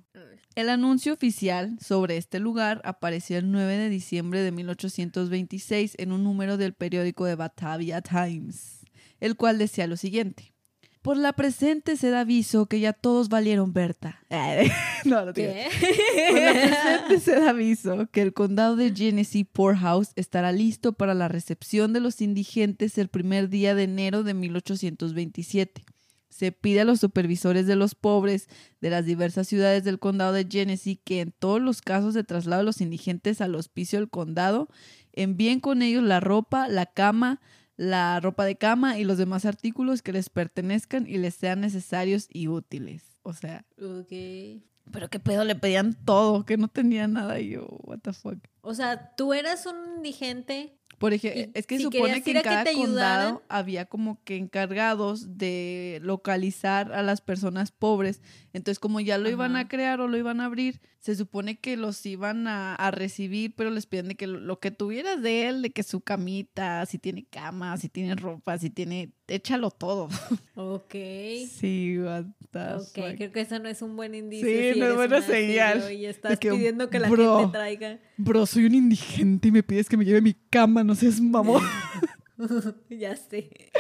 El 0.56 0.70
anuncio 0.70 1.14
oficial 1.14 1.78
sobre 1.80 2.18
este 2.18 2.40
lugar 2.40 2.82
apareció 2.86 3.38
el 3.38 3.52
9 3.52 3.78
de 3.78 3.90
diciembre 3.90 4.42
de 4.42 4.52
1826 4.52 5.94
en 6.00 6.12
un 6.12 6.24
número 6.24 6.58
del 6.58 6.74
periódico 6.74 7.26
de 7.26 7.36
Batavia 7.36 8.02
Times, 8.02 8.84
el 9.20 9.36
cual 9.36 9.60
decía 9.60 9.86
lo 9.86 9.96
siguiente. 9.96 10.55
Por 11.06 11.18
la 11.18 11.34
presente 11.34 11.98
se 11.98 12.10
da 12.10 12.22
aviso 12.22 12.66
que 12.66 12.80
ya 12.80 12.92
todos 12.92 13.30
valieron 13.30 13.74
Berta. 13.74 14.24
no, 15.06 15.24
no 15.24 15.34
¿Qué? 15.34 15.68
Por 16.32 16.42
la 16.42 16.52
presente 16.52 17.20
se 17.20 17.40
da 17.40 17.52
aviso 17.52 18.10
que 18.12 18.24
el 18.24 18.34
condado 18.34 18.76
de 18.76 18.92
Genesee 18.92 19.46
Poorhouse 19.46 20.14
estará 20.16 20.52
listo 20.52 20.94
para 20.94 21.14
la 21.14 21.28
recepción 21.28 21.94
de 21.94 22.00
los 22.00 22.22
indigentes 22.22 22.98
el 22.98 23.10
primer 23.10 23.50
día 23.50 23.76
de 23.76 23.84
enero 23.84 24.24
de 24.24 24.34
1827 24.34 25.86
se 26.30 26.52
pide 26.52 26.82
a 26.82 26.86
los 26.86 27.02
supervisores 27.02 27.68
de 27.68 27.76
los 27.76 27.94
pobres 27.94 28.50
de 28.82 28.90
las 28.90 29.06
diversas 29.06 29.48
ciudades 29.48 29.84
del 29.84 30.00
condado 30.00 30.34
de 30.34 30.48
Genesee 30.50 31.00
que 31.04 31.22
en 31.22 31.32
todos 31.32 31.62
los 31.62 31.84
casos 31.84 32.16
de 32.16 32.24
traslado 32.24 32.64
de 32.64 32.66
los 32.66 32.82
indigentes 32.82 33.42
al 33.42 33.54
hospicio 33.54 34.00
del 34.00 34.10
condado 34.10 34.70
envíen 35.14 35.60
con 35.60 35.84
ellos 35.84 36.04
la 36.04 36.20
ropa, 36.20 36.68
la 36.68 36.88
cama, 36.88 37.42
la 37.78 38.20
ropa 38.20 38.46
de 38.46 38.56
cama 38.56 38.98
y 38.98 39.04
los 39.04 39.18
demás 39.18 39.46
artículos 39.46 40.02
que 40.02 40.14
les 40.14 40.30
pertenezcan 40.30 41.08
y 41.08 41.18
les 41.18 41.36
sean 41.36 41.62
necesarios 41.62 42.28
y 42.32 42.48
útiles. 42.48 43.04
O 43.24 43.34
sea. 43.34 43.66
Ok. 43.82 44.12
Pero 44.92 45.10
qué 45.10 45.20
pedo, 45.20 45.44
le 45.44 45.56
pedían 45.56 45.98
todo, 46.06 46.46
que 46.46 46.58
no 46.58 46.68
tenía 46.68 47.08
nada 47.08 47.40
y 47.40 47.50
yo, 47.50 47.66
what 47.84 48.00
the 48.00 48.14
fuck. 48.14 48.38
O 48.62 48.76
sea, 48.76 49.16
tú 49.16 49.34
eras 49.34 49.66
un 49.66 49.98
indigente 49.98 50.78
por 50.98 51.14
ejemplo, 51.14 51.52
es 51.54 51.68
que 51.68 51.80
supone 51.80 52.22
que 52.24 52.32
en 52.32 52.42
cada 52.42 52.72
condado 52.72 53.44
había 53.50 53.86
como 53.86 54.24
que 54.24 54.38
encargados 54.38 55.38
de 55.38 56.00
localizar 56.02 56.94
a 56.94 57.04
las 57.04 57.22
personas 57.22 57.72
pobres. 57.72 58.22
Entonces, 58.54 58.80
como 58.80 59.00
ya 59.00 59.18
lo 59.18 59.30
iban 59.30 59.56
a 59.56 59.68
crear 59.68 60.00
o 60.00 60.08
lo 60.08 60.18
iban 60.18 60.40
a 60.40 60.46
abrir, 60.46 60.82
se 61.00 61.16
supone 61.16 61.60
que 61.60 61.78
los 61.78 62.04
iban 62.06 62.48
a, 62.48 62.90
recibir, 62.92 63.54
pero 63.56 63.70
les 63.70 63.86
piden 63.86 64.08
de 64.08 64.16
que 64.16 64.26
lo, 64.26 64.60
que 64.60 64.72
tuvieras 64.72 65.22
de 65.22 65.48
él, 65.48 65.62
de 65.62 65.70
que 65.72 65.84
su 65.84 66.02
camita, 66.02 66.86
si 66.86 66.98
tiene 66.98 67.26
cama, 67.26 67.78
si 67.78 67.90
tiene 67.90 68.16
ropa, 68.16 68.58
si 68.58 68.70
tiene, 68.70 69.12
échalo 69.28 69.72
todo. 69.72 70.10
Ok. 70.58 70.96
Sí, 71.50 71.98
Ok, 72.00 72.94
creo 72.94 73.32
que 73.32 73.42
eso 73.42 73.60
no 73.60 73.68
es 73.68 73.82
un 73.82 73.98
buen 73.98 74.16
indicio. 74.16 74.48
Sí, 74.48 74.80
no 74.80 74.88
es 74.88 74.96
buena 74.96 75.22
señal. 75.22 75.92
Y 75.92 76.06
estás 76.06 76.40
pidiendo 76.40 76.90
que 76.90 77.00
la 77.00 77.10
gente 77.10 77.52
traiga. 77.52 78.00
Bro, 78.18 78.46
soy 78.46 78.66
un 78.66 78.74
indigente 78.74 79.50
y 79.50 79.52
me 79.52 79.64
pides 79.64 79.90
que 79.90 79.98
me 79.98 80.06
lleve 80.06 80.22
mi 80.22 80.34
cama, 80.34 80.84
no 80.84 80.96
seas 80.96 81.20
mamón. 81.20 81.62
ya 82.90 83.16
sé. 83.16 83.72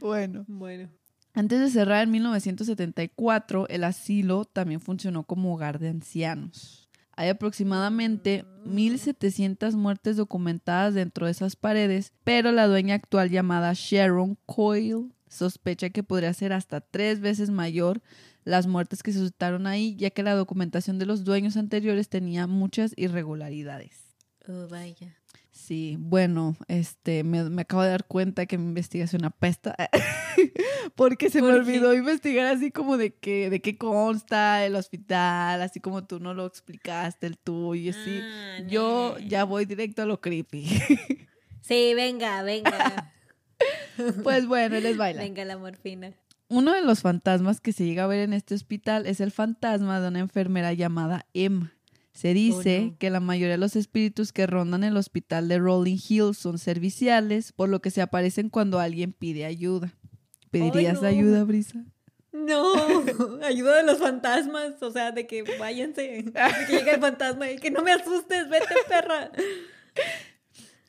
Bueno. 0.00 0.44
Bueno. 0.48 0.90
Antes 1.34 1.60
de 1.60 1.70
cerrar 1.70 2.02
en 2.02 2.10
1974, 2.10 3.68
el 3.68 3.84
asilo 3.84 4.44
también 4.44 4.80
funcionó 4.80 5.22
como 5.22 5.54
hogar 5.54 5.78
de 5.78 5.88
ancianos. 5.88 6.87
Hay 7.18 7.30
aproximadamente 7.30 8.44
1.700 8.64 9.74
muertes 9.74 10.16
documentadas 10.16 10.94
dentro 10.94 11.26
de 11.26 11.32
esas 11.32 11.56
paredes, 11.56 12.12
pero 12.22 12.52
la 12.52 12.68
dueña 12.68 12.94
actual 12.94 13.28
llamada 13.28 13.72
Sharon 13.74 14.38
Coyle 14.46 15.08
sospecha 15.26 15.90
que 15.90 16.04
podría 16.04 16.32
ser 16.32 16.52
hasta 16.52 16.80
tres 16.80 17.18
veces 17.18 17.50
mayor 17.50 18.02
las 18.44 18.68
muertes 18.68 19.02
que 19.02 19.10
se 19.10 19.18
suscitaron 19.18 19.66
ahí, 19.66 19.96
ya 19.96 20.10
que 20.10 20.22
la 20.22 20.36
documentación 20.36 21.00
de 21.00 21.06
los 21.06 21.24
dueños 21.24 21.56
anteriores 21.56 22.08
tenía 22.08 22.46
muchas 22.46 22.92
irregularidades. 22.96 24.14
Oh, 24.46 24.68
vaya. 24.68 25.17
Sí, 25.58 25.96
bueno, 25.98 26.56
este, 26.68 27.24
me, 27.24 27.40
acabo 27.60 27.82
de 27.82 27.90
dar 27.90 28.06
cuenta 28.06 28.46
que 28.46 28.56
mi 28.56 28.64
investigación 28.64 29.24
apesta. 29.24 29.74
porque 30.94 31.30
se 31.30 31.42
me 31.42 31.48
olvidó 31.48 31.92
investigar 31.94 32.46
así 32.46 32.70
como 32.70 32.96
de 32.96 33.14
que, 33.14 33.50
de 33.50 33.60
qué 33.60 33.76
consta 33.76 34.64
el 34.64 34.76
hospital, 34.76 35.60
así 35.60 35.80
como 35.80 36.06
tú 36.06 36.20
no 36.20 36.32
lo 36.32 36.46
explicaste, 36.46 37.26
el 37.26 37.36
tuyo, 37.38 37.90
así. 37.90 38.20
Ah, 38.22 38.60
Yo 38.68 39.18
ya 39.18 39.42
voy 39.44 39.64
directo 39.64 40.02
a 40.02 40.06
lo 40.06 40.20
creepy. 40.20 40.64
sí, 41.60 41.92
venga, 41.94 42.42
venga. 42.44 43.12
pues 44.22 44.46
bueno, 44.46 44.78
les 44.78 44.96
baila. 44.96 45.22
Venga 45.22 45.44
la 45.44 45.58
morfina. 45.58 46.14
Uno 46.48 46.72
de 46.72 46.82
los 46.82 47.00
fantasmas 47.00 47.60
que 47.60 47.72
se 47.72 47.84
llega 47.84 48.04
a 48.04 48.06
ver 48.06 48.20
en 48.20 48.32
este 48.32 48.54
hospital 48.54 49.06
es 49.06 49.20
el 49.20 49.32
fantasma 49.32 50.00
de 50.00 50.08
una 50.08 50.20
enfermera 50.20 50.72
llamada 50.72 51.26
Emma. 51.34 51.74
Se 52.18 52.34
dice 52.34 52.96
que 52.98 53.10
la 53.10 53.20
mayoría 53.20 53.52
de 53.52 53.58
los 53.58 53.76
espíritus 53.76 54.32
que 54.32 54.48
rondan 54.48 54.82
el 54.82 54.96
hospital 54.96 55.46
de 55.46 55.60
Rolling 55.60 56.00
Hills 56.08 56.36
son 56.36 56.58
serviciales, 56.58 57.52
por 57.52 57.68
lo 57.68 57.80
que 57.80 57.92
se 57.92 58.02
aparecen 58.02 58.50
cuando 58.50 58.80
alguien 58.80 59.12
pide 59.12 59.44
ayuda. 59.44 59.94
¿Pedirías 60.50 61.04
ayuda, 61.04 61.44
Brisa? 61.44 61.84
No, 62.32 62.72
ayuda 63.44 63.76
de 63.76 63.84
los 63.84 63.98
fantasmas, 63.98 64.82
o 64.82 64.90
sea, 64.90 65.12
de 65.12 65.28
que 65.28 65.44
váyanse, 65.60 66.02
de 66.02 66.32
que 66.66 66.72
llegue 66.72 66.94
el 66.94 67.00
fantasma 67.00 67.52
y 67.52 67.58
que 67.58 67.70
no 67.70 67.84
me 67.84 67.92
asustes, 67.92 68.48
vete 68.48 68.74
perra. 68.88 69.30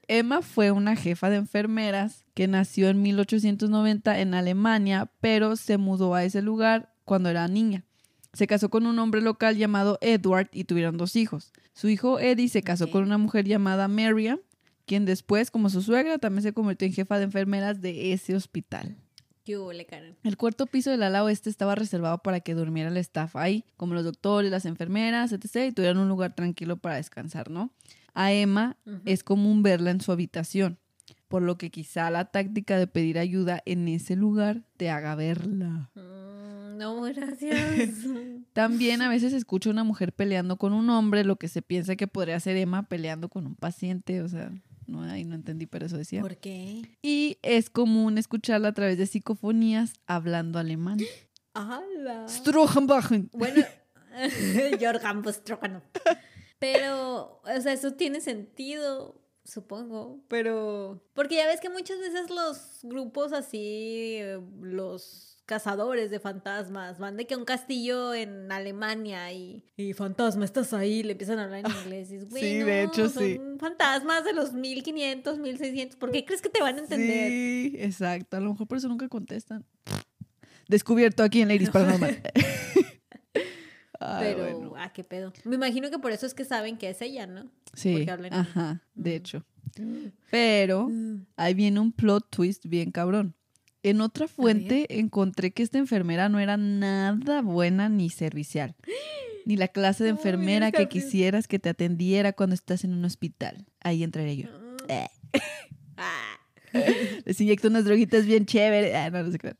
Emma 0.08 0.42
fue 0.42 0.72
una 0.72 0.96
jefa 0.96 1.30
de 1.30 1.36
enfermeras 1.36 2.26
que 2.34 2.48
nació 2.48 2.90
en 2.90 3.04
1890 3.04 4.18
en 4.18 4.34
Alemania, 4.34 5.12
pero 5.22 5.56
se 5.58 5.78
mudó 5.78 6.16
a 6.16 6.24
ese 6.24 6.42
lugar 6.42 6.96
cuando 7.06 7.30
era 7.30 7.48
niña. 7.48 7.86
Se 8.34 8.48
casó 8.48 8.70
con 8.70 8.86
un 8.86 9.00
hombre 9.00 9.22
local 9.22 9.58
llamado 9.58 9.98
Edward 10.02 10.50
y 10.52 10.66
tuvieron 10.66 10.98
dos 10.98 11.16
hijos. 11.16 11.52
Su 11.74 11.90
hijo 11.90 12.20
Eddie 12.20 12.50
se 12.50 12.62
casó 12.62 12.92
con 12.92 13.04
una 13.04 13.18
mujer 13.18 13.46
llamada 13.46 13.88
Miriam, 13.88 14.40
quien 14.86 15.06
después, 15.06 15.52
como 15.52 15.70
su 15.70 15.82
suegra, 15.82 16.18
también 16.18 16.44
se 16.44 16.54
convirtió 16.54 16.88
en 16.88 16.94
jefa 16.94 17.18
de 17.18 17.26
enfermeras 17.26 17.82
de 17.82 18.14
ese 18.14 18.36
hospital. 18.36 18.98
El 20.24 20.38
cuarto 20.38 20.68
piso 20.68 20.92
del 20.92 21.02
ala 21.02 21.24
oeste 21.24 21.50
estaba 21.50 21.74
reservado 21.74 22.20
para 22.20 22.40
que 22.40 22.54
durmiera 22.54 22.90
el 22.90 22.98
staff 22.98 23.36
ahí, 23.36 23.66
como 23.78 23.96
los 23.96 24.04
doctores, 24.04 24.52
las 24.52 24.66
enfermeras, 24.66 25.32
etc. 25.32 25.70
Y 25.70 25.72
tuvieran 25.72 25.98
un 25.98 26.08
lugar 26.08 26.36
tranquilo 26.36 26.78
para 26.78 26.98
descansar, 26.98 27.50
¿no? 27.50 27.72
A 28.14 28.32
Emma 28.32 28.78
es 29.06 29.24
común 29.24 29.64
verla 29.64 29.92
en 29.92 30.02
su 30.02 30.12
habitación, 30.12 30.78
por 31.28 31.42
lo 31.42 31.58
que 31.58 31.72
quizá 31.72 32.10
la 32.12 32.26
táctica 32.26 32.78
de 32.78 32.86
pedir 32.86 33.18
ayuda 33.18 33.62
en 33.66 33.88
ese 33.88 34.16
lugar 34.16 34.62
te 34.78 34.92
haga 34.92 35.16
verla. 35.16 35.90
Mm, 35.96 36.29
no, 36.80 37.02
gracias. 37.16 37.92
También 38.54 39.02
a 39.02 39.10
veces 39.10 39.34
escucha 39.34 39.70
una 39.70 39.84
mujer 39.84 40.14
peleando 40.14 40.58
con 40.58 40.72
un 40.72 40.90
hombre, 40.90 41.26
lo 41.26 41.36
que 41.36 41.50
se 41.50 41.62
piensa 41.62 41.98
que 41.98 42.08
podría 42.08 42.40
ser 42.40 42.56
Emma 42.56 42.84
peleando 42.84 43.28
con 43.28 43.46
un 43.46 43.56
paciente, 43.56 44.22
o 44.22 44.30
sea, 44.30 44.52
no, 44.88 45.04
ahí 45.04 45.26
no 45.26 45.36
entendí, 45.36 45.66
pero 45.66 45.86
eso 45.86 45.98
decía. 45.98 46.22
¿Por 46.22 46.38
qué? 46.38 46.82
Y 47.02 47.38
es 47.42 47.70
común 47.70 48.18
escucharla 48.18 48.70
a 48.70 48.74
través 48.74 48.98
de 48.98 49.06
psicofonías 49.06 49.94
hablando 50.08 50.58
alemán. 50.58 51.00
¡Hala! 51.54 52.28
Bueno, 53.34 53.62
Jorgan 54.80 55.22
Bostrógano. 55.22 55.82
Pero, 56.60 57.42
o 57.44 57.62
sea, 57.62 57.74
eso 57.74 57.94
tiene 57.94 58.22
sentido, 58.22 59.22
supongo. 59.44 60.22
Pero, 60.30 61.04
porque 61.14 61.36
ya 61.36 61.48
ves 61.48 61.60
que 61.60 61.70
muchas 61.70 62.00
veces 62.00 62.30
los 62.30 62.80
grupos 62.84 63.34
así, 63.34 64.18
eh, 64.20 64.40
los 64.62 65.29
cazadores 65.50 66.12
de 66.12 66.20
fantasmas, 66.20 67.00
van 67.00 67.18
de 67.18 67.26
que 67.26 67.34
a 67.34 67.38
un 67.38 67.44
castillo 67.44 68.14
en 68.14 68.52
Alemania 68.52 69.34
y, 69.34 69.64
y 69.78 69.94
fantasma, 69.94 70.46
estás 70.46 70.74
ahí, 70.74 71.02
le 71.02 71.14
empiezan 71.14 71.40
a 71.40 71.46
hablar 71.46 71.66
en 71.66 71.66
inglés. 71.86 72.12
Y 72.12 72.16
es, 72.18 72.30
"Güey, 72.30 72.44
Sí, 72.44 72.60
de 72.60 72.84
hecho, 72.84 73.10
son 73.10 73.24
sí. 73.24 73.40
fantasmas 73.60 74.24
de 74.24 74.34
los 74.34 74.54
1500, 74.54 75.40
1600. 75.40 75.98
¿Por 75.98 76.12
qué 76.12 76.24
crees 76.24 76.44
que 76.44 76.50
te 76.50 76.62
van 76.62 76.76
a 76.76 76.80
entender? 76.80 77.30
Sí, 77.32 77.74
exacto. 77.80 78.38
A 78.38 78.40
lo 78.40 78.52
mejor 78.52 78.68
por 78.68 78.78
eso 78.78 78.88
nunca 78.88 79.10
contestan. 79.10 79.66
Descubierto 80.68 81.24
aquí 81.24 81.42
en 81.42 81.48
Ladies 81.48 81.72
Paranormal. 81.72 82.22
Ay, 84.02 84.34
Pero, 84.34 84.44
bueno. 84.56 84.74
ah, 84.78 84.94
qué 84.94 85.04
pedo. 85.04 85.34
Me 85.44 85.56
imagino 85.56 85.90
que 85.90 86.00
por 86.00 86.12
eso 86.12 86.26
es 86.26 86.34
que 86.34 86.46
saben 86.46 86.78
que 86.78 86.90
es 86.90 87.02
ella, 87.02 87.28
¿no? 87.28 87.52
Sí, 87.74 87.94
porque 87.94 88.12
hablan 88.12 88.34
ajá, 88.34 88.84
de 88.94 89.12
Mm. 89.12 89.14
hecho. 89.16 89.46
Pero 90.32 90.90
ahí 91.36 91.54
viene 91.54 91.80
un 91.80 91.92
plot 91.92 92.30
twist 92.30 92.66
bien 92.68 92.92
cabrón. 92.92 93.36
En 93.82 94.02
otra 94.02 94.28
fuente 94.28 95.00
encontré 95.00 95.52
que 95.52 95.64
esta 95.64 95.78
enfermera 95.78 96.28
no 96.28 96.40
era 96.40 96.58
nada 96.58 97.42
buena 97.42 97.88
ni 97.90 98.10
servicial. 98.10 98.76
Ni 99.46 99.56
la 99.56 99.70
clase 99.70 100.04
de 100.04 100.12
Uy, 100.12 100.18
enfermera 100.18 100.72
que 100.72 100.88
quisieras 100.88 101.48
que 101.48 101.60
te 101.60 101.70
atendiera 101.70 102.34
cuando 102.34 102.54
estás 102.54 102.84
en 102.84 102.94
un 102.94 103.06
hospital. 103.06 103.66
Ahí 103.82 104.04
entraré 104.04 104.38
yo. 104.38 104.50
Eh. 104.88 105.08
Ah. 106.02 106.40
Les 107.26 107.42
inyecto 107.42 107.68
unas 107.68 107.84
droguitas 107.84 108.26
bien 108.26 108.46
chéveres. 108.46 108.96
Ah, 108.96 109.10
no, 109.10 109.38
crean. 109.38 109.58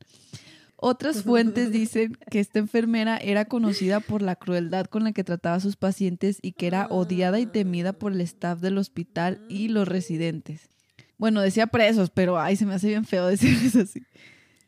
Otras 0.76 1.22
fuentes 1.22 1.70
dicen 1.72 2.16
que 2.30 2.40
esta 2.40 2.58
enfermera 2.58 3.18
era 3.18 3.44
conocida 3.44 4.00
por 4.00 4.22
la 4.22 4.36
crueldad 4.36 4.86
con 4.86 5.04
la 5.04 5.12
que 5.12 5.22
trataba 5.22 5.56
a 5.56 5.60
sus 5.60 5.76
pacientes 5.76 6.38
y 6.40 6.52
que 6.52 6.66
era 6.66 6.86
odiada 6.86 7.38
y 7.38 7.44
temida 7.44 7.92
por 7.92 8.12
el 8.12 8.22
staff 8.22 8.60
del 8.60 8.78
hospital 8.78 9.44
y 9.50 9.68
los 9.68 9.86
residentes. 9.86 10.70
Bueno, 11.20 11.42
decía 11.42 11.66
presos, 11.66 12.08
pero 12.08 12.40
ay, 12.40 12.56
se 12.56 12.64
me 12.64 12.72
hace 12.72 12.88
bien 12.88 13.04
feo 13.04 13.26
decirles 13.26 13.76
así. 13.76 14.02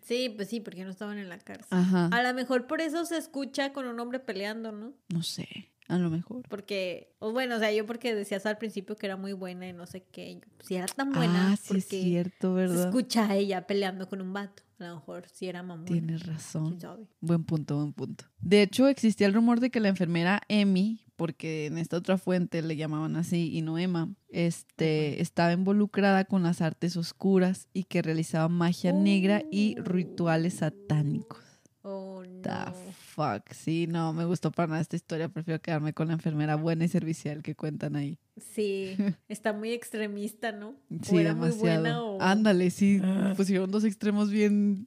Sí, 0.03 0.29
pues 0.37 0.49
sí, 0.49 0.61
porque 0.61 0.85
no 0.85 0.91
estaban 0.91 1.17
en 1.17 1.31
la 1.31 1.39
cárcel. 1.39 1.67
Ajá. 1.71 2.09
A 2.13 2.23
lo 2.23 2.35
mejor 2.35 2.67
por 2.67 2.83
eso 2.83 3.07
se 3.07 3.17
escucha 3.17 3.73
con 3.73 3.87
un 3.87 3.99
hombre 3.99 4.19
peleando, 4.21 4.71
¿no? 4.71 4.93
No 5.09 5.23
sé, 5.23 5.49
a 5.89 5.97
lo 5.97 6.11
mejor. 6.11 6.43
Porque, 6.51 7.15
o 7.21 7.33
bueno, 7.33 7.57
o 7.57 7.59
sea, 7.59 7.73
yo 7.73 7.87
porque 7.87 8.15
decías 8.15 8.45
al 8.45 8.59
principio 8.59 8.97
que 8.97 9.07
era 9.07 9.17
muy 9.17 9.33
buena 9.33 9.67
y 9.67 9.73
no 9.73 9.87
sé 9.87 10.03
qué. 10.13 10.43
Si 10.63 10.75
era 10.75 10.85
tan 10.87 11.13
buena, 11.13 11.53
ah, 11.53 11.57
sí 11.57 11.79
es 11.79 11.89
cierto, 11.89 12.49
se 12.49 12.55
¿verdad? 12.55 12.89
escucha 12.89 13.31
a 13.31 13.37
ella 13.37 13.67
peleando 13.67 14.07
con 14.09 14.21
un 14.21 14.35
vato. 14.35 14.63
A 14.79 14.89
lo 14.89 14.97
mejor 14.97 15.25
sí 15.33 15.47
era 15.47 15.63
mamón. 15.63 15.87
Tienes 15.87 16.27
razón. 16.27 16.79
Buen 17.21 17.45
punto, 17.45 17.77
buen 17.77 17.93
punto. 17.95 18.25
De 18.41 18.61
hecho, 18.63 18.89
existía 18.89 19.27
el 19.27 19.33
rumor 19.33 19.61
de 19.61 19.71
que 19.71 19.81
la 19.81 19.89
enfermera 19.89 20.43
Emmy, 20.49 21.02
porque 21.17 21.67
en 21.67 21.79
esta 21.79 21.97
otra 21.99 22.19
fuente 22.19 22.63
le 22.63 22.77
llamaban 22.77 23.17
así 23.17 23.51
y 23.53 23.63
no 23.63 23.79
Emma, 23.79 24.13
este, 24.29 25.21
estaba 25.23 25.53
involucrada 25.53 26.25
con 26.25 26.43
las 26.43 26.61
artes 26.63 26.97
oscuras 26.97 27.69
y 27.73 27.85
que 27.85 28.03
realizaba 28.03 28.49
magia 28.49 28.93
negra 28.93 29.43
y 29.51 29.77
Oh. 29.79 29.85
rituales 29.85 30.55
satánicos. 30.55 31.41
Oh, 31.85 32.23
The 32.43 32.49
no. 32.51 32.73
fuck. 32.97 33.53
Sí, 33.53 33.87
no, 33.89 34.13
me 34.13 34.25
gustó 34.25 34.53
para 34.53 34.69
nada 34.69 34.81
esta 34.81 34.95
historia. 34.97 35.29
Prefiero 35.29 35.61
quedarme 35.61 35.93
con 35.93 36.07
la 36.09 36.15
enfermera 36.15 36.55
buena 36.55 36.85
y 36.85 36.89
servicial 36.89 37.43
que 37.43 37.57
cuentan 37.57 37.97
ahí. 37.97 38.19
Sí, 38.37 38.97
está 39.29 39.53
muy 39.53 39.73
extremista, 39.73 40.53
¿no? 40.53 40.77
Sí, 41.03 41.17
o 41.17 41.21
era 41.21 41.35
muy 41.35 41.49
demasiado. 41.49 41.81
buena 41.83 42.03
o... 42.03 42.23
Ándale, 42.23 42.71
sí. 42.71 43.01
Ah. 43.03 43.35
Pusieron 43.37 43.71
dos 43.71 43.83
extremos 43.85 44.31
bien. 44.31 44.87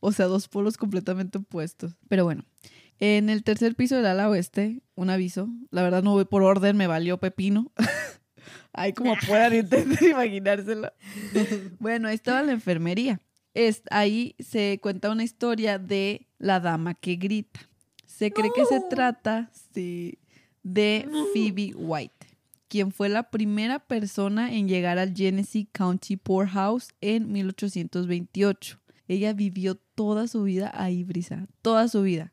O 0.00 0.12
sea, 0.12 0.26
dos 0.26 0.48
polos 0.48 0.76
completamente 0.76 1.38
opuestos. 1.38 1.96
Pero 2.08 2.24
bueno. 2.24 2.44
En 3.00 3.30
el 3.30 3.44
tercer 3.44 3.74
piso 3.76 3.96
del 3.96 4.06
ala 4.06 4.28
oeste, 4.28 4.82
un 4.94 5.10
aviso. 5.10 5.48
La 5.70 5.82
verdad 5.82 6.02
no 6.02 6.12
voy 6.12 6.24
por 6.24 6.42
orden, 6.42 6.76
me 6.76 6.86
valió 6.86 7.18
pepino. 7.18 7.72
Ay, 8.72 8.92
como 8.92 9.14
puedan 9.26 9.54
intentar 9.54 10.02
imaginárselo. 10.08 10.92
Bueno, 11.78 12.08
ahí 12.08 12.14
estaba 12.14 12.42
la 12.42 12.52
enfermería. 12.52 13.20
Es, 13.54 13.82
ahí 13.90 14.34
se 14.38 14.78
cuenta 14.82 15.10
una 15.10 15.24
historia 15.24 15.78
de 15.78 16.28
la 16.38 16.60
dama 16.60 16.94
que 16.94 17.16
grita. 17.16 17.60
Se 18.04 18.30
cree 18.30 18.50
que 18.54 18.64
se 18.66 18.80
trata 18.80 19.50
sí, 19.72 20.18
de 20.62 21.08
Phoebe 21.32 21.72
White, 21.74 22.26
quien 22.68 22.90
fue 22.90 23.08
la 23.08 23.30
primera 23.30 23.78
persona 23.78 24.52
en 24.52 24.68
llegar 24.68 24.98
al 24.98 25.14
Genesee 25.14 25.68
County 25.72 26.16
Poorhouse 26.16 26.88
en 27.00 27.32
1828. 27.32 28.80
Ella 29.08 29.32
vivió 29.32 29.76
toda 29.76 30.28
su 30.28 30.42
vida 30.42 30.70
ahí, 30.74 31.02
Brisa, 31.04 31.48
toda 31.62 31.88
su 31.88 32.02
vida. 32.02 32.32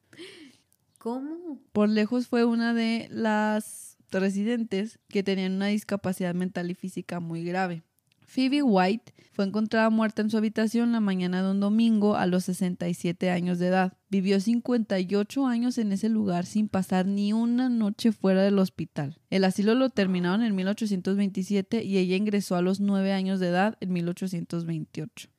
¿Cómo? 1.06 1.62
Por 1.72 1.90
lejos 1.90 2.26
fue 2.26 2.46
una 2.46 2.74
de 2.74 3.08
las 3.12 3.96
residentes 4.10 4.98
que 5.08 5.22
tenían 5.22 5.54
una 5.54 5.68
discapacidad 5.68 6.34
mental 6.34 6.72
y 6.72 6.74
física 6.74 7.20
muy 7.20 7.44
grave. 7.44 7.84
Phoebe 8.26 8.64
White 8.64 9.14
fue 9.32 9.46
encontrada 9.46 9.92
muerta 9.92 10.24
en 10.24 10.32
su 10.32 10.38
habitación 10.38 10.94
la 10.94 11.02
mañana 11.02 11.44
de 11.44 11.52
un 11.52 11.60
domingo 11.60 12.16
a 12.16 12.26
los 12.26 12.46
67 12.46 13.30
años 13.30 13.60
de 13.60 13.68
edad. 13.68 13.94
Vivió 14.10 14.40
58 14.40 15.46
años 15.46 15.78
en 15.78 15.92
ese 15.92 16.10
lugar 16.10 16.48
sin 16.48 16.70
pasar 16.70 17.06
ni 17.06 17.34
una 17.34 17.70
noche 17.70 18.12
fuera 18.12 18.42
del 18.42 18.58
hospital. 18.58 19.20
El 19.30 19.44
asilo 19.44 19.76
lo 19.76 19.92
terminaron 19.92 20.42
en 20.42 20.56
1827 20.56 21.84
y 21.84 22.00
ella 22.00 22.16
ingresó 22.16 22.56
a 22.56 22.64
los 22.64 22.80
9 22.80 23.14
años 23.14 23.40
de 23.40 23.50
edad 23.50 23.78
en 23.80 23.94
1828. 23.94 25.30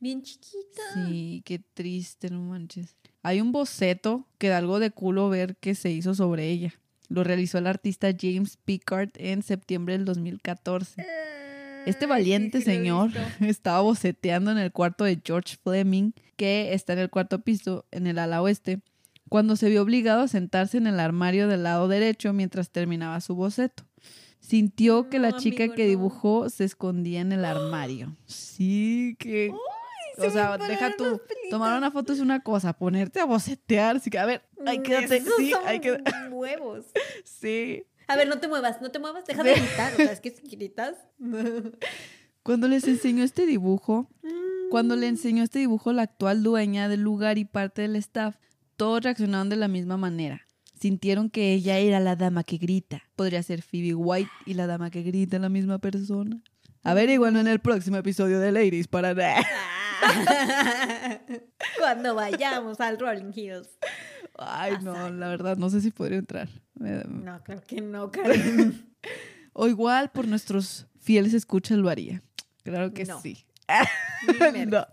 Bien 0.00 0.20
chiquita. 0.20 0.82
Sí, 1.08 1.40
qué 1.46 1.60
triste, 1.60 2.28
no 2.28 2.42
manches. 2.42 2.94
Hay 3.22 3.40
un 3.40 3.52
boceto 3.52 4.26
que 4.38 4.48
da 4.48 4.58
algo 4.58 4.78
de 4.80 4.90
culo 4.90 5.28
ver 5.28 5.56
que 5.56 5.74
se 5.74 5.90
hizo 5.90 6.14
sobre 6.14 6.48
ella. 6.48 6.74
Lo 7.08 7.24
realizó 7.24 7.58
el 7.58 7.66
artista 7.66 8.08
James 8.18 8.56
Pickard 8.64 9.10
en 9.16 9.42
septiembre 9.42 9.96
del 9.96 10.04
2014. 10.04 11.04
Este 11.86 12.06
valiente 12.06 12.58
sí, 12.58 12.64
sí 12.64 12.70
señor 12.70 13.10
estaba 13.40 13.80
boceteando 13.80 14.50
en 14.50 14.58
el 14.58 14.72
cuarto 14.72 15.04
de 15.04 15.20
George 15.24 15.56
Fleming, 15.62 16.12
que 16.36 16.72
está 16.74 16.92
en 16.94 17.00
el 17.00 17.10
cuarto 17.10 17.40
piso, 17.40 17.84
en 17.90 18.06
el 18.06 18.18
ala 18.18 18.40
oeste, 18.42 18.80
cuando 19.28 19.56
se 19.56 19.68
vio 19.68 19.82
obligado 19.82 20.22
a 20.22 20.28
sentarse 20.28 20.78
en 20.78 20.86
el 20.86 21.00
armario 21.00 21.48
del 21.48 21.62
lado 21.64 21.88
derecho 21.88 22.32
mientras 22.32 22.70
terminaba 22.70 23.20
su 23.20 23.34
boceto. 23.34 23.84
Sintió 24.40 25.08
que 25.08 25.18
la 25.18 25.30
No, 25.30 25.38
chica 25.38 25.64
amigo, 25.64 25.74
que 25.76 25.84
no. 25.84 25.88
dibujó 25.88 26.48
se 26.50 26.64
escondía 26.64 27.20
en 27.20 27.32
el 27.32 27.44
armario. 27.44 28.16
Sí, 28.26 29.16
que... 29.18 29.48
se 29.50 29.54
o 30.18 30.30
sea, 30.30 30.58
deja 30.58 30.96
tú, 30.96 31.20
tomar 31.50 31.76
una 31.78 31.90
foto 31.90 32.12
es 32.12 32.20
una 32.20 32.40
cosa, 32.42 32.72
ponerte 32.72 33.20
a 33.20 33.24
bocetear, 33.24 34.00
sí 34.00 34.10
que, 34.10 34.18
a 34.18 34.26
ver, 34.26 34.42
ay, 34.66 34.78
Mm, 34.78 34.82
quédate, 34.82 35.16
esos 35.16 35.34
sí, 35.36 35.52
hay 35.64 35.80
que, 35.80 36.02
huevos. 36.30 36.86
sí. 37.24 37.84
A 38.08 38.16
ver, 38.16 38.28
no 38.28 38.38
te 38.38 38.48
muevas, 38.48 38.82
no 38.82 38.90
te 38.90 38.98
muevas, 38.98 39.24
deja 39.24 39.42
de 39.42 39.54
gritar. 39.54 39.92
O 39.94 39.96
sea, 39.96 40.12
es 40.12 40.20
que 40.20 40.30
si 40.30 40.46
gritas. 40.48 40.96
Cuando 42.42 42.66
les 42.68 42.86
enseñó 42.88 43.22
este 43.24 43.46
dibujo, 43.46 44.08
Cuando 44.70 44.96
Mm. 44.96 45.00
le 45.00 45.08
enseñó 45.08 45.42
este 45.44 45.58
dibujo 45.60 45.92
la 45.92 46.02
actual 46.02 46.42
dueña 46.42 46.88
del 46.88 47.00
lugar 47.02 47.38
y 47.38 47.44
parte 47.44 47.82
del 47.82 47.94
staff, 47.96 48.36
todos 48.76 49.02
reaccionaron 49.02 49.48
de 49.50 49.56
la 49.56 49.68
misma 49.68 49.96
manera. 49.96 50.42
Sintieron 50.80 51.30
que 51.30 51.52
ella 51.52 51.78
era 51.78 52.00
la 52.00 52.16
dama 52.16 52.42
que 52.42 52.56
grita. 52.56 53.02
Podría 53.14 53.42
ser 53.42 53.62
Phoebe 53.62 53.94
White 53.94 54.30
y 54.46 54.54
la 54.54 54.66
dama 54.66 54.90
que 54.90 55.02
grita 55.02 55.38
la 55.38 55.48
misma 55.48 55.78
persona. 55.78 56.42
Averiguan 56.82 57.36
en 57.36 57.46
el 57.46 57.60
próximo 57.60 57.98
episodio 57.98 58.40
de 58.40 58.50
Ladies 58.50 58.88
para... 58.88 59.14
Cuando 61.78 62.14
vayamos 62.14 62.80
al 62.80 62.98
Rolling 62.98 63.32
Hills. 63.34 63.68
Ay, 64.38 64.74
no, 64.82 65.10
la 65.10 65.28
verdad, 65.28 65.56
no 65.56 65.70
sé 65.70 65.80
si 65.80 65.90
podría 65.90 66.18
entrar. 66.18 66.48
No, 66.74 67.42
creo 67.44 67.62
que 67.62 67.80
no, 67.80 68.10
Karen. 68.12 68.88
O 69.52 69.68
igual 69.68 70.10
por 70.10 70.26
nuestros 70.26 70.86
fieles 70.98 71.34
escuchas 71.34 71.78
lo 71.78 71.88
haría. 71.88 72.22
Claro 72.62 72.92
que 72.92 73.04
No. 73.04 73.20
sí. 73.20 73.44
No. 74.68 74.86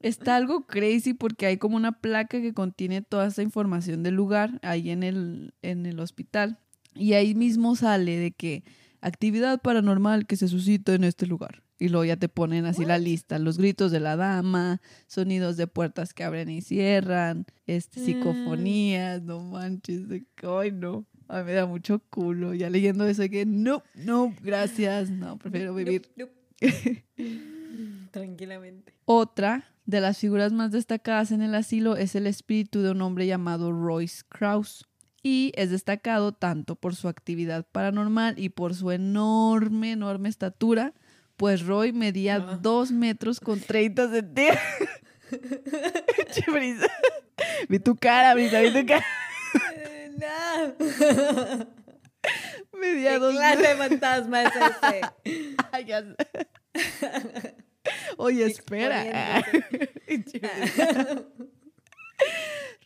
Está 0.00 0.36
algo 0.36 0.66
crazy 0.66 1.12
porque 1.12 1.46
hay 1.46 1.56
como 1.58 1.76
una 1.76 1.92
placa 1.92 2.40
que 2.40 2.54
contiene 2.54 3.02
toda 3.02 3.26
esta 3.26 3.42
información 3.42 4.04
del 4.04 4.14
lugar 4.14 4.60
ahí 4.62 4.90
en 4.90 5.02
el, 5.02 5.54
en 5.62 5.86
el 5.86 5.98
hospital. 5.98 6.58
Y 6.94 7.14
ahí 7.14 7.34
mismo 7.34 7.74
sale 7.74 8.16
de 8.16 8.30
que 8.30 8.62
actividad 9.00 9.60
paranormal 9.60 10.26
que 10.26 10.36
se 10.36 10.46
suscita 10.48 10.94
en 10.94 11.02
este 11.04 11.26
lugar. 11.26 11.62
Y 11.78 11.88
luego 11.88 12.04
ya 12.04 12.16
te 12.16 12.28
ponen 12.28 12.66
así 12.66 12.84
la 12.84 12.98
lista, 12.98 13.38
los 13.38 13.56
gritos 13.56 13.92
de 13.92 14.00
la 14.00 14.16
dama, 14.16 14.80
sonidos 15.06 15.56
de 15.56 15.68
puertas 15.68 16.12
que 16.12 16.24
abren 16.24 16.50
y 16.50 16.60
cierran, 16.60 17.46
este, 17.66 18.00
psicofonías, 18.00 19.22
no 19.22 19.40
manches, 19.40 20.08
de 20.08 20.24
que, 20.34 20.46
ay 20.46 20.72
no, 20.72 21.06
a 21.28 21.38
mí 21.38 21.44
me 21.44 21.52
da 21.52 21.66
mucho 21.66 22.00
culo. 22.10 22.54
Ya 22.54 22.68
leyendo 22.70 23.06
eso 23.06 23.22
que 23.28 23.46
no, 23.46 23.82
no, 23.94 24.34
gracias, 24.42 25.10
no, 25.10 25.38
prefiero 25.38 25.74
vivir. 25.74 26.10
Tranquilamente. 28.10 28.94
Otra 29.04 29.64
de 29.84 30.00
las 30.00 30.18
figuras 30.18 30.52
más 30.52 30.72
destacadas 30.72 31.30
en 31.30 31.42
el 31.42 31.54
asilo 31.54 31.96
es 31.96 32.14
el 32.14 32.26
espíritu 32.26 32.82
de 32.82 32.90
un 32.90 33.02
hombre 33.02 33.26
llamado 33.26 33.72
Royce 33.72 34.22
Krauss. 34.28 34.86
Y 35.22 35.52
es 35.56 35.70
destacado 35.70 36.32
tanto 36.32 36.76
por 36.76 36.94
su 36.94 37.08
actividad 37.08 37.66
paranormal 37.70 38.38
y 38.38 38.50
por 38.50 38.74
su 38.74 38.92
enorme, 38.92 39.92
enorme 39.92 40.28
estatura, 40.28 40.94
pues 41.38 41.64
Roy 41.64 41.92
medía 41.92 42.36
Ah. 42.36 42.58
2 42.60 42.90
metros 42.92 43.40
con 43.40 43.58
30 43.60 44.10
centímetros. 44.10 44.60
Brisa. 46.52 46.86
Vi 47.68 47.78
tu 47.78 47.96
cara, 47.96 48.34
Brisa, 48.34 48.60
vi 48.60 48.72
tu 48.72 48.86
cara. 48.86 49.04
no. 50.18 51.66
Medía 52.78 53.12
¿Qué 53.12 53.18
2 53.18 53.32
clase 53.34 53.56
metros. 53.56 53.78
de 53.78 53.88
fantasma 53.88 54.42
es 54.42 54.52
ese? 54.56 55.00
Ay, 55.72 55.84
ya 55.86 56.02
sé. 56.02 56.14
Oye, 58.18 58.44
espera. 58.44 59.42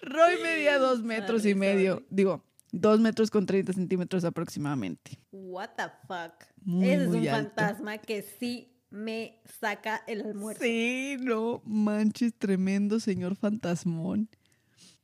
Roy 0.03 0.43
medía 0.43 0.79
2 0.79 1.03
metros 1.03 1.45
y 1.47 1.55
medio. 1.55 2.05
Digo, 2.11 2.45
2 2.73 3.01
metros 3.01 3.31
con 3.31 3.47
30 3.47 3.73
centímetros 3.75 4.25
aproximadamente. 4.25 5.19
What 5.31 5.71
the 5.77 5.85
fuck. 6.07 6.33
Muy, 6.65 6.89
ese 6.89 7.03
es 7.05 7.09
un 7.09 7.17
alto. 7.29 7.31
fantasma 7.31 7.99
que 7.99 8.23
sí 8.23 8.69
me 8.91 9.41
saca 9.61 10.03
el 10.07 10.23
almuerzo. 10.23 10.63
Sí, 10.63 11.17
no 11.21 11.63
manches, 11.65 12.35
tremendo 12.35 13.01
señor 13.01 13.37
fantasmón. 13.37 14.29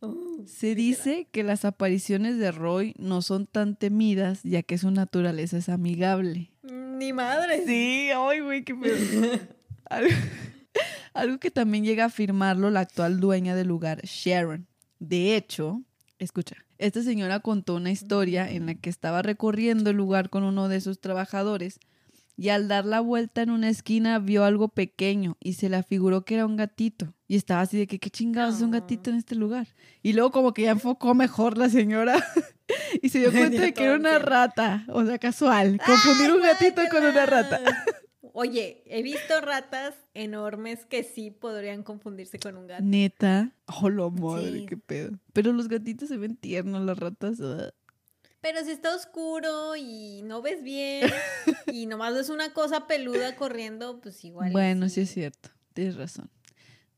Oh, 0.01 0.45
Se 0.47 0.75
dice 0.75 1.27
que 1.33 1.43
las 1.43 1.65
apariciones 1.65 2.39
de 2.39 2.53
Roy 2.53 2.95
no 2.99 3.21
son 3.21 3.47
tan 3.47 3.75
temidas, 3.77 4.43
ya 4.45 4.63
que 4.63 4.79
su 4.79 4.91
naturaleza 4.91 5.59
es 5.59 5.69
amigable. 5.69 6.53
Ni 6.63 7.13
madre. 7.13 7.65
Sí, 7.67 8.11
ay, 8.15 8.41
güey, 8.41 8.65
qué 8.65 8.75
pedo. 8.75 8.97
Algo, 9.91 10.11
algo 11.15 11.39
que 11.39 11.51
también 11.51 11.83
llega 11.83 12.05
a 12.05 12.09
afirmarlo 12.09 12.71
la 12.71 12.81
actual 12.81 13.21
dueña 13.21 13.57
del 13.57 13.69
lugar, 13.69 14.03
Sharon. 14.05 14.69
De 14.99 15.35
hecho, 15.35 15.83
escucha, 16.19 16.57
esta 16.79 17.03
señora 17.03 17.41
contó 17.41 17.75
una 17.75 17.91
historia 17.91 18.51
en 18.51 18.67
la 18.67 18.75
que 18.75 18.91
estaba 18.91 19.23
recorriendo 19.23 19.91
el 19.91 19.97
lugar 19.97 20.31
con 20.31 20.43
uno 20.45 20.69
de 20.69 20.81
sus 20.81 21.01
trabajadores 21.01 21.79
y 22.39 22.51
al 22.51 22.69
dar 22.69 22.85
la 22.85 23.01
vuelta 23.01 23.43
en 23.43 23.51
una 23.51 23.69
esquina 23.69 24.21
vio 24.21 24.45
algo 24.45 24.69
pequeño 24.69 25.37
y 25.41 25.55
se 25.55 25.69
le 25.69 25.77
afiguró 25.77 26.25
que 26.25 26.35
era 26.35 26.47
un 26.47 26.57
gatito. 26.57 27.13
Y 27.27 27.35
estaba 27.35 27.63
así 27.63 27.77
de 27.77 27.89
que, 27.89 27.99
¿qué 27.99 28.11
chingados 28.11 28.57
es 28.57 28.63
un 28.63 28.71
gatito 28.71 29.11
en 29.11 29.17
este 29.17 29.35
lugar? 29.35 29.67
Y 30.05 30.13
luego 30.13 30.31
como 30.31 30.55
que 30.55 30.63
ya 30.63 30.71
enfocó 30.71 31.15
mejor 31.15 31.59
la 31.59 31.69
señora 31.69 32.15
y 33.03 33.09
se 33.09 33.19
dio 33.19 33.33
cuenta 33.33 33.61
de 33.61 33.75
que 33.75 33.85
era 33.85 33.97
una 33.97 34.21
rata, 34.21 34.85
o 34.89 35.05
sea, 35.05 35.19
casual. 35.19 35.81
Confundir 35.85 36.33
un 36.33 36.41
gatito 36.41 36.81
con 36.93 37.05
una 37.05 37.27
rata. 37.27 37.61
Oye, 38.41 38.85
he 38.87 39.03
visto 39.03 39.41
ratas 39.41 39.97
enormes 40.15 40.87
que 40.87 41.03
sí 41.03 41.33
podrían 41.33 41.83
confundirse 41.83 42.39
con 42.39 42.57
un 42.57 42.69
gato. 42.69 42.85
Neta. 42.85 43.51
Oh, 43.83 43.91
la 43.91 44.09
madre, 44.11 44.61
Sí. 44.61 44.67
qué 44.67 44.77
pedo. 44.77 45.19
Pero 45.33 45.53
los 45.53 45.67
gatitos 45.67 46.09
se 46.09 46.17
ven 46.19 46.37
tiernos, 46.37 46.85
las 46.85 46.97
ratas. 46.99 47.41
ugh. 47.41 47.73
Pero 48.41 48.65
si 48.65 48.71
está 48.71 48.95
oscuro 48.95 49.75
y 49.75 50.23
no 50.23 50.41
ves 50.41 50.63
bien 50.63 51.11
y 51.67 51.87
nomás 51.87 52.15
ves 52.15 52.29
una 52.29 52.53
cosa 52.53 52.87
peluda 52.87 53.35
corriendo, 53.35 54.01
pues 54.01 54.25
igual. 54.25 54.53
Bueno, 54.53 54.89
sí 54.89 55.01
es 55.01 55.11
cierto. 55.11 55.49
Tienes 55.75 55.97
razón. 55.97 56.31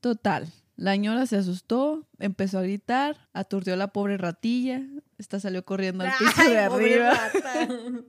Total. 0.00 0.46
La 0.76 0.92
señora 0.92 1.24
se 1.24 1.36
asustó, 1.36 2.06
empezó 2.18 2.58
a 2.58 2.62
gritar, 2.62 3.28
aturdió 3.32 3.72
a 3.72 3.76
la 3.78 3.88
pobre 3.94 4.18
ratilla. 4.18 4.82
Esta 5.16 5.40
salió 5.40 5.64
corriendo 5.64 6.04
al 6.04 6.10
piso 6.18 6.32
Ay, 6.36 6.50
de 6.50 6.58
arriba. 6.58 7.18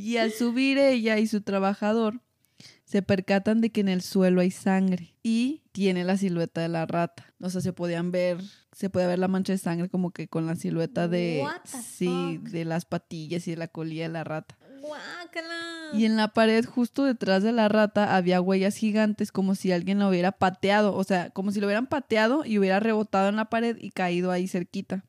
Y 0.00 0.16
al 0.16 0.32
subir 0.32 0.78
ella 0.78 1.18
y 1.18 1.26
su 1.26 1.42
trabajador, 1.42 2.20
se 2.84 3.02
percatan 3.02 3.60
de 3.60 3.70
que 3.70 3.82
en 3.82 3.88
el 3.88 4.02
suelo 4.02 4.40
hay 4.40 4.50
sangre 4.50 5.14
y 5.22 5.62
tiene 5.72 6.04
la 6.04 6.16
silueta 6.16 6.60
de 6.60 6.68
la 6.68 6.86
rata. 6.86 7.32
O 7.40 7.50
sea, 7.50 7.60
se 7.60 7.72
podían 7.72 8.10
ver, 8.10 8.38
se 8.72 8.90
puede 8.90 9.06
ver 9.06 9.18
la 9.18 9.28
mancha 9.28 9.52
de 9.52 9.58
sangre 9.58 9.88
como 9.88 10.10
que 10.10 10.26
con 10.26 10.46
la 10.46 10.56
silueta 10.56 11.06
de, 11.06 11.44
sí, 11.64 12.38
fuck? 12.40 12.48
de 12.50 12.64
las 12.64 12.86
patillas 12.86 13.46
y 13.46 13.52
de 13.52 13.56
la 13.58 13.68
colilla 13.68 14.04
de 14.04 14.08
la 14.08 14.24
rata. 14.24 14.58
Guácala. 14.80 15.90
Y 15.92 16.04
en 16.04 16.16
la 16.16 16.28
pared 16.28 16.64
justo 16.64 17.04
detrás 17.04 17.42
de 17.42 17.52
la 17.52 17.68
rata 17.68 18.16
había 18.16 18.40
huellas 18.40 18.76
gigantes 18.76 19.30
como 19.30 19.54
si 19.54 19.70
alguien 19.70 19.98
la 19.98 20.08
hubiera 20.08 20.32
pateado, 20.32 20.96
o 20.96 21.04
sea, 21.04 21.30
como 21.30 21.52
si 21.52 21.60
lo 21.60 21.66
hubieran 21.66 21.86
pateado 21.86 22.44
y 22.44 22.58
hubiera 22.58 22.80
rebotado 22.80 23.28
en 23.28 23.36
la 23.36 23.50
pared 23.50 23.76
y 23.78 23.90
caído 23.90 24.30
ahí 24.30 24.48
cerquita. 24.48 25.04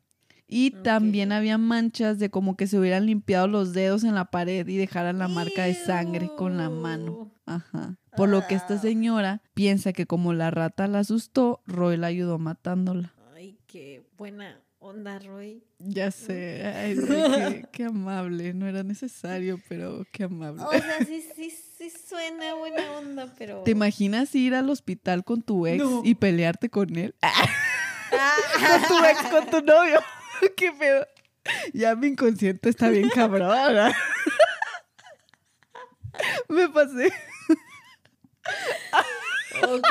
Y 0.52 0.70
también 0.82 1.32
había 1.32 1.56
manchas 1.58 2.18
de 2.18 2.28
como 2.30 2.56
que 2.56 2.66
se 2.66 2.78
hubieran 2.78 3.06
limpiado 3.06 3.46
los 3.48 3.72
dedos 3.72 4.04
en 4.04 4.14
la 4.14 4.26
pared 4.26 4.66
y 4.68 4.76
dejaran 4.76 5.18
la 5.18 5.28
marca 5.28 5.64
de 5.64 5.74
sangre 5.74 6.28
con 6.36 6.58
la 6.58 6.68
mano. 6.68 7.32
Ajá. 7.46 7.96
Por 8.16 8.28
lo 8.28 8.46
que 8.46 8.54
esta 8.54 8.74
Ah. 8.74 8.78
señora 8.78 9.42
piensa 9.54 9.92
que 9.94 10.06
como 10.06 10.34
la 10.34 10.50
rata 10.50 10.86
la 10.88 10.98
asustó, 11.00 11.62
Roy 11.66 11.96
la 11.96 12.08
ayudó 12.08 12.38
matándola. 12.38 13.14
Ay, 13.34 13.58
qué 13.66 14.02
buena 14.18 14.60
onda, 14.78 15.18
Roy. 15.20 15.64
Ya 15.78 16.10
sé, 16.10 16.66
ay, 16.66 16.94
Roy, 16.96 17.08
qué, 17.08 17.64
qué 17.72 17.84
amable. 17.84 18.52
No 18.52 18.68
era 18.68 18.82
necesario, 18.82 19.58
pero 19.70 20.04
qué 20.12 20.24
amable. 20.24 20.62
O 20.62 20.70
sea, 20.70 20.98
sí, 21.06 21.24
sí, 21.34 21.50
sí 21.78 21.88
suena 21.90 22.54
buena 22.56 22.92
onda, 22.98 23.32
pero. 23.38 23.62
¿Te 23.62 23.70
imaginas 23.70 24.34
ir 24.34 24.54
al 24.54 24.68
hospital 24.68 25.24
con 25.24 25.40
tu 25.42 25.66
ex 25.66 25.82
No. 25.82 26.02
y 26.04 26.14
pelearte 26.14 26.68
con 26.68 26.94
él? 26.96 27.14
Ah, 27.22 27.32
con 28.88 28.98
tu 28.98 29.04
ex, 29.04 29.22
con 29.30 29.46
tu 29.46 29.66
novio. 29.66 30.00
qué 30.56 30.72
pedo. 30.72 31.06
Ya 31.72 31.94
mi 31.94 32.08
inconsciente 32.08 32.68
está 32.68 32.88
bien 32.88 33.08
cabrón. 33.10 33.92
Me 36.48 36.68
pasé. 36.68 37.12
ok. 39.62 39.86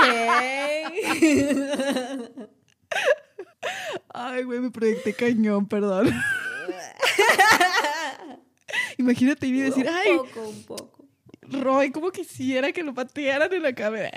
Ay, 4.13 4.43
güey, 4.43 4.59
me 4.59 4.71
proyecté 4.71 5.13
cañón, 5.13 5.67
perdón. 5.67 6.13
Imagínate 8.97 9.47
ir 9.47 9.55
y 9.55 9.61
decir, 9.61 9.87
un 9.87 9.93
ay, 9.93 10.17
poco, 10.17 10.41
un 10.47 10.63
poco. 10.63 11.07
Roy, 11.41 11.91
como 11.91 12.11
quisiera 12.11 12.71
que 12.71 12.83
lo 12.83 12.93
patearan 12.93 13.51
en 13.51 13.63
la 13.63 13.73
cabeza. 13.73 14.11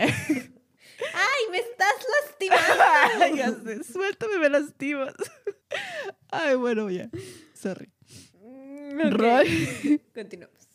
¡Ay, 1.15 1.51
me 1.51 1.59
estás 1.59 1.95
lastimando! 2.23 3.65
Ay, 3.71 3.81
suéltame, 3.85 4.39
me 4.39 4.49
lastimas. 4.49 5.15
Ay, 6.31 6.57
bueno, 6.57 6.91
ya. 6.91 7.11
Sorry. 7.55 7.91
Mm. 8.43 9.11
Roy. 9.11 10.01
Continuamos. 10.15 10.69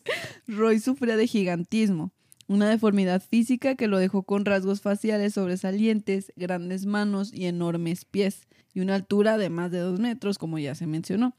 Roy 0.46 0.80
sufría 0.80 1.16
de 1.16 1.26
gigantismo, 1.26 2.12
una 2.48 2.68
deformidad 2.68 3.22
física 3.22 3.76
que 3.76 3.86
lo 3.86 3.98
dejó 3.98 4.22
con 4.22 4.44
rasgos 4.44 4.80
faciales 4.80 5.34
sobresalientes, 5.34 6.32
grandes 6.36 6.86
manos 6.86 7.32
y 7.32 7.46
enormes 7.46 8.04
pies, 8.04 8.48
y 8.74 8.80
una 8.80 8.94
altura 8.94 9.38
de 9.38 9.50
más 9.50 9.70
de 9.70 9.78
dos 9.78 10.00
metros, 10.00 10.38
como 10.38 10.58
ya 10.58 10.74
se 10.74 10.86
mencionó. 10.86 11.36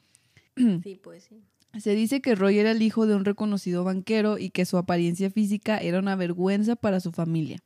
Sí, 0.83 0.99
pues 1.01 1.23
sí. 1.23 1.43
Se 1.79 1.95
dice 1.95 2.21
que 2.21 2.35
Roy 2.35 2.59
era 2.59 2.71
el 2.71 2.81
hijo 2.81 3.07
de 3.07 3.15
un 3.15 3.23
reconocido 3.23 3.85
banquero 3.85 4.37
y 4.37 4.49
que 4.49 4.65
su 4.65 4.77
apariencia 4.77 5.29
física 5.29 5.77
era 5.77 5.99
una 5.99 6.17
vergüenza 6.17 6.75
para 6.75 6.99
su 6.99 7.13
familia. 7.13 7.63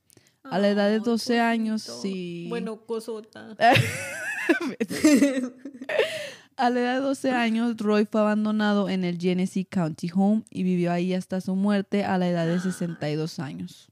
A 0.51 0.59
la 0.59 0.69
edad 0.69 0.87
de 0.89 0.95
Ay, 0.95 1.01
12 1.03 1.39
años, 1.39 1.81
sí. 1.81 2.45
Bueno, 2.49 2.77
cosota. 2.85 3.55
A 6.57 6.69
la 6.69 6.79
edad 6.79 6.93
de 6.95 7.01
12 7.01 7.31
años, 7.31 7.75
Roy 7.77 8.05
fue 8.05 8.21
abandonado 8.21 8.87
en 8.87 9.03
el 9.03 9.19
Genesee 9.19 9.65
County 9.65 10.09
Home 10.13 10.43
y 10.49 10.63
vivió 10.63 10.91
ahí 10.93 11.13
hasta 11.13 11.41
su 11.41 11.53
muerte 11.55 12.05
a 12.05 12.17
la 12.17 12.29
edad 12.29 12.47
de 12.47 12.59
62 12.61 13.39
años. 13.39 13.89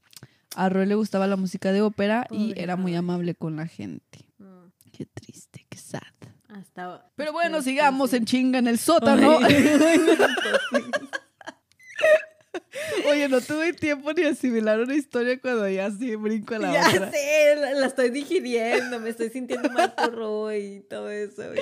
A 0.56 0.70
Roy 0.70 0.86
le 0.86 0.94
gustaba 0.94 1.26
la 1.26 1.36
música 1.36 1.72
de 1.72 1.82
ópera 1.82 2.26
y 2.30 2.58
era 2.58 2.76
muy 2.76 2.94
amable 2.94 3.34
con 3.34 3.56
la 3.56 3.66
gente. 3.66 4.26
Mm, 4.38 4.68
Qué 4.92 5.04
triste, 5.04 5.66
qué 5.68 5.76
sad. 5.76 6.00
Hasta. 6.48 7.10
Pero 7.16 7.32
bueno, 7.32 7.60
sigamos 7.60 8.14
en 8.14 8.24
chinga 8.24 8.60
en 8.60 8.68
el 8.68 8.78
sótano. 8.78 9.40
Oye, 13.10 13.28
no 13.28 13.40
tuve 13.40 13.72
tiempo 13.72 14.12
ni 14.12 14.22
asimilar 14.24 14.80
una 14.80 14.94
historia 14.94 15.40
cuando 15.40 15.68
ya 15.68 15.90
sí 15.90 16.14
brinco 16.16 16.54
a 16.54 16.58
la 16.58 16.72
ya 16.72 16.88
otra. 16.88 17.10
sé, 17.12 17.56
la, 17.58 17.72
la 17.72 17.86
estoy 17.86 18.10
digiriendo, 18.10 18.98
me 19.00 19.10
estoy 19.10 19.30
sintiendo 19.30 19.70
mal 19.70 19.94
por 19.94 20.14
Roy 20.14 20.56
y 20.76 20.80
todo 20.80 21.08
eso. 21.10 21.42
y- 21.54 21.58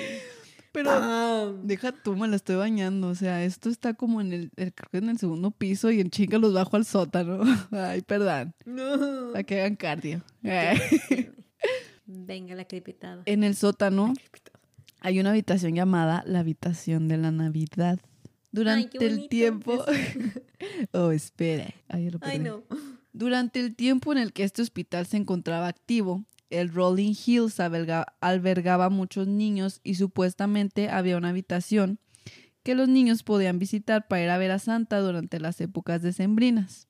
Pero 0.72 1.52
deja 1.62 1.92
tú, 1.92 2.16
me 2.16 2.26
la 2.28 2.36
estoy 2.36 2.56
bañando. 2.56 3.08
O 3.08 3.14
sea, 3.14 3.44
esto 3.44 3.68
está 3.68 3.92
como 3.94 4.20
en 4.20 4.32
el, 4.32 4.50
el- 4.56 4.72
creo 4.72 4.88
que 4.90 4.98
en 4.98 5.08
el 5.10 5.18
segundo 5.18 5.50
piso 5.50 5.90
y 5.90 6.00
en 6.00 6.08
chinga 6.10 6.38
los 6.38 6.54
bajo 6.54 6.76
al 6.76 6.84
sótano. 6.86 7.42
Ay, 7.72 8.00
perdón. 8.02 8.54
No. 8.64 9.32
Para 9.32 9.44
que 9.44 9.60
hagan 9.60 9.76
cardio. 9.76 10.22
Venga 12.06 12.54
la 12.54 12.64
crepitada. 12.66 13.22
En 13.26 13.44
el 13.44 13.54
sótano 13.56 14.12
hay 15.00 15.20
una 15.20 15.30
habitación 15.30 15.74
llamada 15.74 16.22
la 16.26 16.40
habitación 16.40 17.08
de 17.08 17.16
la 17.16 17.30
Navidad. 17.30 17.98
Durante 18.52 19.04
el 19.06 19.28
tiempo... 19.28 19.84
oh, 20.92 21.10
espera. 21.10 21.74
Ay, 21.88 22.10
lo 22.10 22.18
Ay, 22.22 22.38
no. 22.38 22.62
Durante 23.12 23.60
el 23.60 23.74
tiempo 23.74 24.12
en 24.12 24.18
el 24.18 24.32
que 24.32 24.44
este 24.44 24.62
hospital 24.62 25.06
se 25.06 25.16
encontraba 25.16 25.66
activo, 25.68 26.24
el 26.50 26.72
Rolling 26.72 27.14
Hills 27.26 27.58
alberga- 27.60 28.06
albergaba 28.20 28.90
muchos 28.90 29.26
niños 29.26 29.80
y 29.82 29.96
supuestamente 29.96 30.88
había 30.88 31.16
una 31.16 31.30
habitación 31.30 31.98
que 32.62 32.74
los 32.74 32.88
niños 32.88 33.22
podían 33.22 33.58
visitar 33.58 34.06
para 34.06 34.22
ir 34.22 34.30
a 34.30 34.38
ver 34.38 34.50
a 34.52 34.58
Santa 34.58 35.00
durante 35.00 35.40
las 35.40 35.60
épocas 35.60 36.00
decembrinas. 36.02 36.86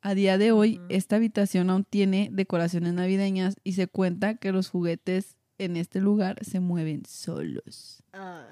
A 0.00 0.14
día 0.14 0.38
de 0.38 0.52
hoy, 0.52 0.80
esta 0.90 1.16
habitación 1.16 1.70
aún 1.70 1.84
tiene 1.84 2.28
decoraciones 2.32 2.92
navideñas 2.92 3.56
y 3.64 3.72
se 3.72 3.88
cuenta 3.88 4.36
que 4.36 4.52
los 4.52 4.68
juguetes 4.68 5.36
en 5.58 5.76
este 5.76 6.00
lugar 6.00 6.38
se 6.44 6.60
mueven 6.60 7.02
solos. 7.04 8.04
Ay, 8.12 8.44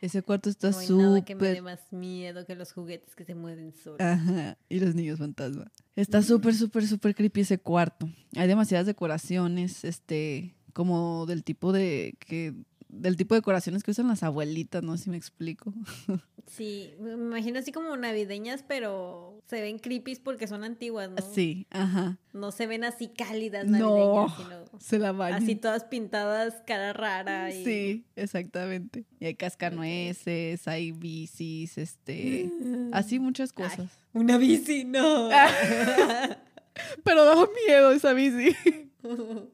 Ese 0.00 0.22
cuarto 0.22 0.48
está 0.48 0.70
no 0.70 0.78
hay 0.78 0.88
nada 0.88 1.24
que 1.24 1.34
me 1.34 1.48
dé 1.48 1.48
súper 1.56 1.62
más 1.62 1.92
miedo 1.92 2.46
que 2.46 2.54
los 2.54 2.72
juguetes 2.72 3.14
que 3.14 3.24
se 3.24 3.34
mueven 3.34 3.74
solos. 3.74 4.00
Ajá, 4.00 4.56
y 4.68 4.80
los 4.80 4.94
niños 4.94 5.18
fantasma. 5.18 5.70
Está 5.94 6.22
súper, 6.22 6.54
súper, 6.54 6.86
súper 6.86 7.14
creepy 7.14 7.42
ese 7.42 7.58
cuarto. 7.58 8.08
Hay 8.34 8.48
demasiadas 8.48 8.86
decoraciones, 8.86 9.84
este, 9.84 10.54
como 10.72 11.26
del 11.26 11.44
tipo 11.44 11.72
de 11.72 12.16
que 12.18 12.54
del 12.92 13.16
tipo 13.16 13.34
de 13.34 13.40
decoraciones 13.40 13.82
que 13.82 13.90
usan 13.92 14.08
las 14.08 14.22
abuelitas, 14.22 14.82
no 14.82 14.96
sé 14.96 15.04
si 15.04 15.10
me 15.10 15.16
explico. 15.16 15.72
Sí, 16.46 16.94
me 16.98 17.12
imagino 17.12 17.60
así 17.60 17.70
como 17.70 17.96
navideñas, 17.96 18.64
pero 18.66 19.40
se 19.46 19.60
ven 19.60 19.78
creepy 19.78 20.16
porque 20.16 20.48
son 20.48 20.64
antiguas, 20.64 21.08
¿no? 21.08 21.16
Sí, 21.32 21.68
ajá. 21.70 22.18
No 22.32 22.50
se 22.50 22.66
ven 22.66 22.82
así 22.82 23.06
cálidas 23.06 23.66
No, 23.68 24.26
navideñas, 24.26 24.36
sino 24.66 24.80
se 24.80 24.98
la 24.98 25.12
bañan. 25.12 25.44
así 25.44 25.54
todas 25.54 25.84
pintadas, 25.84 26.60
cara 26.66 26.92
rara. 26.92 27.54
Y... 27.54 27.64
Sí, 27.64 28.04
exactamente. 28.16 29.04
Y 29.20 29.26
hay 29.26 29.36
cascanueces, 29.36 30.66
hay 30.66 30.90
bicis, 30.90 31.78
este, 31.78 32.50
así 32.90 33.20
muchas 33.20 33.52
Ay, 33.54 33.62
cosas. 33.68 33.90
una 34.12 34.36
bici, 34.36 34.82
no. 34.82 35.28
Pero 37.04 37.24
da 37.26 37.46
miedo 37.66 37.92
esa 37.92 38.12
bici. 38.12 38.56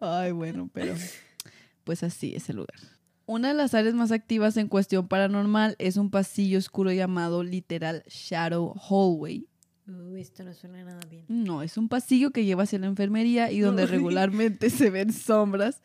Ay, 0.00 0.32
bueno, 0.32 0.68
pero 0.72 0.94
pues 1.88 2.02
así 2.02 2.34
es 2.34 2.50
el 2.50 2.56
lugar. 2.56 2.76
Una 3.24 3.48
de 3.48 3.54
las 3.54 3.72
áreas 3.72 3.94
más 3.94 4.12
activas 4.12 4.58
en 4.58 4.68
cuestión 4.68 5.08
paranormal 5.08 5.74
es 5.78 5.96
un 5.96 6.10
pasillo 6.10 6.58
oscuro 6.58 6.92
llamado 6.92 7.42
literal 7.42 8.04
Shadow 8.08 8.74
Hallway. 8.74 9.46
Uy, 9.86 10.20
esto 10.20 10.44
no 10.44 10.52
suena 10.52 10.84
nada 10.84 11.00
bien. 11.08 11.24
No, 11.28 11.62
es 11.62 11.78
un 11.78 11.88
pasillo 11.88 12.30
que 12.30 12.44
lleva 12.44 12.64
hacia 12.64 12.78
la 12.78 12.88
enfermería 12.88 13.50
y 13.50 13.60
donde 13.60 13.84
Uy. 13.84 13.88
regularmente 13.88 14.68
se 14.70 14.90
ven 14.90 15.14
sombras. 15.14 15.80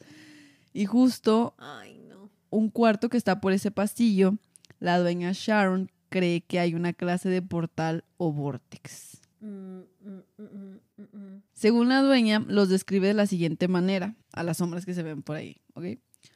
Y 0.73 0.87
justo 0.87 1.53
Ay, 1.57 2.01
no. 2.09 2.29
un 2.49 2.69
cuarto 2.69 3.07
que 3.07 3.15
está 3.15 3.39
por 3.39 3.53
ese 3.53 3.71
pasillo, 3.71 4.37
la 4.81 4.99
dueña 4.99 5.31
Sharon 5.33 5.89
cree 6.09 6.41
que 6.41 6.59
hay 6.59 6.75
una 6.75 6.91
clase 6.91 7.29
de 7.29 7.41
portal 7.41 8.03
o 8.17 8.33
vortex. 8.33 9.21
Mm, 9.39 9.45
mm, 9.47 9.83
mm, 10.01 10.21
mm, 10.37 10.43
mm, 10.43 10.73
mm. 10.73 10.79
Según 11.53 11.89
la 11.89 12.01
dueña, 12.01 12.43
los 12.47 12.69
describe 12.69 13.07
de 13.07 13.13
la 13.13 13.27
siguiente 13.27 13.67
manera, 13.67 14.15
a 14.33 14.43
las 14.43 14.57
sombras 14.57 14.85
que 14.85 14.93
se 14.93 15.03
ven 15.03 15.21
por 15.23 15.35
ahí, 15.35 15.57
¿ok? 15.75 15.85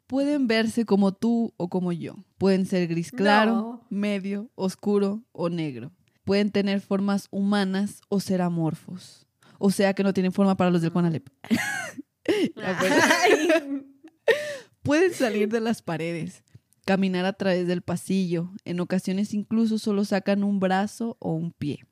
Pueden 0.05 0.47
verse 0.47 0.86
como 0.86 1.13
tú 1.13 1.53
o 1.57 1.70
como 1.70 1.91
yo. 1.91 2.15
Pueden 2.38 2.65
ser 2.65 2.88
gris 2.88 3.11
claro, 3.11 3.53
No. 3.55 3.88
medio, 3.89 4.49
oscuro 4.55 5.24
o 5.32 5.49
negro. 5.49 5.91
Pueden 6.24 6.51
tener 6.51 6.82
formas 6.82 7.28
humanas 7.32 8.01
o 8.09 8.20
ser 8.20 8.41
amorfos. 8.41 9.28
O 9.59 9.72
sea 9.72 9.93
que 9.93 10.03
no 10.03 10.13
tienen 10.13 10.34
forma 10.34 10.55
para 10.57 10.72
los 10.72 10.82
del 10.82 10.91
Conalep. 10.91 11.28
Pueden 14.84 15.13
salir 15.13 15.49
de 15.49 15.59
las 15.59 15.82
paredes, 15.82 16.43
caminar 16.86 17.26
a 17.26 17.34
través 17.34 17.68
del 17.68 17.82
pasillo. 17.82 18.51
En 18.65 18.80
ocasiones 18.80 19.34
incluso 19.34 19.80
solo 19.80 20.05
sacan 20.05 20.43
un 20.43 20.59
brazo 20.59 21.18
o 21.20 21.34
un 21.34 21.51
pie. 21.51 21.86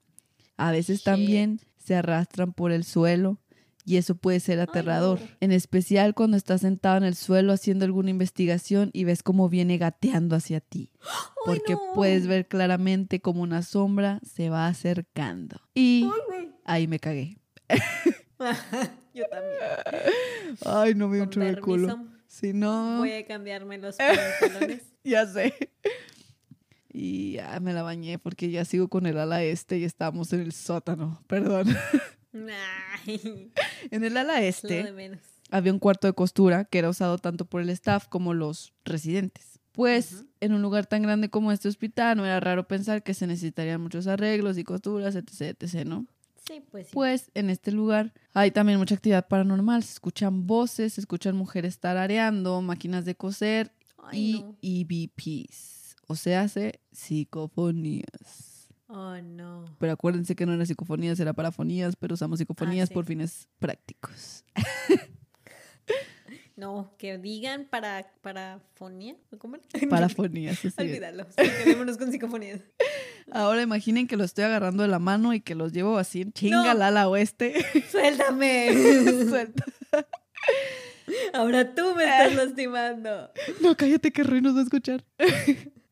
A 0.58 0.72
veces 0.72 1.00
Shit. 1.00 1.06
también 1.06 1.60
se 1.86 1.96
arrastran 1.96 2.54
por 2.54 2.72
el 2.72 2.84
suelo 2.84 3.40
y 3.86 3.98
eso 3.98 4.16
puede 4.16 4.40
ser 4.40 4.60
aterrador. 4.60 5.20
En 5.40 5.52
especial 5.52 6.16
cuando 6.16 6.38
estás 6.38 6.62
sentado 6.62 6.98
en 6.98 7.04
el 7.04 7.16
suelo 7.16 7.54
haciendo 7.54 7.86
alguna 7.86 8.10
investigación 8.10 8.90
y 8.94 9.04
ves 9.04 9.22
cómo 9.22 9.48
viene 9.48 9.78
gateando 9.78 10.36
hacia 10.36 10.60
ti. 10.60 10.92
Porque 11.46 11.74
no. 11.74 11.94
puedes 11.94 12.26
ver 12.26 12.48
claramente 12.48 13.22
como 13.22 13.44
una 13.44 13.62
sombra 13.62 14.20
se 14.24 14.50
va 14.50 14.68
acercando. 14.68 15.62
Y 15.76 16.10
ahí 16.64 16.88
me 16.88 17.00
cagué. 17.00 17.38
Yo 19.14 19.24
también. 19.30 19.60
Ay, 20.66 20.96
no 20.96 21.08
me 21.08 21.18
dio 21.18 21.30
un 21.36 21.56
culo. 21.62 22.08
Si 22.28 22.54
no... 22.54 22.98
Voy 22.98 23.14
a 23.14 23.26
cambiarme 23.26 23.78
los 23.78 23.96
pantalones. 23.96 24.82
Ya 25.06 25.28
sé. 25.28 25.54
Y 26.98 27.34
ya 27.34 27.60
me 27.60 27.74
la 27.74 27.84
bañé 27.84 28.20
porque 28.20 28.50
ya 28.50 28.64
sigo 28.64 28.88
con 28.88 29.06
el 29.06 29.18
ala 29.18 29.44
este 29.44 29.78
y 29.78 29.84
estamos 29.84 30.32
en 30.32 30.40
el 30.40 30.54
sótano. 30.54 31.22
Perdón. 31.28 31.68
Ay, 32.34 33.52
En 33.92 34.06
el 34.06 34.16
ala 34.16 34.42
este 34.42 35.20
había 35.52 35.74
un 35.74 35.80
cuarto 35.80 36.08
de 36.08 36.14
costura 36.14 36.64
que 36.64 36.80
era 36.80 36.90
usado 36.90 37.18
tanto 37.18 37.44
por 37.44 37.62
el 37.62 37.70
staff 37.70 38.08
como 38.08 38.34
los 38.34 38.74
residentes. 38.86 39.60
Pues 39.74 40.24
en 40.40 40.54
un 40.54 40.62
lugar 40.62 40.86
tan 40.86 41.02
grande 41.02 41.30
como 41.30 41.52
este 41.52 41.68
hospital 41.68 42.16
no 42.16 42.26
era 42.26 42.40
raro 42.40 42.66
pensar 42.66 43.04
que 43.04 43.14
se 43.14 43.28
necesitarían 43.28 43.82
muchos 43.82 44.08
arreglos 44.08 44.58
y 44.58 44.64
costuras, 44.64 45.16
etc, 45.16 45.58
etc, 45.60 45.86
¿no? 45.86 46.06
Sí, 46.48 46.64
pues 46.72 46.88
sí. 46.88 46.94
Pues 46.94 47.30
en 47.34 47.50
este 47.50 47.74
lugar 47.74 48.14
hay 48.34 48.52
también 48.52 48.80
mucha 48.80 48.96
actividad 48.96 49.28
paranormal. 49.28 49.84
Se 49.84 49.94
escuchan 49.94 50.48
voces, 50.48 50.94
se 50.94 51.02
escuchan 51.02 51.36
mujeres 51.36 51.78
tarareando, 51.80 52.62
máquinas 52.62 53.04
de 53.04 53.16
coser 53.16 53.74
Ay, 53.98 54.46
y 54.62 54.86
no. 54.86 55.10
EVPs. 55.26 55.85
O 56.08 56.16
sea, 56.16 56.42
hace 56.42 56.80
psicofonías. 56.92 58.68
Oh, 58.88 59.16
no. 59.22 59.66
Pero 59.80 59.94
acuérdense 59.94 60.36
que 60.36 60.46
no 60.46 60.54
era 60.54 60.66
psicofonías, 60.66 61.20
era 61.20 61.34
parafonías, 61.34 61.96
pero 61.96 62.14
usamos 62.14 62.40
psicofonías 62.40 62.90
sí. 62.90 62.94
por 62.94 63.06
fines 63.06 63.48
prácticos. 63.60 64.44
No, 66.58 66.96
que 66.98 67.18
digan 67.18 67.66
para, 67.70 68.10
parafonía. 68.22 69.18
¿o 69.32 69.38
¿Cómo 69.38 69.58
era? 69.58 69.66
Parafonías. 69.90 70.58
Olvídalo. 70.78 71.26
sí, 71.26 71.44
Quedémonos 71.66 71.98
con 71.98 72.14
psicofonías. 72.14 72.62
Ahora 73.34 73.62
imaginen 73.62 74.08
que 74.08 74.16
lo 74.16 74.24
estoy 74.24 74.46
agarrando 74.46 74.84
de 74.84 74.88
la 74.90 75.00
mano 75.00 75.34
y 75.34 75.42
que 75.42 75.54
los 75.54 75.74
llevo 75.74 75.98
así 75.98 76.22
en 76.22 76.32
chinga 76.32 76.64
No. 76.64 76.70
al 76.70 76.82
ala 76.82 77.10
oeste. 77.10 77.54
Suéltame. 77.92 78.70
Suelta. 79.28 79.66
Ahora 81.34 81.76
tú 81.76 81.94
me 81.94 82.06
Ah. 82.06 82.24
estás 82.28 82.46
lastimando. 82.46 83.32
No, 83.62 83.76
cállate 83.76 84.12
que 84.12 84.24
Rey 84.24 84.40
nos 84.40 84.56
va 84.56 84.62
a 84.62 84.64
escuchar. 84.64 85.04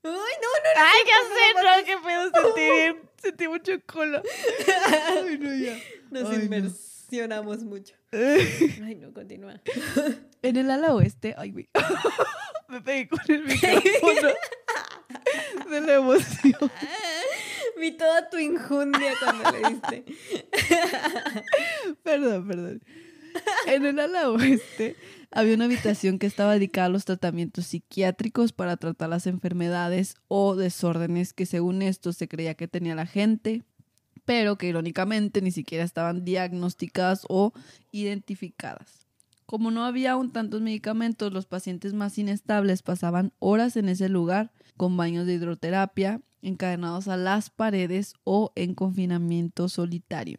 Ay, 0.06 0.12
no, 0.12 0.12
no, 0.18 0.70
Ay, 0.76 1.00
ya 1.08 1.20
sé, 1.34 1.44
no, 1.64 1.86
qué 1.86 1.98
pedo 2.06 2.54
sentí, 2.54 3.00
sentí 3.22 3.48
mucho 3.48 3.72
culo. 3.92 4.22
Ay, 5.26 5.38
no, 5.40 5.54
ya. 5.56 5.78
Nos 6.12 6.30
Ay, 6.30 6.38
no. 6.38 6.44
inversionamos 6.44 7.60
mucho. 7.64 7.96
Ay, 8.12 8.96
no, 9.00 9.14
continúa. 9.14 9.62
En 10.42 10.58
el 10.58 10.70
ala 10.70 10.94
oeste, 10.94 11.36
ay, 11.38 11.52
güey. 11.52 11.70
Me 12.68 12.82
pegué 12.82 13.08
con 13.08 13.20
el 13.28 13.44
micrófono 13.44 14.30
de 15.70 15.82
la 15.82 15.94
emoción. 15.94 16.72
Vi 17.78 17.92
toda 17.92 18.30
tu 18.30 18.38
injundia 18.38 19.14
cuando 19.20 19.52
le 19.52 19.70
diste. 19.70 20.06
Perdón, 22.04 22.48
perdón. 22.48 22.84
En 23.68 23.86
el 23.86 24.00
ala 24.00 24.30
oeste 24.32 24.96
había 25.36 25.56
una 25.56 25.66
habitación 25.66 26.20
que 26.20 26.28
estaba 26.28 26.54
dedicada 26.54 26.88
a 26.88 26.90
los 26.90 27.06
tratamientos 27.06 27.66
psiquiátricos 27.66 28.54
para 28.54 28.78
tratar 28.78 29.10
las 29.10 29.26
enfermedades 29.26 30.16
o 30.28 30.56
desórdenes 30.56 31.34
que 31.34 31.46
según 31.46 31.82
esto 31.82 32.14
se 32.14 32.28
creía 32.28 32.54
que 32.54 32.68
tenía 32.68 32.94
la 32.94 33.08
gente, 33.08 33.64
pero 34.26 34.58
que 34.58 34.68
irónicamente 34.68 35.42
ni 35.42 35.52
siquiera 35.52 35.84
estaban 35.84 36.24
diagnosticadas 36.24 37.26
o 37.30 37.52
identificadas. 37.92 39.08
Como 39.46 39.72
no 39.72 39.86
había 39.86 40.12
aún 40.12 40.32
tantos 40.32 40.62
medicamentos, 40.62 41.34
los 41.34 41.48
pacientes 41.48 41.94
más 41.94 42.18
inestables 42.18 42.84
pasaban 42.84 43.34
horas 43.40 43.76
en 43.76 43.90
ese 43.90 44.10
lugar 44.10 44.52
con 44.78 44.96
baños 44.96 45.26
de 45.26 45.34
hidroterapia, 45.34 46.22
encadenados 46.42 47.08
a 47.08 47.18
las 47.18 47.50
paredes 47.50 48.14
o 48.24 48.52
en 48.56 48.76
confinamiento 48.76 49.68
solitario. 49.68 50.38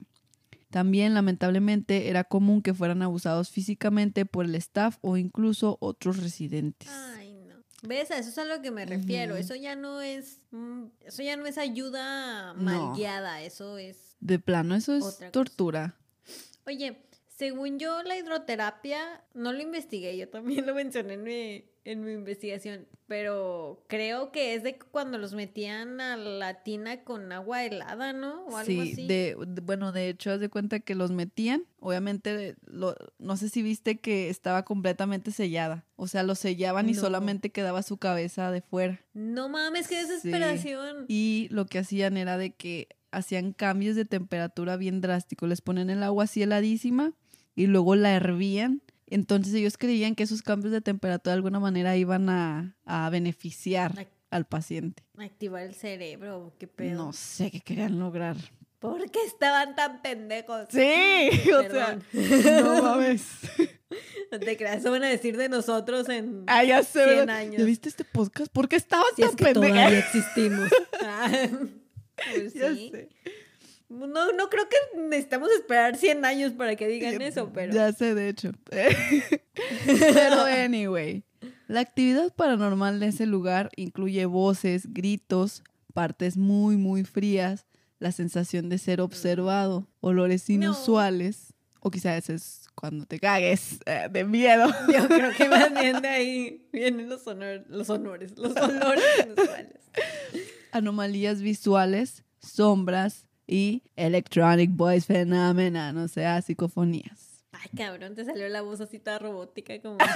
También, 0.75 1.15
lamentablemente, 1.15 2.09
era 2.09 2.25
común 2.25 2.61
que 2.61 2.75
fueran 2.75 3.01
abusados 3.03 3.49
físicamente 3.49 4.27
por 4.27 4.45
el 4.45 4.57
staff 4.57 4.97
o 5.03 5.17
incluso 5.17 5.77
otros 5.81 6.21
residentes. 6.21 6.89
Ay, 6.91 7.33
no. 7.47 7.55
¿Ves? 7.83 8.11
A 8.11 8.19
eso 8.19 8.31
es 8.31 8.39
a 8.39 8.45
lo 8.45 8.61
que 8.61 8.73
me 8.73 8.85
refiero. 8.85 9.37
Eso 9.37 9.55
ya 9.55 9.77
no 9.77 10.01
es. 10.01 10.41
mm, 10.51 10.87
Eso 11.07 11.23
ya 11.23 11.37
no 11.37 11.47
es 11.47 11.59
ayuda 11.59 12.55
No. 12.55 12.63
mal 12.65 12.97
guiada. 12.97 13.41
Eso 13.43 13.79
es. 13.79 14.17
De 14.19 14.41
plano, 14.41 14.75
eso 14.75 14.97
es 14.97 15.21
tortura. 15.31 15.95
Oye, 16.67 17.07
según 17.29 17.79
yo, 17.79 18.03
la 18.03 18.17
hidroterapia 18.17 19.23
no 19.33 19.53
lo 19.53 19.61
investigué. 19.63 20.17
Yo 20.17 20.29
también 20.29 20.67
lo 20.67 20.75
mencioné 20.75 21.15
en 21.15 21.23
mi, 21.23 21.65
en 21.85 22.03
mi 22.05 22.13
investigación, 22.13 22.87
pero 23.07 23.85
creo 23.89 24.33
que 24.33 24.55
es 24.55 24.63
de 24.63 24.79
cuando 24.79 25.19
los 25.19 25.35
metían 25.35 26.01
a 26.01 26.17
la 26.17 26.63
tina 26.63 27.05
con 27.05 27.31
agua 27.31 27.65
helada, 27.65 28.13
¿no? 28.13 28.45
O 28.47 28.57
algo 28.57 28.65
sí, 28.65 28.93
así. 28.93 29.07
De, 29.07 29.37
bueno, 29.63 29.93
de 29.93 30.09
hecho, 30.09 30.31
haz 30.33 30.41
de 30.41 30.49
cuenta 30.49 30.81
que 30.81 30.95
los 30.95 31.11
metían. 31.11 31.65
Obviamente, 31.81 32.57
lo, 32.65 32.95
no 33.19 33.37
sé 33.37 33.51
si 33.51 33.63
viste 33.63 33.99
que 33.99 34.31
estaba 34.31 34.65
completamente 34.65 35.31
sellada. 35.31 35.85
O 35.97 36.07
sea, 36.07 36.23
lo 36.23 36.35
sellaban 36.35 36.89
y 36.89 36.95
solamente 36.95 37.51
quedaba 37.51 37.83
su 37.83 37.99
cabeza 37.99 38.51
de 38.51 38.63
fuera. 38.63 39.01
No 39.13 39.49
mames, 39.51 39.87
qué 39.87 40.03
Sí. 40.03 40.09
desesperación. 40.09 41.05
Y 41.09 41.49
lo 41.51 41.67
que 41.67 41.79
hacían 41.79 42.17
era 42.17 42.39
de 42.39 42.55
que 42.55 42.89
hacían 43.11 43.53
cambios 43.53 43.95
de 43.95 44.05
temperatura 44.07 44.77
bien 44.77 45.01
drásticos. 45.01 45.49
Les 45.49 45.61
ponen 45.61 45.91
el 45.91 46.03
agua 46.03 46.25
así 46.25 46.43
heladísima 46.43 47.13
y 47.55 47.67
luego 47.67 47.95
la 47.95 48.15
hervían. 48.15 48.83
Entonces 49.15 49.55
ellos 49.55 49.79
creían 49.79 50.17
que 50.17 50.25
esos 50.25 50.43
cambios 50.43 50.73
de 50.73 50.81
temperatura 50.81 51.33
de 51.33 51.37
alguna 51.37 51.61
manera 51.61 51.97
iban 51.97 52.29
a, 52.29 52.75
a 52.85 53.09
beneficiar 53.11 54.09
al 54.31 54.45
paciente. 54.47 55.05
Activar 55.17 55.63
el 55.63 55.75
cerebro, 55.75 56.53
qué 56.59 56.67
pedo. 56.67 56.97
No 57.07 57.13
sé 57.13 57.53
qué 57.53 57.61
querían 57.61 58.01
lograr. 58.01 58.37
¿Por 58.81 59.09
qué 59.13 59.21
estaban 59.25 59.77
tan 59.77 60.03
pendejos? 60.03 60.67
Sí, 60.69 61.31
o 61.55 61.71
sea, 61.71 61.99
no 62.61 62.83
mames. 62.83 63.25
No 64.33 64.41
te 64.41 64.57
creas, 64.57 64.79
eso 64.79 64.91
van 64.91 65.05
a 65.05 65.09
decir 65.09 65.37
de 65.37 65.49
nosotros 65.49 66.09
en 66.09 66.43
Ah, 66.49 66.65
ya 66.65 66.83
sé. 66.83 67.05
100 67.05 67.07
¿verdad? 67.21 67.37
años. 67.37 67.57
¿Ya 67.59 67.65
viste 67.65 67.89
este 67.89 68.05
podcast? 68.05 68.51
¿Por 68.53 68.69
qué 68.69 68.75
estaban 68.75 69.07
si 69.15 69.23
tan 69.23 69.31
es 69.31 69.37
que 69.37 69.45
pendejos? 69.45 69.77
todavía 69.79 69.99
existimos. 70.01 70.71
Ah, 71.03 71.31
pues 72.33 72.53
Ya 72.55 72.75
sí. 72.75 72.91
sé. 72.93 73.09
No, 73.95 74.33
no 74.33 74.49
creo 74.51 74.69
que 74.69 75.01
necesitamos 75.01 75.51
esperar 75.53 75.97
100 75.97 76.25
años 76.25 76.53
para 76.53 76.77
que 76.77 76.87
digan 76.89 77.21
eso, 77.23 77.51
pero... 77.53 77.73
Ya 77.73 77.93
sé, 77.93 78.15
de 78.15 78.29
hecho. 78.29 78.53
pero 79.87 80.43
anyway, 80.45 81.23
la 81.69 81.81
actividad 81.81 82.35
paranormal 82.35 83.01
de 83.01 83.09
ese 83.09 83.27
lugar 83.27 83.71
incluye 83.77 84.27
voces, 84.27 84.93
gritos, 84.93 85.63
partes 85.93 86.37
muy, 86.37 86.77
muy 86.77 87.05
frías, 87.05 87.67
la 87.99 88.13
sensación 88.13 88.69
de 88.69 88.79
ser 88.79 89.01
observado, 89.01 89.87
olores 90.01 90.49
No. 90.49 90.55
inusuales, 90.57 91.55
o 91.81 91.91
quizás 91.91 92.29
es 92.31 92.67
cuando 92.75 93.07
te 93.07 93.19
cagues 93.21 93.79
eh, 93.87 94.09
de 94.11 94.25
miedo. 94.25 94.67
Yo 94.93 95.07
creo 95.07 95.31
que 95.37 95.49
más 95.49 95.73
bien 95.73 96.01
de 96.03 96.09
ahí 96.09 96.67
vienen 96.73 97.09
los, 97.09 97.27
honor- 97.27 97.65
los 97.69 97.89
honores, 97.91 98.37
los 98.37 98.57
olores 98.57 99.05
inusuales. 99.25 99.73
anomalías 100.73 101.41
visuales, 101.41 102.25
sombras 102.41 103.27
y 103.47 103.83
electronic 103.97 104.71
voice 104.73 105.07
phenomenon, 105.07 105.97
o 105.99 106.09
sea, 106.09 106.41
psicofonías. 106.43 107.45
Ay, 107.53 107.69
cabrón, 107.77 108.15
te 108.15 108.25
salió 108.25 108.49
la 108.49 108.63
voz 108.63 108.81
así 108.81 108.99
toda 108.99 109.19
robótica 109.19 109.81
como... 109.81 109.99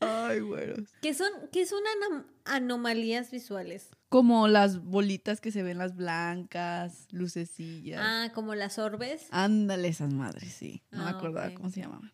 Ay, 0.00 0.40
güeros. 0.40 0.88
¿Qué 1.00 1.14
son, 1.14 1.28
qué 1.52 1.64
son 1.64 1.80
anom- 1.84 2.24
anomalías 2.44 3.30
visuales? 3.30 3.88
Como 4.08 4.48
las 4.48 4.82
bolitas 4.82 5.40
que 5.40 5.52
se 5.52 5.62
ven 5.62 5.78
las 5.78 5.94
blancas, 5.94 7.06
lucecillas. 7.12 8.00
Ah, 8.02 8.32
como 8.34 8.54
las 8.56 8.78
orbes. 8.78 9.26
Ándale 9.30 9.88
esas 9.88 10.12
madres, 10.12 10.52
sí. 10.52 10.82
No 10.90 11.04
me 11.04 11.10
Ah, 11.10 11.10
acordaba 11.10 11.54
cómo 11.54 11.70
se 11.70 11.80
llamaban. 11.82 12.12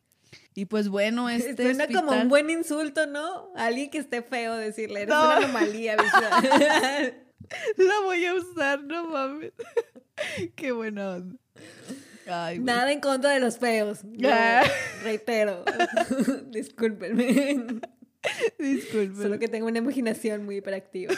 Y 0.55 0.67
pues 0.67 0.89
bueno, 0.91 1.29
este 1.31 1.63
Suena 1.63 1.87
como 1.89 2.13
un 2.13 2.29
buen 2.29 2.51
insulto, 2.51 3.07
¿no? 3.07 3.49
A 3.57 3.67
alguien 3.67 3.89
que 3.91 3.99
esté 3.99 4.23
feo 4.23 4.55
decirle, 4.55 5.03
eres 5.03 5.15
No. 5.15 5.25
una 5.25 5.37
anomalía 5.39 5.97
visual. 5.97 7.25
La 7.77 8.01
voy 8.05 8.25
a 8.27 8.35
usar, 8.35 8.83
no 8.83 9.09
mames. 9.09 9.53
Qué 10.57 10.73
buena 10.73 11.11
onda. 11.17 11.37
Ay, 12.27 12.57
güey. 12.59 12.65
Nada 12.67 12.93
en 12.93 13.01
contra 13.01 13.31
de 13.31 13.41
los 13.41 13.59
feos. 13.59 14.01
Yo 14.13 14.29
Ah. 14.33 14.63
reitero. 15.03 15.65
Discúlpenme. 16.51 17.81
Disculpe. 18.59 19.23
Solo 19.23 19.39
que 19.39 19.49
tengo 19.49 19.67
una 19.67 19.79
imaginación 19.79 20.45
muy 20.45 20.57
hiperactiva. 20.57 21.15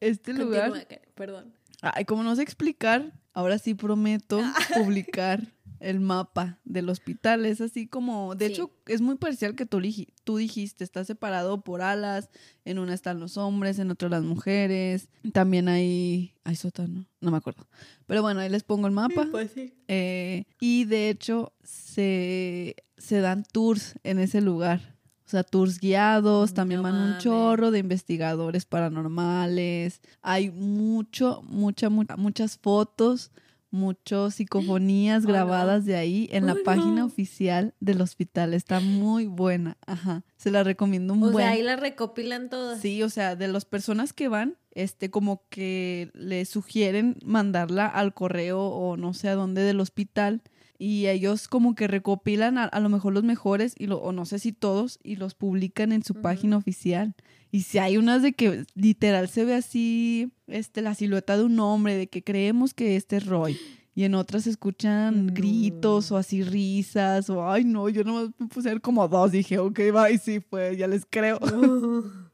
Este 0.00 0.32
lugar 0.32 0.72
Karen, 0.72 1.00
Perdón. 1.14 1.54
Ay, 1.82 2.04
como 2.04 2.22
no 2.24 2.34
sé 2.34 2.42
explicar, 2.42 3.12
ahora 3.34 3.58
sí 3.58 3.74
prometo 3.74 4.40
publicar 4.74 5.42
el 5.80 6.00
mapa 6.00 6.58
del 6.64 6.88
hospital. 6.88 7.46
Es 7.46 7.60
así 7.60 7.86
como, 7.86 8.34
de 8.34 8.46
Sí. 8.46 8.52
hecho, 8.52 8.70
es 8.86 9.00
muy 9.00 9.16
parcial 9.16 9.54
que 9.54 9.66
tú, 9.66 9.80
dijiste, 9.80 10.84
está 10.84 11.04
separado 11.04 11.62
por 11.62 11.82
alas. 11.82 12.30
En 12.64 12.78
una 12.78 12.94
están 12.94 13.20
los 13.20 13.36
hombres, 13.36 13.78
en 13.78 13.90
otra 13.90 14.08
las 14.08 14.22
mujeres. 14.24 15.08
También 15.32 15.68
hay, 15.68 16.34
hay 16.44 16.56
sótano, 16.56 17.06
no 17.20 17.30
me 17.30 17.36
acuerdo. 17.36 17.66
Pero 18.06 18.22
bueno, 18.22 18.40
ahí 18.40 18.48
les 18.48 18.62
pongo 18.64 18.86
el 18.86 18.92
mapa. 18.92 19.28
Pues 19.30 19.50
sí. 19.54 19.72
Eh, 19.88 20.44
y 20.60 20.84
de 20.84 21.10
hecho, 21.10 21.52
se, 21.62 22.76
se 22.96 23.20
dan 23.20 23.44
tours 23.52 23.94
en 24.02 24.18
ese 24.18 24.40
lugar. 24.40 24.96
O 25.26 25.30
sea, 25.30 25.42
tours 25.44 25.78
guiados, 25.78 26.54
también 26.54 26.78
No 26.80 26.84
van 26.84 26.94
un 26.94 27.18
chorro 27.18 27.70
de 27.70 27.80
investigadores 27.80 28.64
paranormales. 28.64 30.00
Hay 30.22 30.50
mucho, 30.50 31.42
mucha, 31.42 31.88
mucha, 31.90 32.16
muchas 32.16 32.58
fotos, 32.58 33.30
muchas 33.70 34.34
psicofonías 34.36 35.26
grabadas 35.26 35.84
de 35.84 35.96
ahí 35.96 36.28
en 36.32 36.46
la 36.46 36.56
página 36.64 37.04
oficial 37.04 37.74
del 37.80 38.00
hospital. 38.00 38.54
Está 38.54 38.80
muy 38.80 39.26
buena. 39.26 39.76
Ajá. 39.86 40.24
Se 40.36 40.50
la 40.50 40.64
recomiendo 40.64 41.14
un 41.14 41.22
O 41.24 41.30
buen. 41.32 41.44
sea, 41.44 41.52
ahí 41.54 41.62
las 41.62 41.80
recopilan 41.80 42.48
todas. 42.48 42.80
Sí, 42.80 43.02
o 43.02 43.08
sea, 43.10 43.36
de 43.36 43.48
las 43.48 43.64
personas 43.64 44.12
que 44.12 44.28
van, 44.28 44.56
este, 44.72 45.10
como 45.10 45.42
que 45.48 46.10
le 46.14 46.44
sugieren 46.44 47.16
mandarla 47.24 47.86
al 47.86 48.14
correo 48.14 48.60
o 48.60 48.96
no 48.96 49.14
sé 49.14 49.28
a 49.28 49.34
dónde 49.34 49.62
del 49.62 49.80
hospital 49.80 50.42
y 50.78 51.08
ellos 51.08 51.48
como 51.48 51.74
que 51.74 51.88
recopilan 51.88 52.56
a, 52.56 52.64
a 52.64 52.80
lo 52.80 52.88
mejor 52.88 53.12
los 53.12 53.24
mejores 53.24 53.74
y 53.76 53.86
lo, 53.88 53.98
o 53.98 54.12
no 54.12 54.24
sé 54.24 54.38
si 54.38 54.52
todos 54.52 55.00
y 55.02 55.16
los 55.16 55.34
publican 55.34 55.90
en 55.92 56.04
su 56.04 56.14
página 56.14 56.56
oficial. 56.56 57.14
Y 57.50 57.62
si 57.62 57.78
hay 57.78 57.96
unas 57.96 58.22
de 58.22 58.32
que 58.32 58.64
literal 58.74 59.28
se 59.28 59.44
ve 59.44 59.54
así, 59.54 60.30
este, 60.46 60.82
la 60.82 60.94
silueta 60.94 61.36
de 61.36 61.44
un 61.44 61.58
hombre, 61.60 61.96
de 61.96 62.06
que 62.08 62.22
creemos 62.22 62.74
que 62.74 62.96
este 62.96 63.16
es 63.16 63.26
Roy. 63.26 63.58
Y 63.94 64.04
en 64.04 64.14
otras 64.14 64.44
se 64.44 64.50
escuchan 64.50 65.26
No. 65.26 65.32
gritos 65.32 66.12
o 66.12 66.16
así 66.16 66.42
risas 66.44 67.28
o 67.30 67.50
ay 67.50 67.64
no, 67.64 67.88
yo 67.88 68.04
nomás 68.04 68.30
me 68.38 68.46
puse 68.46 68.68
a 68.68 68.72
ver 68.72 68.80
como 68.80 69.08
dos, 69.08 69.32
dije, 69.32 69.58
ok, 69.58 69.80
y 70.14 70.18
sí 70.18 70.40
fue, 70.40 70.76
ya 70.76 70.86
les 70.86 71.04
creo. 71.04 71.40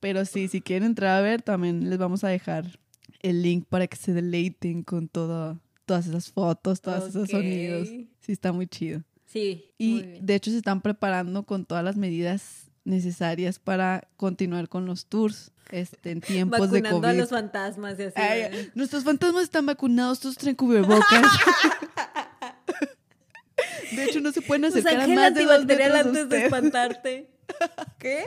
Pero 0.00 0.24
sí, 0.24 0.48
si 0.48 0.60
quieren 0.60 0.86
entrar 0.90 1.18
a 1.18 1.20
ver, 1.20 1.42
también 1.42 1.90
les 1.90 1.98
vamos 1.98 2.24
a 2.24 2.28
dejar 2.28 2.78
el 3.20 3.42
link 3.42 3.66
para 3.68 3.86
que 3.86 3.96
se 3.96 4.12
deleiten 4.12 4.82
con 4.82 5.08
todo, 5.08 5.60
todas 5.84 6.06
esas 6.06 6.30
fotos, 6.30 6.80
todos 6.80 7.08
esos 7.08 7.28
sonidos. 7.28 7.88
Sí, 8.20 8.32
está 8.32 8.52
muy 8.52 8.66
chido. 8.66 9.02
Sí. 9.24 9.64
Y 9.78 10.02
de 10.20 10.34
hecho 10.36 10.50
se 10.50 10.58
están 10.58 10.80
preparando 10.80 11.44
con 11.44 11.64
todas 11.64 11.84
las 11.84 11.96
medidas 11.96 12.65
necesarias 12.86 13.58
para 13.58 14.08
continuar 14.16 14.68
con 14.68 14.86
los 14.86 15.06
tours 15.06 15.50
este, 15.70 16.12
en 16.12 16.20
tiempos 16.20 16.70
de 16.70 16.80
Vacunando 16.80 17.08
COVID. 17.08 17.08
a 17.08 17.14
los 17.14 17.30
fantasmas 17.30 17.98
y 17.98 18.04
así. 18.04 18.20
Ay, 18.20 18.70
nuestros 18.74 19.04
fantasmas 19.04 19.42
están 19.42 19.66
vacunados, 19.66 20.20
todos 20.20 20.36
traen 20.36 20.56
cubrebocas. 20.56 21.04
de 23.92 24.04
hecho, 24.04 24.20
no 24.20 24.32
se 24.32 24.42
pueden 24.42 24.66
acercar 24.66 25.00
a 25.00 25.08
más 25.08 25.34
de 25.34 25.44
dos 25.44 25.66
metros 25.66 25.92
de 25.92 25.98
antes 25.98 26.14
de 26.14 26.22
usted. 26.22 26.44
espantarte. 26.44 27.30
¿Qué? 27.98 28.24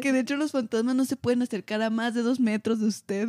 Que 0.00 0.12
de 0.12 0.20
hecho 0.20 0.36
los 0.36 0.52
fantasmas 0.52 0.94
no 0.94 1.04
se 1.04 1.16
pueden 1.16 1.42
acercar 1.42 1.82
a 1.82 1.90
más 1.90 2.14
de 2.14 2.22
dos 2.22 2.40
metros 2.40 2.80
de 2.80 2.86
usted. 2.86 3.28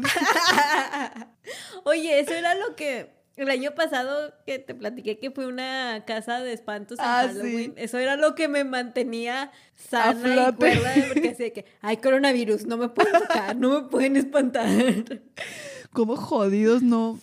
Oye, 1.83 2.19
eso 2.19 2.33
era 2.33 2.55
lo 2.55 2.75
que 2.75 3.16
el 3.37 3.49
año 3.49 3.71
pasado 3.75 4.33
que 4.45 4.59
te 4.59 4.75
platiqué 4.75 5.17
que 5.19 5.31
fue 5.31 5.47
una 5.47 6.03
casa 6.05 6.39
de 6.43 6.53
espantos 6.53 6.99
en 6.99 7.05
Ah, 7.05 7.23
Halloween. 7.27 7.73
sí. 7.75 7.83
Eso 7.83 7.97
era 7.99 8.15
lo 8.17 8.35
que 8.35 8.47
me 8.47 8.63
mantenía 8.63 9.51
sana 9.75 10.49
y 10.49 10.53
cuerda 10.55 10.93
porque 11.07 11.29
así 11.29 11.43
de 11.43 11.53
que 11.53 11.65
hay 11.81 11.97
coronavirus, 11.97 12.65
no 12.65 12.77
me 12.77 12.89
pueden 12.89 13.13
tocar, 13.21 13.55
no 13.55 13.81
me 13.81 13.87
pueden 13.89 14.15
espantar. 14.17 14.67
como 15.93 16.15
jodidos 16.17 16.81
no, 16.83 17.19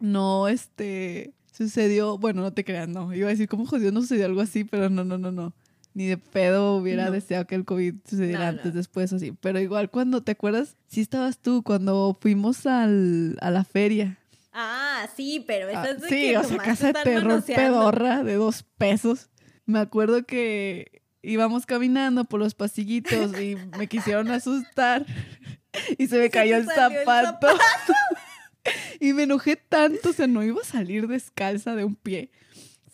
no, 0.00 0.48
este, 0.48 1.32
sucedió, 1.52 2.18
bueno, 2.18 2.42
no 2.42 2.52
te 2.52 2.64
creas, 2.64 2.88
no, 2.88 3.12
iba 3.14 3.28
a 3.28 3.30
decir 3.30 3.48
como 3.48 3.66
jodidos 3.66 3.92
no 3.92 4.00
sucedió 4.02 4.26
algo 4.26 4.40
así, 4.40 4.64
pero 4.64 4.88
no, 4.90 5.04
no, 5.04 5.18
no, 5.18 5.32
no. 5.32 5.52
Ni 5.96 6.06
de 6.06 6.16
pedo 6.18 6.74
hubiera 6.76 7.04
No. 7.06 7.12
deseado 7.12 7.46
que 7.46 7.54
el 7.54 7.64
COVID 7.64 7.94
sucediera 8.04 8.40
No, 8.40 8.46
antes, 8.46 8.66
no. 8.66 8.72
después, 8.72 9.12
así. 9.12 9.30
Pero 9.40 9.60
igual 9.60 9.90
cuando, 9.90 10.24
¿te 10.24 10.32
acuerdas? 10.32 10.76
Sí 10.88 11.00
estabas 11.00 11.38
tú 11.38 11.62
cuando 11.62 12.18
fuimos 12.20 12.66
al, 12.66 13.38
a 13.40 13.52
la 13.52 13.62
feria. 13.62 14.18
Ah, 14.56 15.08
sí, 15.16 15.44
pero 15.46 15.68
esa 15.68 15.82
Ah, 15.82 15.90
es 15.90 16.00
de 16.00 16.08
sí, 16.08 16.14
que 16.28 16.38
o 16.38 16.44
sea, 16.44 16.56
casa 16.58 16.86
de 16.92 16.92
terror 17.02 17.24
manoseando. 17.24 17.62
pedorra 17.80 18.22
de 18.22 18.34
dos 18.34 18.62
pesos. 18.78 19.28
Me 19.66 19.80
acuerdo 19.80 20.24
que 20.24 21.02
íbamos 21.22 21.66
caminando 21.66 22.24
por 22.24 22.38
los 22.38 22.54
pasillitos 22.54 23.38
y 23.40 23.56
me 23.76 23.88
quisieron 23.88 24.30
asustar 24.30 25.04
y 25.98 26.06
se 26.06 26.18
me 26.18 26.30
cayó 26.30 26.56
el 26.56 26.66
salió 26.66 27.00
el 27.00 27.04
zapato. 27.04 27.48
y 29.00 29.12
me 29.12 29.24
enojé 29.24 29.56
tanto, 29.56 30.10
o 30.10 30.12
sea, 30.12 30.26
no 30.28 30.42
iba 30.44 30.60
a 30.62 30.64
salir 30.64 31.08
descalza 31.08 31.74
de 31.74 31.84
un 31.84 31.96
pie. 31.96 32.30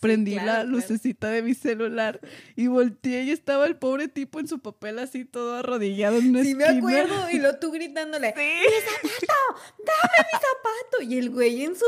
Prendí 0.01 0.31
claro, 0.33 0.45
la 0.47 0.53
claro. 0.55 0.69
lucecita 0.69 1.29
de 1.29 1.41
mi 1.43 1.53
celular 1.53 2.19
y 2.57 2.67
volteé 2.67 3.23
y 3.23 3.31
estaba 3.31 3.65
el 3.67 3.77
pobre 3.77 4.07
tipo 4.09 4.39
en 4.41 4.47
su 4.49 4.59
papel 4.59 4.99
así 4.99 5.23
todo 5.25 5.55
arrodillado 5.55 6.17
en 6.17 6.31
una 6.31 6.43
Sí, 6.43 6.53
me 6.55 6.63
esquina. 6.65 6.79
acuerdo. 6.79 7.29
Y 7.29 7.37
lo 7.39 7.57
tú 7.59 7.71
gritándole, 7.71 8.33
¡Mi 8.35 8.69
zapato! 8.69 9.61
¡Dame 9.77 10.17
mi 10.33 10.39
zapato! 10.39 11.03
Y 11.03 11.17
el 11.19 11.29
güey 11.29 11.63
en 11.63 11.75
su 11.75 11.85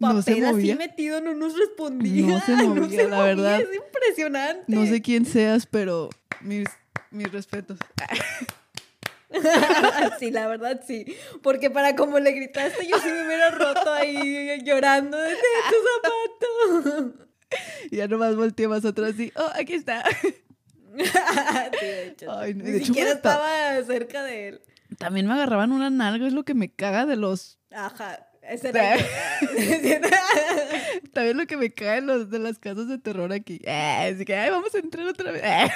No 0.00 0.20
se 0.22 0.32
papel 0.32 0.44
así 0.44 0.52
movía. 0.54 0.76
metido 0.76 1.20
no 1.20 1.32
nos 1.34 1.56
respondía. 1.58 2.26
No 2.26 2.40
se 2.44 2.52
movía, 2.56 3.08
la 3.08 3.22
verdad. 3.22 3.60
Es 3.60 3.68
impresionante. 3.74 4.64
No 4.66 4.84
sé 4.86 5.00
quién 5.00 5.24
seas, 5.24 5.66
pero 5.66 6.10
mis, 6.40 6.66
mis 7.10 7.30
respetos. 7.32 7.78
sí, 10.18 10.30
la 10.30 10.46
verdad 10.46 10.80
sí. 10.86 11.16
Porque 11.42 11.70
para 11.70 11.96
como 11.96 12.18
le 12.18 12.32
gritaste, 12.32 12.86
yo 12.86 12.96
sí 12.98 13.08
me 13.08 13.26
hubiera 13.26 13.50
roto 13.50 13.92
ahí 13.92 14.60
llorando 14.64 15.16
de 15.16 15.30
tu 15.34 15.76
zapato. 16.90 17.21
Y 17.90 17.96
ya 17.96 18.08
nomás 18.08 18.36
volteé 18.36 18.68
más 18.68 18.84
atrás 18.84 19.18
y, 19.18 19.32
oh, 19.36 19.50
aquí 19.54 19.74
está. 19.74 20.02
sí, 20.22 21.86
de 21.86 22.06
hecho. 22.08 22.32
Ay, 22.32 22.54
no, 22.54 22.64
Ni 22.64 22.70
de 22.70 22.76
hecho, 22.78 22.86
siquiera 22.86 23.12
estaba- 23.12 23.82
cerca 23.84 24.22
de 24.22 24.48
él. 24.48 24.60
También 24.98 25.26
me 25.26 25.34
agarraban 25.34 25.72
una 25.72 25.90
nalga, 25.90 26.26
es 26.26 26.32
lo 26.32 26.44
que 26.44 26.54
me 26.54 26.70
caga 26.70 27.06
de 27.06 27.16
los... 27.16 27.58
Ajá. 27.70 28.26
Ese 28.42 28.70
era 28.70 28.96
También 31.12 31.36
lo 31.36 31.46
que 31.46 31.56
me 31.56 31.70
caga 31.70 31.94
de, 31.94 32.00
los, 32.02 32.28
de 32.30 32.38
las 32.40 32.58
casas 32.58 32.88
de 32.88 32.98
terror 32.98 33.32
aquí. 33.32 33.60
Eh, 33.64 34.12
así 34.14 34.24
que, 34.24 34.34
ay, 34.34 34.50
vamos 34.50 34.74
a 34.74 34.78
entrar 34.78 35.06
otra 35.06 35.30
vez. 35.30 35.42
Eh. 35.44 35.70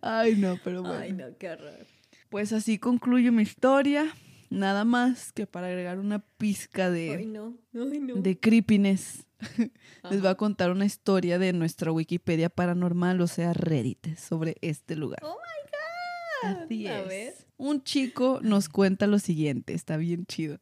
Ay, 0.00 0.36
no, 0.36 0.58
pero 0.62 0.82
bueno. 0.82 0.98
Ay, 0.98 1.12
no, 1.12 1.36
qué 1.38 1.50
horror. 1.50 1.86
Pues 2.30 2.52
así 2.52 2.78
concluye 2.78 3.30
mi 3.30 3.42
historia. 3.42 4.06
Nada 4.50 4.84
más 4.84 5.32
que 5.32 5.46
para 5.46 5.66
agregar 5.66 5.98
una 5.98 6.20
pizca 6.20 6.90
de, 6.90 7.16
Ay, 7.16 7.26
no. 7.26 7.56
Ay, 7.74 8.00
no. 8.00 8.14
de 8.14 8.38
creepiness. 8.38 9.26
Les 10.10 10.20
voy 10.20 10.30
a 10.30 10.34
contar 10.36 10.70
una 10.70 10.84
historia 10.84 11.38
de 11.38 11.52
nuestra 11.52 11.92
Wikipedia 11.92 12.48
paranormal, 12.48 13.20
o 13.20 13.26
sea, 13.26 13.52
Reddit, 13.52 14.16
sobre 14.16 14.56
este 14.62 14.96
lugar. 14.96 15.20
Oh 15.22 15.36
my 15.36 16.50
God. 16.50 16.62
Así 16.64 16.86
es. 16.86 17.08
ver. 17.08 17.34
Un 17.56 17.82
chico 17.82 18.40
nos 18.42 18.68
cuenta 18.68 19.06
lo 19.06 19.18
siguiente, 19.18 19.74
está 19.74 19.96
bien 19.96 20.26
chido. 20.26 20.58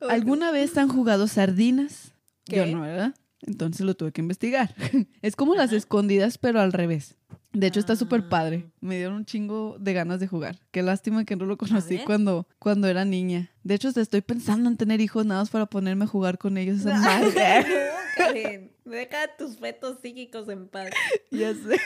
No. 0.00 0.08
¿Alguna 0.08 0.50
vez 0.50 0.76
han 0.78 0.88
jugado 0.88 1.26
sardinas? 1.26 2.12
Yo 2.46 2.66
no, 2.66 2.82
¿verdad? 2.82 3.14
Entonces 3.42 3.84
lo 3.84 3.94
tuve 3.94 4.12
que 4.12 4.20
investigar. 4.20 4.74
es 5.22 5.36
como 5.36 5.54
las 5.54 5.72
escondidas, 5.72 6.38
pero 6.38 6.60
al 6.60 6.72
revés. 6.72 7.16
De 7.56 7.68
hecho, 7.68 7.80
está 7.80 7.96
súper 7.96 8.28
padre. 8.28 8.66
Ah. 8.66 8.70
Me 8.82 8.96
dieron 8.96 9.14
un 9.14 9.24
chingo 9.24 9.78
de 9.80 9.94
ganas 9.94 10.20
de 10.20 10.26
jugar. 10.26 10.58
Qué 10.72 10.82
lástima 10.82 11.24
que 11.24 11.36
no 11.36 11.46
lo 11.46 11.56
conocí 11.56 11.96
cuando, 12.04 12.46
cuando 12.58 12.86
era 12.86 13.06
niña. 13.06 13.50
De 13.64 13.74
hecho, 13.74 13.88
estoy 13.88 14.20
pensando 14.20 14.68
en 14.68 14.76
tener 14.76 15.00
hijos 15.00 15.24
nada 15.24 15.40
más 15.40 15.48
para 15.48 15.64
ponerme 15.64 16.04
a 16.04 16.06
jugar 16.06 16.36
con 16.36 16.58
ellos. 16.58 16.80
Esa 16.80 16.98
madre. 17.00 17.60
no, 17.62 17.96
Karen. 18.18 18.72
Deja 18.84 19.36
tus 19.38 19.56
fetos 19.56 20.00
psíquicos 20.02 20.46
en 20.50 20.68
paz. 20.68 20.90
ya 21.30 21.54
sé. 21.54 21.80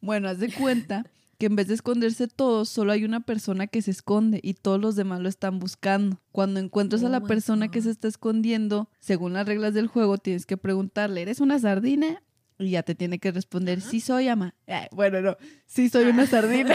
Bueno, 0.00 0.26
haz 0.26 0.38
de 0.38 0.50
cuenta 0.50 1.04
que 1.36 1.46
en 1.46 1.56
vez 1.56 1.68
de 1.68 1.74
esconderse 1.74 2.26
todos, 2.26 2.70
solo 2.70 2.92
hay 2.92 3.04
una 3.04 3.20
persona 3.20 3.66
que 3.66 3.82
se 3.82 3.90
esconde 3.90 4.40
y 4.42 4.54
todos 4.54 4.80
los 4.80 4.96
demás 4.96 5.20
lo 5.20 5.28
están 5.28 5.58
buscando. 5.58 6.18
Cuando 6.32 6.60
encuentras 6.60 7.02
a 7.02 7.08
Oh 7.08 7.10
la 7.10 7.20
my 7.20 7.28
persona 7.28 7.70
que 7.70 7.82
se 7.82 7.90
está 7.90 8.08
escondiendo, 8.08 8.88
según 9.00 9.34
las 9.34 9.46
reglas 9.46 9.74
del 9.74 9.86
juego, 9.86 10.16
tienes 10.16 10.46
que 10.46 10.56
preguntarle, 10.56 11.20
¿eres 11.20 11.40
una 11.40 11.58
sardina? 11.58 12.22
Y 12.58 12.70
ya 12.70 12.82
te 12.82 12.94
tiene 12.94 13.18
que 13.18 13.30
responder, 13.30 13.80
sí 13.80 14.00
soy, 14.00 14.28
ama. 14.28 14.54
Eh, 14.66 14.88
bueno, 14.92 15.20
no, 15.20 15.36
sí 15.66 15.88
soy 15.88 16.06
una 16.06 16.26
sardina. 16.28 16.74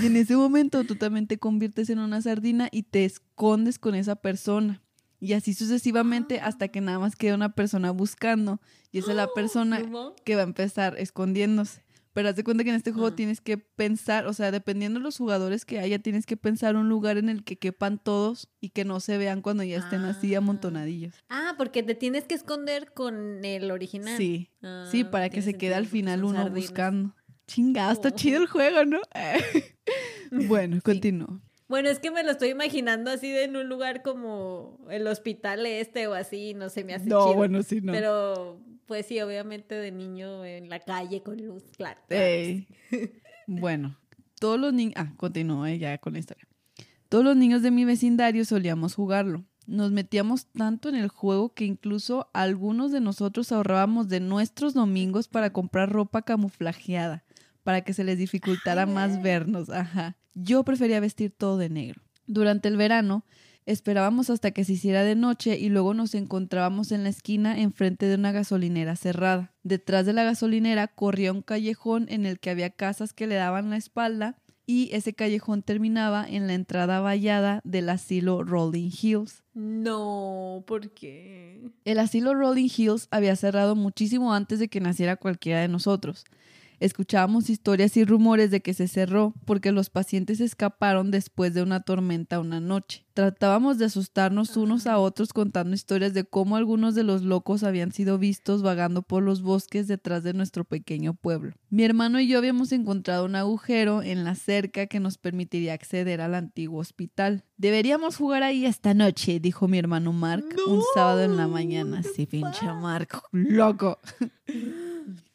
y 0.00 0.06
en 0.06 0.16
ese 0.16 0.36
momento 0.36 0.84
tú 0.84 0.96
también 0.96 1.26
te 1.26 1.38
conviertes 1.38 1.90
en 1.90 1.98
una 1.98 2.22
sardina 2.22 2.68
y 2.72 2.84
te 2.84 3.04
escondes 3.04 3.78
con 3.78 3.94
esa 3.94 4.16
persona. 4.16 4.82
Y 5.18 5.32
así 5.32 5.54
sucesivamente 5.54 6.40
hasta 6.40 6.68
que 6.68 6.80
nada 6.80 6.98
más 6.98 7.16
queda 7.16 7.34
una 7.34 7.54
persona 7.54 7.90
buscando. 7.90 8.60
Y 8.92 8.98
esa 8.98 9.10
es 9.10 9.16
la 9.16 9.28
persona 9.34 9.82
que 10.24 10.36
va 10.36 10.42
a 10.42 10.44
empezar 10.44 10.98
escondiéndose. 10.98 11.85
Pero 12.16 12.30
haz 12.30 12.36
de 12.36 12.44
cuenta 12.44 12.64
que 12.64 12.70
en 12.70 12.76
este 12.76 12.92
juego 12.92 13.12
tienes 13.12 13.42
que 13.42 13.58
pensar, 13.58 14.26
o 14.26 14.32
sea, 14.32 14.50
dependiendo 14.50 14.98
de 14.98 15.04
los 15.04 15.18
jugadores 15.18 15.66
que 15.66 15.80
haya, 15.80 15.98
tienes 15.98 16.24
que 16.24 16.38
pensar 16.38 16.74
un 16.74 16.88
lugar 16.88 17.18
en 17.18 17.28
el 17.28 17.44
que 17.44 17.58
quepan 17.58 17.98
todos 17.98 18.48
y 18.58 18.70
que 18.70 18.86
no 18.86 19.00
se 19.00 19.18
vean 19.18 19.42
cuando 19.42 19.62
ya 19.64 19.76
estén 19.76 20.00
así 20.06 20.34
Ah. 20.34 20.38
amontonadillos. 20.38 21.12
Ah, 21.28 21.52
porque 21.58 21.82
te 21.82 21.94
tienes 21.94 22.24
que 22.24 22.34
esconder 22.34 22.94
con 22.94 23.44
el 23.44 23.70
original. 23.70 24.16
Sí, 24.16 24.48
sí, 24.90 25.02
Ah, 25.02 25.10
para 25.10 25.28
que 25.28 25.42
se 25.42 25.58
quede 25.58 25.74
al 25.74 25.84
final 25.84 26.24
uno 26.24 26.36
sardinas. 26.38 26.54
buscando. 26.62 27.14
Chingado, 27.46 27.92
está 27.92 28.08
Oh. 28.08 28.12
chido 28.16 28.40
el 28.40 28.46
juego, 28.46 28.86
¿no? 28.86 29.00
bueno, 30.30 30.80
continúo. 30.82 31.40
Bueno, 31.68 31.88
es 31.88 31.98
que 31.98 32.10
me 32.10 32.22
lo 32.22 32.30
estoy 32.30 32.50
imaginando 32.50 33.10
así 33.10 33.30
de 33.30 33.44
en 33.44 33.56
un 33.56 33.68
lugar 33.68 34.02
como 34.02 34.78
el 34.88 35.06
hospital 35.06 35.66
este 35.66 36.06
o 36.06 36.14
así, 36.14 36.54
no 36.54 36.68
se 36.68 36.84
me 36.84 36.94
hace 36.94 37.06
No, 37.06 37.24
chido. 37.24 37.34
bueno, 37.34 37.62
sí, 37.62 37.80
no. 37.80 37.92
Pero, 37.92 38.60
pues 38.86 39.06
sí, 39.06 39.20
obviamente 39.20 39.74
de 39.74 39.90
niño 39.90 40.44
en 40.44 40.68
la 40.68 40.78
calle 40.78 41.22
con 41.22 41.44
luz, 41.44 41.64
claro. 41.76 42.00
Ey. 42.08 42.68
bueno, 43.48 43.98
todos 44.38 44.60
los 44.60 44.72
niños... 44.72 44.94
Ah, 44.96 45.12
continúo 45.16 45.66
eh, 45.66 45.78
ya 45.78 45.98
con 45.98 46.12
la 46.12 46.20
historia. 46.20 46.46
Todos 47.08 47.24
los 47.24 47.36
niños 47.36 47.62
de 47.62 47.70
mi 47.72 47.84
vecindario 47.84 48.44
solíamos 48.44 48.94
jugarlo. 48.94 49.44
Nos 49.66 49.90
metíamos 49.90 50.46
tanto 50.46 50.88
en 50.88 50.94
el 50.94 51.08
juego 51.08 51.52
que 51.52 51.64
incluso 51.64 52.30
algunos 52.32 52.92
de 52.92 53.00
nosotros 53.00 53.50
ahorrábamos 53.50 54.08
de 54.08 54.20
nuestros 54.20 54.74
domingos 54.74 55.26
para 55.26 55.52
comprar 55.52 55.90
ropa 55.90 56.22
camuflajeada, 56.22 57.24
para 57.64 57.80
que 57.80 57.92
se 57.92 58.04
les 58.04 58.18
dificultara 58.18 58.86
más 58.86 59.20
vernos. 59.22 59.68
Ajá. 59.70 60.16
Yo 60.38 60.64
prefería 60.64 61.00
vestir 61.00 61.30
todo 61.30 61.56
de 61.56 61.70
negro. 61.70 62.02
Durante 62.26 62.68
el 62.68 62.76
verano 62.76 63.24
esperábamos 63.64 64.28
hasta 64.28 64.50
que 64.50 64.64
se 64.64 64.74
hiciera 64.74 65.02
de 65.02 65.14
noche 65.14 65.58
y 65.58 65.70
luego 65.70 65.94
nos 65.94 66.14
encontrábamos 66.14 66.92
en 66.92 67.04
la 67.04 67.08
esquina 67.08 67.58
enfrente 67.58 68.04
de 68.04 68.16
una 68.16 68.32
gasolinera 68.32 68.96
cerrada. 68.96 69.54
Detrás 69.62 70.04
de 70.04 70.12
la 70.12 70.24
gasolinera 70.24 70.88
corría 70.88 71.32
un 71.32 71.40
callejón 71.40 72.04
en 72.10 72.26
el 72.26 72.38
que 72.38 72.50
había 72.50 72.68
casas 72.68 73.14
que 73.14 73.26
le 73.26 73.36
daban 73.36 73.70
la 73.70 73.78
espalda 73.78 74.36
y 74.66 74.90
ese 74.92 75.14
callejón 75.14 75.62
terminaba 75.62 76.26
en 76.28 76.48
la 76.48 76.52
entrada 76.52 77.00
vallada 77.00 77.62
del 77.64 77.88
asilo 77.88 78.42
Rolling 78.42 78.90
Hills. 78.90 79.42
No, 79.54 80.64
¿por 80.66 80.90
qué? 80.90 81.62
El 81.86 81.98
asilo 81.98 82.34
Rolling 82.34 82.68
Hills 82.76 83.08
había 83.10 83.36
cerrado 83.36 83.74
muchísimo 83.74 84.34
antes 84.34 84.58
de 84.58 84.68
que 84.68 84.80
naciera 84.80 85.16
cualquiera 85.16 85.60
de 85.60 85.68
nosotros. 85.68 86.24
Escuchábamos 86.78 87.48
historias 87.48 87.96
y 87.96 88.04
rumores 88.04 88.50
de 88.50 88.60
que 88.60 88.74
se 88.74 88.86
cerró 88.86 89.32
porque 89.46 89.72
los 89.72 89.88
pacientes 89.88 90.40
escaparon 90.40 91.10
después 91.10 91.54
de 91.54 91.62
una 91.62 91.80
tormenta 91.80 92.38
una 92.38 92.60
noche. 92.60 93.06
Tratábamos 93.14 93.78
de 93.78 93.86
asustarnos 93.86 94.58
unos 94.58 94.86
a 94.86 94.98
otros 94.98 95.32
contando 95.32 95.74
historias 95.74 96.12
de 96.12 96.24
cómo 96.24 96.56
algunos 96.56 96.94
de 96.94 97.02
los 97.02 97.22
locos 97.22 97.62
habían 97.62 97.92
sido 97.92 98.18
vistos 98.18 98.62
vagando 98.62 99.00
por 99.00 99.22
los 99.22 99.40
bosques 99.40 99.88
detrás 99.88 100.22
de 100.22 100.34
nuestro 100.34 100.64
pequeño 100.64 101.14
pueblo. 101.14 101.54
Mi 101.70 101.84
hermano 101.84 102.20
y 102.20 102.28
yo 102.28 102.36
habíamos 102.36 102.72
encontrado 102.72 103.24
un 103.24 103.36
agujero 103.36 104.02
en 104.02 104.24
la 104.24 104.34
cerca 104.34 104.86
que 104.86 105.00
nos 105.00 105.16
permitiría 105.16 105.72
acceder 105.72 106.20
al 106.20 106.34
antiguo 106.34 106.80
hospital. 106.80 107.44
Deberíamos 107.56 108.16
jugar 108.16 108.42
ahí 108.42 108.66
esta 108.66 108.92
noche, 108.92 109.40
dijo 109.40 109.66
mi 109.66 109.78
hermano 109.78 110.12
Mark 110.12 110.44
un 110.66 110.82
sábado 110.94 111.22
en 111.22 111.38
la 111.38 111.48
mañana. 111.48 112.02
Sí, 112.02 112.26
pinche? 112.26 112.66
Mark, 112.66 113.22
loco. 113.32 113.98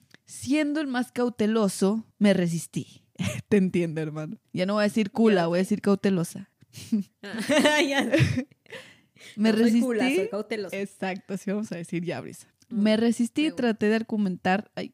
Siendo 0.41 0.81
el 0.81 0.87
más 0.87 1.11
cauteloso, 1.11 2.03
me 2.17 2.33
resistí. 2.33 3.03
Te 3.49 3.57
entiendo, 3.57 4.01
hermano. 4.01 4.37
Ya 4.53 4.65
no 4.65 4.73
voy 4.73 4.81
a 4.81 4.87
decir 4.87 5.11
cula, 5.11 5.45
voy 5.45 5.57
a 5.57 5.61
decir 5.61 5.81
cautelosa. 5.81 6.49
Ya. 7.87 8.09
Me 9.35 9.51
No 9.51 9.55
soy 9.57 9.63
resistí. 9.65 9.81
cula, 9.85 10.09
soy 10.15 10.27
cautelosa. 10.29 10.77
Exacto, 10.79 11.33
así 11.35 11.51
vamos 11.51 11.71
a 11.71 11.75
decir 11.75 12.03
ya, 12.03 12.19
Brisa. 12.21 12.47
Mm, 12.69 12.81
Me 12.81 12.97
resistí 12.97 13.45
y 13.47 13.51
traté 13.51 13.85
de 13.87 13.95
argumentar. 13.97 14.71
Ay, 14.75 14.93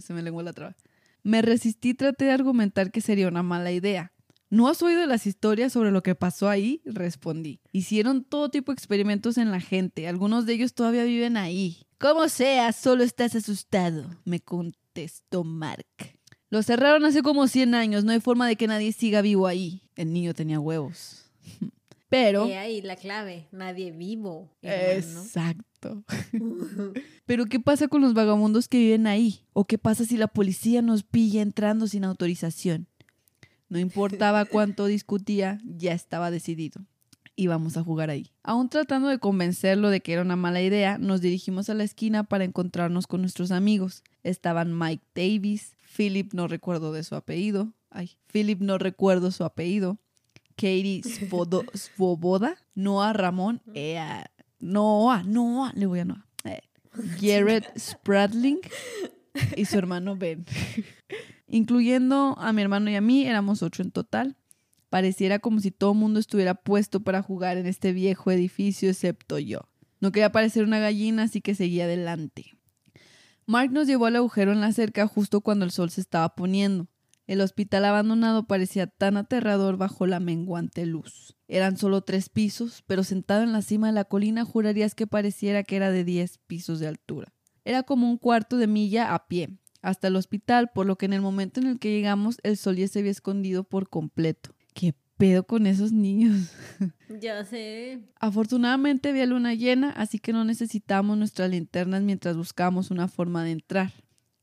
se 0.00 0.12
me 0.14 0.22
lenguó 0.22 0.42
la 0.42 0.52
traba. 0.52 0.76
Me 1.24 1.42
resistí 1.42 1.88
y 1.90 1.94
traté 1.94 2.26
de 2.26 2.30
argumentar 2.30 2.92
que 2.92 3.00
sería 3.00 3.26
una 3.26 3.42
mala 3.42 3.72
idea. 3.72 4.12
¿No 4.50 4.68
has 4.68 4.80
oído 4.82 5.04
las 5.06 5.26
historias 5.26 5.72
sobre 5.72 5.90
lo 5.90 6.04
que 6.04 6.14
pasó 6.14 6.48
ahí? 6.48 6.80
Respondí. 6.84 7.60
Hicieron 7.72 8.22
todo 8.22 8.48
tipo 8.50 8.70
de 8.70 8.74
experimentos 8.74 9.36
en 9.36 9.50
la 9.50 9.58
gente. 9.60 10.06
Algunos 10.06 10.46
de 10.46 10.52
ellos 10.52 10.72
todavía 10.74 11.02
viven 11.02 11.36
ahí. 11.36 11.85
Como 11.98 12.28
sea, 12.28 12.72
solo 12.72 13.02
estás 13.02 13.34
asustado, 13.34 14.04
me 14.24 14.40
contestó 14.40 15.44
Mark. 15.44 15.86
Lo 16.50 16.62
cerraron 16.62 17.04
hace 17.06 17.22
como 17.22 17.48
100 17.48 17.74
años. 17.74 18.04
No 18.04 18.12
hay 18.12 18.20
forma 18.20 18.46
de 18.46 18.56
que 18.56 18.66
nadie 18.66 18.92
siga 18.92 19.22
vivo 19.22 19.46
ahí. 19.46 19.82
El 19.96 20.12
niño 20.12 20.34
tenía 20.34 20.60
huevos. 20.60 21.24
Pero... 22.08 22.46
Y 22.46 22.52
ahí 22.52 22.82
la 22.82 22.96
clave, 22.96 23.48
nadie 23.50 23.92
vivo. 23.92 24.54
hermano. 24.62 25.22
Exacto. 25.22 26.04
Pero 27.26 27.46
¿qué 27.46 27.60
pasa 27.60 27.88
con 27.88 28.02
los 28.02 28.14
vagabundos 28.14 28.68
que 28.68 28.78
viven 28.78 29.06
ahí? 29.06 29.40
¿O 29.54 29.64
qué 29.64 29.78
pasa 29.78 30.04
si 30.04 30.16
la 30.16 30.28
policía 30.28 30.82
nos 30.82 31.02
pilla 31.02 31.42
entrando 31.42 31.88
sin 31.88 32.04
autorización? 32.04 32.88
No 33.68 33.78
importaba 33.78 34.44
cuánto 34.44 34.86
discutía, 34.86 35.58
ya 35.64 35.92
estaba 35.94 36.30
decidido. 36.30 36.86
Íbamos 37.36 37.76
a 37.76 37.84
jugar 37.84 38.10
ahí. 38.10 38.32
Aún 38.42 38.68
tratando 38.68 39.08
de 39.08 39.18
convencerlo 39.18 39.90
de 39.90 40.00
que 40.00 40.14
era 40.14 40.22
una 40.22 40.36
mala 40.36 40.62
idea, 40.62 40.98
nos 40.98 41.20
dirigimos 41.20 41.68
a 41.68 41.74
la 41.74 41.84
esquina 41.84 42.24
para 42.24 42.44
encontrarnos 42.44 43.06
con 43.06 43.20
nuestros 43.20 43.50
amigos. 43.50 44.02
Estaban 44.22 44.76
Mike 44.76 45.04
Davis, 45.14 45.76
Philip 45.96 46.32
no 46.32 46.48
recuerdo 46.48 46.92
de 46.92 47.04
su 47.04 47.14
apellido. 47.14 47.72
Ay, 47.90 48.16
Philip 48.32 48.60
no 48.60 48.78
recuerdo 48.78 49.30
su 49.30 49.44
apellido. 49.44 49.98
Katie 50.56 51.02
Svoboda, 51.02 52.56
Noah 52.74 53.12
Ramón, 53.12 53.60
ea, 53.74 54.30
Noah, 54.58 55.22
Noah, 55.22 55.72
le 55.74 55.86
voy 55.86 56.00
a 56.00 56.04
Noah. 56.06 56.26
Eh, 56.44 56.62
Garrett 57.20 57.78
Spradling 57.78 58.60
y 59.56 59.66
su 59.66 59.76
hermano 59.76 60.16
Ben. 60.16 60.46
Incluyendo 61.48 62.36
a 62.38 62.52
mi 62.52 62.62
hermano 62.62 62.90
y 62.90 62.96
a 62.96 63.00
mí, 63.00 63.26
éramos 63.26 63.62
ocho 63.62 63.82
en 63.82 63.90
total. 63.90 64.36
Pareciera 64.96 65.40
como 65.40 65.60
si 65.60 65.70
todo 65.72 65.92
el 65.92 65.98
mundo 65.98 66.18
estuviera 66.18 66.54
puesto 66.54 67.00
para 67.00 67.20
jugar 67.20 67.58
en 67.58 67.66
este 67.66 67.92
viejo 67.92 68.30
edificio, 68.30 68.88
excepto 68.88 69.38
yo. 69.38 69.68
No 70.00 70.10
quería 70.10 70.32
parecer 70.32 70.64
una 70.64 70.78
gallina, 70.78 71.24
así 71.24 71.42
que 71.42 71.54
seguía 71.54 71.84
adelante. 71.84 72.56
Mark 73.44 73.70
nos 73.72 73.86
llevó 73.86 74.06
al 74.06 74.16
agujero 74.16 74.52
en 74.52 74.62
la 74.62 74.72
cerca 74.72 75.06
justo 75.06 75.42
cuando 75.42 75.66
el 75.66 75.70
sol 75.70 75.90
se 75.90 76.00
estaba 76.00 76.34
poniendo. 76.34 76.88
El 77.26 77.42
hospital 77.42 77.84
abandonado 77.84 78.46
parecía 78.46 78.86
tan 78.86 79.18
aterrador 79.18 79.76
bajo 79.76 80.06
la 80.06 80.18
menguante 80.18 80.86
luz. 80.86 81.36
Eran 81.46 81.76
solo 81.76 82.00
tres 82.00 82.30
pisos, 82.30 82.82
pero 82.86 83.04
sentado 83.04 83.42
en 83.42 83.52
la 83.52 83.60
cima 83.60 83.88
de 83.88 83.92
la 83.92 84.06
colina 84.06 84.46
jurarías 84.46 84.94
que 84.94 85.06
pareciera 85.06 85.62
que 85.62 85.76
era 85.76 85.90
de 85.90 86.04
diez 86.04 86.38
pisos 86.46 86.80
de 86.80 86.88
altura. 86.88 87.34
Era 87.66 87.82
como 87.82 88.08
un 88.08 88.16
cuarto 88.16 88.56
de 88.56 88.66
milla 88.66 89.14
a 89.14 89.28
pie, 89.28 89.58
hasta 89.82 90.08
el 90.08 90.16
hospital, 90.16 90.70
por 90.74 90.86
lo 90.86 90.96
que 90.96 91.04
en 91.04 91.12
el 91.12 91.20
momento 91.20 91.60
en 91.60 91.66
el 91.66 91.78
que 91.78 91.90
llegamos 91.90 92.38
el 92.44 92.56
sol 92.56 92.76
ya 92.76 92.88
se 92.88 93.00
había 93.00 93.10
escondido 93.10 93.62
por 93.62 93.90
completo. 93.90 94.55
¿Qué 94.76 94.94
pedo 95.16 95.46
con 95.46 95.66
esos 95.66 95.90
niños? 95.90 96.52
Ya 97.20 97.44
sé. 97.44 98.00
Afortunadamente 98.20 99.08
había 99.08 99.24
luna 99.24 99.54
llena, 99.54 99.90
así 99.90 100.18
que 100.18 100.32
no 100.32 100.44
necesitábamos 100.44 101.16
nuestras 101.16 101.48
linternas 101.48 102.02
mientras 102.02 102.36
buscábamos 102.36 102.90
una 102.90 103.08
forma 103.08 103.42
de 103.42 103.52
entrar. 103.52 103.92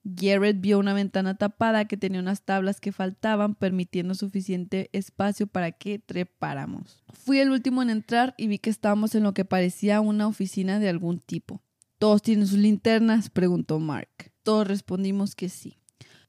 Garrett 0.03 0.59
vio 0.59 0.79
una 0.79 0.93
ventana 0.93 1.37
tapada 1.37 1.85
que 1.85 1.97
tenía 1.97 2.19
unas 2.19 2.43
tablas 2.43 2.79
que 2.79 2.91
faltaban, 2.91 3.53
permitiendo 3.53 4.15
suficiente 4.15 4.89
espacio 4.91 5.45
para 5.45 5.71
que 5.71 5.99
trepáramos. 5.99 7.03
Fui 7.13 7.39
el 7.39 7.51
último 7.51 7.83
en 7.83 7.91
entrar 7.91 8.33
y 8.37 8.47
vi 8.47 8.57
que 8.57 8.71
estábamos 8.71 9.13
en 9.13 9.23
lo 9.23 9.33
que 9.33 9.45
parecía 9.45 10.01
una 10.01 10.25
oficina 10.25 10.79
de 10.79 10.89
algún 10.89 11.19
tipo. 11.19 11.61
¿Todos 11.99 12.23
tienen 12.23 12.47
sus 12.47 12.57
linternas? 12.57 13.29
preguntó 13.29 13.79
Mark. 13.79 14.31
Todos 14.41 14.67
respondimos 14.67 15.35
que 15.35 15.49
sí. 15.49 15.82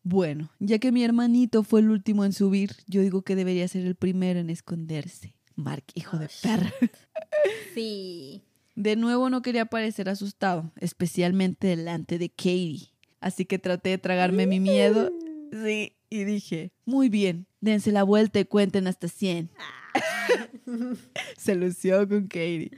Bueno, 0.05 0.51
ya 0.59 0.79
que 0.79 0.93
mi 0.93 1.03
hermanito 1.03 1.63
fue 1.63 1.81
el 1.81 1.89
último 1.91 2.27
en 2.27 2.35
subir, 2.35 2.73
yo 2.87 3.01
digo 3.01 3.23
que 3.23 3.35
debería 3.35 3.67
ser 3.67 3.87
el 3.87 3.95
primero 3.95 4.39
en 4.39 4.51
esconderse. 4.51 5.35
Mark, 5.57 5.85
hijo 5.95 6.19
de 6.19 6.29
perra. 6.43 6.73
Sí. 7.75 8.43
De 8.77 8.97
nuevo 8.97 9.29
no 9.29 9.43
quería 9.43 9.67
parecer 9.67 10.09
asustado, 10.09 10.73
especialmente 10.79 11.67
delante 11.67 12.19
de 12.19 12.29
Katie. 12.29 12.93
Así 13.21 13.45
que 13.45 13.59
traté 13.59 13.91
de 13.91 13.99
tragarme 13.99 14.47
mi 14.47 14.61
miedo. 14.61 15.11
Sí, 15.53 15.93
y 16.11 16.25
dije, 16.25 16.73
muy 16.85 17.09
bien, 17.09 17.47
dense 17.61 17.91
la 17.91 18.05
vuelta 18.05 18.39
y 18.41 18.45
cuenten 18.45 18.87
hasta 18.87 19.09
100. 19.09 19.51
Se 21.37 21.55
lució 21.55 22.09
con 22.09 22.29
Katie. 22.29 22.71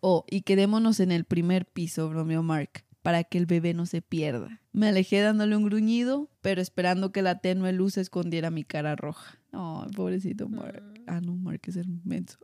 Oh, 0.00 0.24
y 0.28 0.42
quedémonos 0.42 1.00
en 1.00 1.12
el 1.12 1.24
primer 1.24 1.64
piso, 1.64 2.08
bromeó 2.08 2.42
Mark, 2.42 2.83
para 3.04 3.22
que 3.22 3.36
el 3.36 3.44
bebé 3.44 3.74
no 3.74 3.84
se 3.84 4.00
pierda. 4.00 4.62
Me 4.72 4.88
alejé 4.88 5.20
dándole 5.20 5.54
un 5.58 5.64
gruñido, 5.64 6.30
pero 6.40 6.62
esperando 6.62 7.12
que 7.12 7.20
la 7.20 7.38
tenue 7.38 7.70
luz 7.74 7.98
escondiera 7.98 8.50
mi 8.50 8.64
cara 8.64 8.96
roja. 8.96 9.38
Ay, 9.52 9.90
pobrecito 9.94 10.48
Mark. 10.48 10.82
Ah, 11.06 11.20
no, 11.20 11.36
Mark 11.36 11.60
es 11.66 11.76
el 11.76 12.00
menso. 12.02 12.38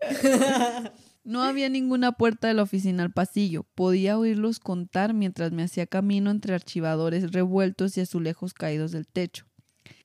No 1.24 1.42
había 1.42 1.68
ninguna 1.68 2.12
puerta 2.12 2.46
de 2.46 2.54
la 2.54 2.62
oficina 2.62 3.02
al 3.02 3.10
pasillo. 3.10 3.64
Podía 3.74 4.16
oírlos 4.16 4.60
contar 4.60 5.12
mientras 5.12 5.50
me 5.50 5.64
hacía 5.64 5.88
camino 5.88 6.30
entre 6.30 6.54
archivadores 6.54 7.32
revueltos 7.32 7.98
y 7.98 8.00
azulejos 8.00 8.54
caídos 8.54 8.92
del 8.92 9.08
techo. 9.08 9.44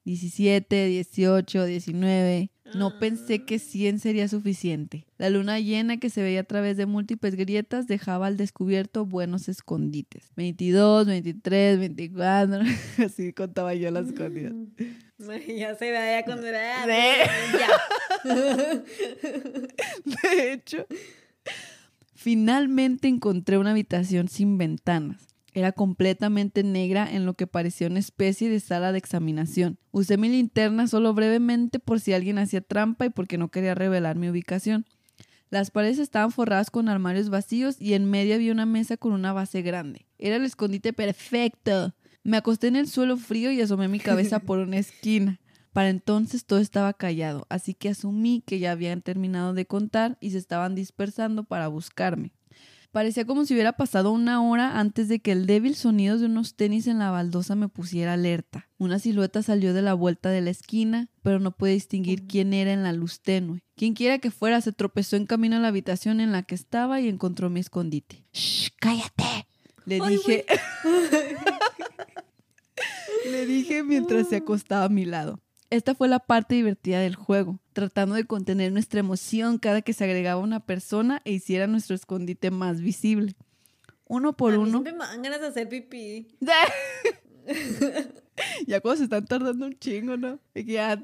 17, 0.06 0.88
18, 0.88 1.66
19. 1.66 2.52
No 2.74 3.00
pensé 3.00 3.44
que 3.44 3.60
100 3.60 4.00
sería 4.00 4.28
suficiente. 4.28 5.06
La 5.18 5.30
luna 5.30 5.60
llena 5.60 5.98
que 5.98 6.10
se 6.10 6.24
veía 6.24 6.42
a 6.42 6.46
través 6.46 6.78
de 6.78 6.86
múltiples 6.86 7.36
grietas 7.36 7.86
dejaba 7.86 8.28
al 8.28 8.38
descubierto 8.38 9.06
buenos 9.06 9.50
escondites. 9.50 10.32
22, 10.38 11.08
23, 11.08 11.80
24. 11.80 12.62
Así 13.06 13.34
contaba 13.34 13.74
yo 13.74 13.92
las 13.92 14.08
escondidas. 14.08 14.54
Ya 15.48 15.76
se 15.76 15.92
veía 15.92 16.24
cuando 16.24 16.48
era. 16.48 16.86
De 18.24 18.84
hecho, 20.54 20.86
finalmente 22.16 23.08
encontré 23.08 23.58
una 23.58 23.72
habitación 23.72 24.30
sin 24.30 24.58
ventanas. 24.58 25.31
Era 25.54 25.72
completamente 25.72 26.64
negra 26.64 27.10
en 27.12 27.26
lo 27.26 27.34
que 27.34 27.48
parecía 27.48 27.88
una 27.88 28.00
especie 28.00 28.50
de 28.50 28.60
sala 28.60 28.92
de 28.92 28.98
examinación. 28.98 29.78
Usé 29.92 30.18
mi 30.18 30.30
linterna 30.30 30.88
solo 30.88 31.14
brevemente 31.14 31.80
por 31.80 32.00
si 32.00 32.14
alguien 32.14 32.38
hacía 32.38 32.62
trampa 32.62 33.06
y 33.06 33.10
porque 33.10 33.38
no 33.38 33.50
quería 33.50 33.76
revelar 33.76 34.16
mi 34.16 34.30
ubicación. 34.30 34.86
Las 35.50 35.70
paredes 35.70 36.00
estaban 36.00 36.32
forradas 36.32 36.72
con 36.72 36.88
armarios 36.88 37.30
vacíos 37.30 37.76
y 37.78 37.94
en 37.94 38.10
medio 38.10 38.36
había 38.36 38.54
una 38.54 38.66
mesa 38.66 38.96
con 38.96 39.12
una 39.12 39.34
base 39.34 39.62
grande. 39.62 40.08
Era 40.18 40.38
el 40.38 40.46
escondite 40.46 40.94
perfecto. 40.94 41.94
Me 42.24 42.38
acosté 42.38 42.68
en 42.68 42.78
el 42.78 42.88
suelo 42.88 43.18
frío 43.18 43.52
y 43.52 43.60
asomé 43.60 43.90
mi 43.90 44.00
cabeza 44.00 44.40
por 44.46 44.60
una 44.60 44.78
esquina. 44.78 45.42
Para 45.74 45.90
entonces 45.90 46.46
todo 46.46 46.60
estaba 46.60 46.94
callado, 46.94 47.48
así 47.50 47.74
que 47.74 47.90
asumí 47.90 48.44
que 48.46 48.60
ya 48.60 48.72
habían 48.72 49.02
terminado 49.02 49.54
de 49.54 49.66
contar 49.66 50.18
y 50.22 50.32
se 50.32 50.38
estaban 50.38 50.76
dispersando 50.76 51.44
para 51.44 51.68
buscarme. 51.68 52.34
Parecía 52.92 53.26
como 53.26 53.46
si 53.46 53.54
hubiera 53.54 53.72
pasado 53.72 54.12
una 54.12 54.44
hora 54.44 54.78
antes 54.78 55.08
de 55.08 55.22
que 55.22 55.32
el 55.32 55.46
débil 55.46 55.76
sonido 55.76 56.18
de 56.18 56.26
unos 56.26 56.56
tenis 56.56 56.88
en 56.88 57.00
la 57.00 57.10
baldosa 57.10 57.56
me 57.56 57.70
pusiera 57.70 58.14
alerta. 58.14 58.70
Una 58.78 59.00
silueta 59.00 59.42
salió 59.42 59.74
de 59.74 59.82
la 59.82 59.94
vuelta 59.94 60.30
de 60.30 60.42
la 60.42 60.50
esquina, 60.50 61.10
pero 61.22 61.40
no 61.40 61.56
pude 61.56 61.72
distinguir 61.72 62.28
quién 62.28 62.54
era 62.54 62.74
en 62.74 62.84
la 62.84 62.92
luz 62.92 63.22
tenue. 63.22 63.64
Quien 63.78 63.94
quiera 63.94 64.20
que 64.20 64.30
fuera 64.30 64.60
se 64.60 64.74
tropezó 64.74 65.16
en 65.16 65.26
camino 65.26 65.56
a 65.56 65.60
la 65.60 65.70
habitación 65.70 66.20
en 66.20 66.34
la 66.34 66.44
que 66.44 66.54
estaba 66.54 67.00
y 67.00 67.08
encontró 67.08 67.50
mi 67.50 67.62
escondite. 67.62 68.26
¡Shh! 68.34 68.72
¡Cállate! 68.78 69.48
Le 69.86 70.00
Ay, 70.04 70.18
dije. 70.18 70.46
Le 73.32 73.46
dije 73.46 73.84
mientras 73.84 74.28
se 74.28 74.38
acostaba 74.38 74.86
a 74.86 74.90
mi 74.90 75.06
lado. 75.06 75.40
Esta 75.72 75.96
fue 75.96 76.10
la 76.10 76.20
parte 76.20 76.56
divertida 76.56 77.00
del 77.00 77.16
juego, 77.16 77.60
tratando 77.72 78.16
de 78.16 78.26
contener 78.26 78.74
nuestra 78.74 79.00
emoción 79.00 79.58
cada 79.58 79.82
que 79.82 79.94
se 79.94 80.04
agregaba 80.04 80.42
una 80.42 80.60
persona 80.66 81.22
e 81.24 81.32
hiciera 81.32 81.66
nuestro 81.66 81.96
escondite 81.96 82.52
más 82.52 82.82
visible. 82.82 83.36
Uno 84.06 84.36
por 84.36 84.54
A 84.54 84.58
mí 84.58 84.64
uno. 84.64 84.72
Siempre 84.74 84.92
me 84.94 85.06
dan 85.06 85.22
ganas 85.22 85.40
de 85.40 85.48
hacer 85.48 85.70
pipí. 85.70 86.28
ya 88.68 88.82
cuando 88.82 88.98
se 88.98 89.04
están 89.06 89.26
tardando 89.26 89.66
un 89.66 89.80
chingo, 89.80 90.18
¿no? 90.18 90.40
Ya 90.54 91.02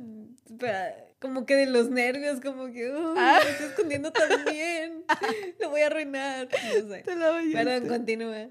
Pero, 0.60 0.78
como 1.20 1.46
que 1.46 1.56
de 1.56 1.68
los 1.68 1.90
nervios, 1.90 2.42
como 2.42 2.66
que, 2.66 2.92
uy, 2.92 3.14
Ah. 3.18 3.40
me 3.44 3.50
estoy 3.52 3.68
escondiendo 3.68 4.12
también. 4.12 5.06
Lo 5.62 5.70
voy 5.70 5.82
a 5.82 5.88
arruinar. 5.88 6.50
No 6.52 6.90
sé. 6.90 7.04
te 7.04 7.16
la 7.16 7.30
bañaste. 7.30 7.64
Perdón, 7.64 7.88
continúa. 7.88 8.48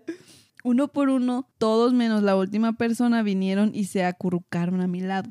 Uno 0.65 0.89
por 0.89 1.11
uno, 1.11 1.47
todos 1.59 1.93
menos 1.93 2.23
la 2.23 2.37
última 2.37 2.73
persona 2.73 3.23
vinieron 3.23 3.73
y 3.75 3.85
se 3.85 4.03
acurrucaron 4.05 4.81
a 4.81 4.87
mi 4.89 5.01
lado. 5.01 5.31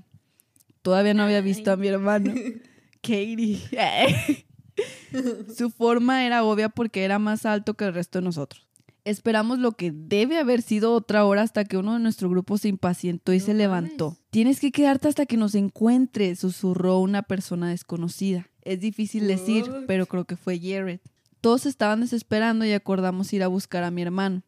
Todavía 0.85 1.15
no 1.15 1.23
había 1.23 1.41
visto 1.41 1.71
a 1.71 1.77
mi 1.77 1.87
hermano, 1.87 2.31
Katie. 3.01 3.59
Su 5.57 5.71
forma 5.71 6.27
era 6.27 6.43
obvia 6.43 6.69
porque 6.69 7.03
era 7.03 7.17
más 7.17 7.47
alto 7.47 7.73
que 7.73 7.85
el 7.85 7.93
resto 7.95 8.19
de 8.19 8.25
nosotros. 8.25 8.67
Esperamos 9.03 9.57
lo 9.57 9.71
que 9.71 9.91
debe 9.91 10.37
haber 10.37 10.61
sido 10.61 10.93
otra 10.93 11.25
hora 11.25 11.41
hasta 11.41 11.65
que 11.65 11.77
uno 11.77 11.93
de 11.93 12.01
nuestro 12.01 12.29
grupo 12.29 12.59
se 12.59 12.67
impacientó 12.67 13.33
y 13.33 13.39
No 13.39 13.45
se 13.45 13.53
levantó. 13.55 14.17
Tienes 14.29 14.59
que 14.59 14.71
quedarte 14.71 15.07
hasta 15.07 15.25
que 15.25 15.37
nos 15.37 15.55
encuentres, 15.55 16.37
susurró 16.37 16.99
una 16.99 17.23
persona 17.23 17.71
desconocida. 17.71 18.47
Es 18.61 18.79
difícil 18.79 19.25
decir, 19.25 19.65
pero 19.87 20.05
creo 20.05 20.25
que 20.25 20.37
fue 20.37 20.59
Jared. 20.59 20.99
Todos 21.41 21.65
estaban 21.65 22.01
desesperando 22.01 22.63
y 22.63 22.73
acordamos 22.73 23.33
ir 23.33 23.41
a 23.41 23.47
buscar 23.47 23.83
a 23.83 23.89
mi 23.89 24.03
hermano. 24.03 24.43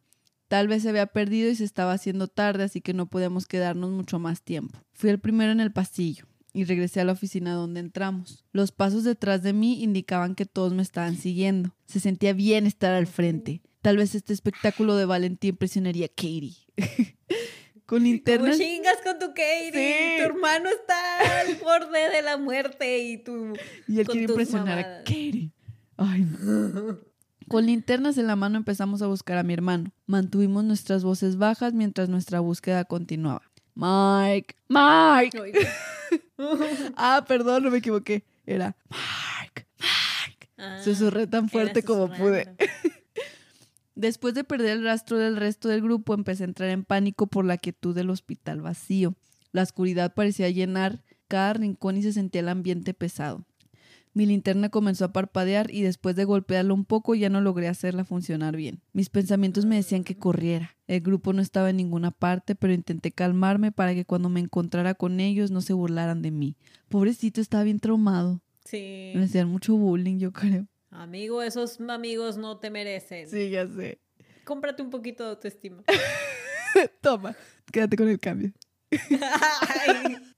Tal 0.48 0.66
vez 0.66 0.82
se 0.82 0.88
había 0.88 1.06
perdido 1.06 1.50
y 1.50 1.54
se 1.54 1.64
estaba 1.64 1.92
haciendo 1.92 2.26
tarde, 2.26 2.64
así 2.64 2.80
que 2.80 2.94
no 2.94 3.06
podíamos 3.06 3.46
quedarnos 3.46 3.90
mucho 3.90 4.18
más 4.18 4.42
tiempo. 4.42 4.78
Fui 4.92 5.10
el 5.10 5.18
primero 5.20 5.52
en 5.52 5.60
el 5.60 5.72
pasillo 5.72 6.24
y 6.54 6.64
regresé 6.64 7.00
a 7.00 7.04
la 7.04 7.12
oficina 7.12 7.52
donde 7.52 7.80
entramos. 7.80 8.44
Los 8.52 8.72
pasos 8.72 9.04
detrás 9.04 9.42
de 9.42 9.52
mí 9.52 9.82
indicaban 9.82 10.34
que 10.34 10.46
todos 10.46 10.72
me 10.72 10.82
estaban 10.82 11.16
siguiendo. 11.16 11.74
Se 11.86 12.00
sentía 12.00 12.32
bien 12.32 12.66
estar 12.66 12.94
al 12.94 13.06
frente. 13.06 13.60
Tal 13.82 13.98
vez 13.98 14.14
este 14.14 14.32
espectáculo 14.32 14.96
de 14.96 15.04
valentía 15.04 15.50
impresionaría 15.50 16.06
a 16.06 16.08
Katie. 16.08 16.56
Con 17.86 18.00
Como 18.00 18.04
linternas. 18.10 18.58
chingas 18.58 18.98
con 19.02 19.18
tu 19.18 19.28
Katie. 19.28 19.72
Sí. 19.72 20.18
Tu 20.18 20.22
hermano 20.24 20.68
está 20.68 21.40
al 21.40 21.54
borde 21.56 22.10
de 22.10 22.20
la 22.20 22.36
muerte 22.36 22.98
y 22.98 23.16
tú. 23.16 23.54
Y 23.86 24.00
él 24.00 24.06
quiere 24.06 24.26
impresionar 24.26 24.78
a. 24.78 24.98
Katie. 25.04 25.52
Ay, 25.96 26.20
no. 26.40 26.98
Con 27.48 27.66
linternas 27.66 28.18
en 28.18 28.26
la 28.26 28.36
mano 28.36 28.58
empezamos 28.58 29.02
a 29.02 29.06
buscar 29.06 29.38
a 29.38 29.42
mi 29.42 29.54
hermano. 29.54 29.90
Mantuvimos 30.06 30.64
nuestras 30.64 31.02
voces 31.02 31.36
bajas 31.36 31.72
mientras 31.72 32.08
nuestra 32.08 32.40
búsqueda 32.40 32.84
continuaba. 32.84 33.42
Mike, 33.74 34.54
Mike. 34.68 35.68
Ah, 36.96 37.24
perdón, 37.26 37.64
no 37.64 37.70
me 37.70 37.78
equivoqué. 37.78 38.24
Era 38.46 38.76
Mark, 38.88 39.66
Mark. 39.80 40.48
ah, 40.56 40.80
Susurré 40.84 41.26
tan 41.26 41.48
fuerte 41.48 41.82
como 41.82 42.08
pude. 42.08 42.54
Después 43.96 44.34
de 44.34 44.44
perder 44.44 44.78
el 44.78 44.84
rastro 44.84 45.18
del 45.18 45.36
resto 45.36 45.68
del 45.68 45.82
grupo, 45.82 46.14
empecé 46.14 46.44
a 46.44 46.46
entrar 46.46 46.70
en 46.70 46.84
pánico 46.84 47.26
por 47.26 47.44
la 47.44 47.58
quietud 47.58 47.94
del 47.94 48.10
hospital 48.10 48.60
vacío. 48.60 49.14
La 49.50 49.62
oscuridad 49.62 50.14
parecía 50.14 50.48
llenar 50.50 51.02
cada 51.26 51.54
rincón 51.54 51.96
y 51.96 52.02
se 52.02 52.12
sentía 52.12 52.40
el 52.42 52.48
ambiente 52.48 52.94
pesado. 52.94 53.44
Mi 54.18 54.26
linterna 54.26 54.68
comenzó 54.68 55.04
a 55.04 55.12
parpadear 55.12 55.72
y 55.72 55.82
después 55.82 56.16
de 56.16 56.24
golpearla 56.24 56.74
un 56.74 56.84
poco 56.84 57.14
ya 57.14 57.30
no 57.30 57.40
logré 57.40 57.68
hacerla 57.68 58.04
funcionar 58.04 58.56
bien. 58.56 58.82
Mis 58.92 59.10
pensamientos 59.10 59.64
me 59.64 59.76
decían 59.76 60.02
que 60.02 60.18
corriera. 60.18 60.76
El 60.88 61.02
grupo 61.02 61.32
no 61.32 61.40
estaba 61.40 61.70
en 61.70 61.76
ninguna 61.76 62.10
parte, 62.10 62.56
pero 62.56 62.72
intenté 62.72 63.12
calmarme 63.12 63.70
para 63.70 63.94
que 63.94 64.04
cuando 64.04 64.28
me 64.28 64.40
encontrara 64.40 64.94
con 64.94 65.20
ellos 65.20 65.52
no 65.52 65.60
se 65.60 65.72
burlaran 65.72 66.20
de 66.20 66.32
mí. 66.32 66.56
Pobrecito, 66.88 67.40
estaba 67.40 67.62
bien 67.62 67.78
traumado. 67.78 68.42
Sí. 68.64 69.12
Me 69.14 69.22
hacían 69.22 69.46
mucho 69.46 69.76
bullying, 69.76 70.18
yo 70.18 70.32
creo. 70.32 70.66
Amigo, 70.90 71.40
esos 71.40 71.78
amigos 71.80 72.38
no 72.38 72.58
te 72.58 72.70
merecen. 72.70 73.30
Sí, 73.30 73.50
ya 73.50 73.68
sé. 73.68 74.00
Cómprate 74.42 74.82
un 74.82 74.90
poquito 74.90 75.22
de 75.22 75.30
autoestima. 75.30 75.84
Toma, 77.00 77.36
quédate 77.70 77.96
con 77.96 78.08
el 78.08 78.18
cambio. 78.18 78.50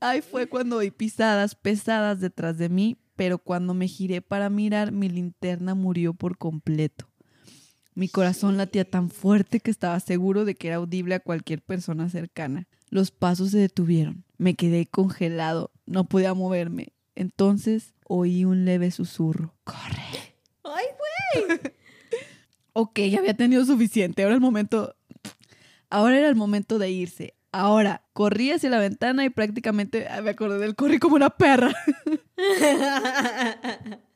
Ay, 0.00 0.22
fue 0.22 0.48
cuando 0.48 0.76
oí 0.76 0.90
pisadas 0.90 1.54
pesadas 1.54 2.20
detrás 2.20 2.56
de 2.58 2.68
mí, 2.68 2.98
pero 3.16 3.38
cuando 3.38 3.74
me 3.74 3.88
giré 3.88 4.22
para 4.22 4.48
mirar, 4.48 4.92
mi 4.92 5.08
linterna 5.08 5.74
murió 5.74 6.14
por 6.14 6.38
completo. 6.38 7.10
Mi 7.94 8.08
corazón 8.08 8.56
latía 8.56 8.88
tan 8.88 9.10
fuerte 9.10 9.58
que 9.58 9.72
estaba 9.72 9.98
seguro 9.98 10.44
de 10.44 10.54
que 10.54 10.68
era 10.68 10.76
audible 10.76 11.16
a 11.16 11.20
cualquier 11.20 11.62
persona 11.62 12.08
cercana. 12.08 12.68
Los 12.90 13.10
pasos 13.10 13.50
se 13.50 13.58
detuvieron. 13.58 14.24
Me 14.36 14.54
quedé 14.54 14.86
congelado. 14.86 15.72
No 15.84 16.04
podía 16.04 16.32
moverme. 16.32 16.92
Entonces 17.16 17.94
oí 18.04 18.44
un 18.44 18.64
leve 18.64 18.92
susurro. 18.92 19.56
¡Corre! 19.64 20.36
¡Ay, 20.62 20.84
güey! 21.44 21.60
ok, 22.72 23.00
ya 23.00 23.18
había 23.18 23.34
tenido 23.34 23.64
suficiente. 23.64 24.22
Ahora 24.22 24.36
el 24.36 24.40
momento. 24.40 24.94
Ahora 25.90 26.18
era 26.18 26.28
el 26.28 26.36
momento 26.36 26.78
de 26.78 26.92
irse. 26.92 27.34
Ahora, 27.52 28.02
corrí 28.12 28.50
hacia 28.50 28.68
la 28.68 28.78
ventana 28.78 29.24
y 29.24 29.30
prácticamente 29.30 30.06
me 30.22 30.30
acordé 30.30 30.58
del 30.58 30.74
corrí 30.74 30.98
como 30.98 31.16
una 31.16 31.30
perra. 31.30 31.74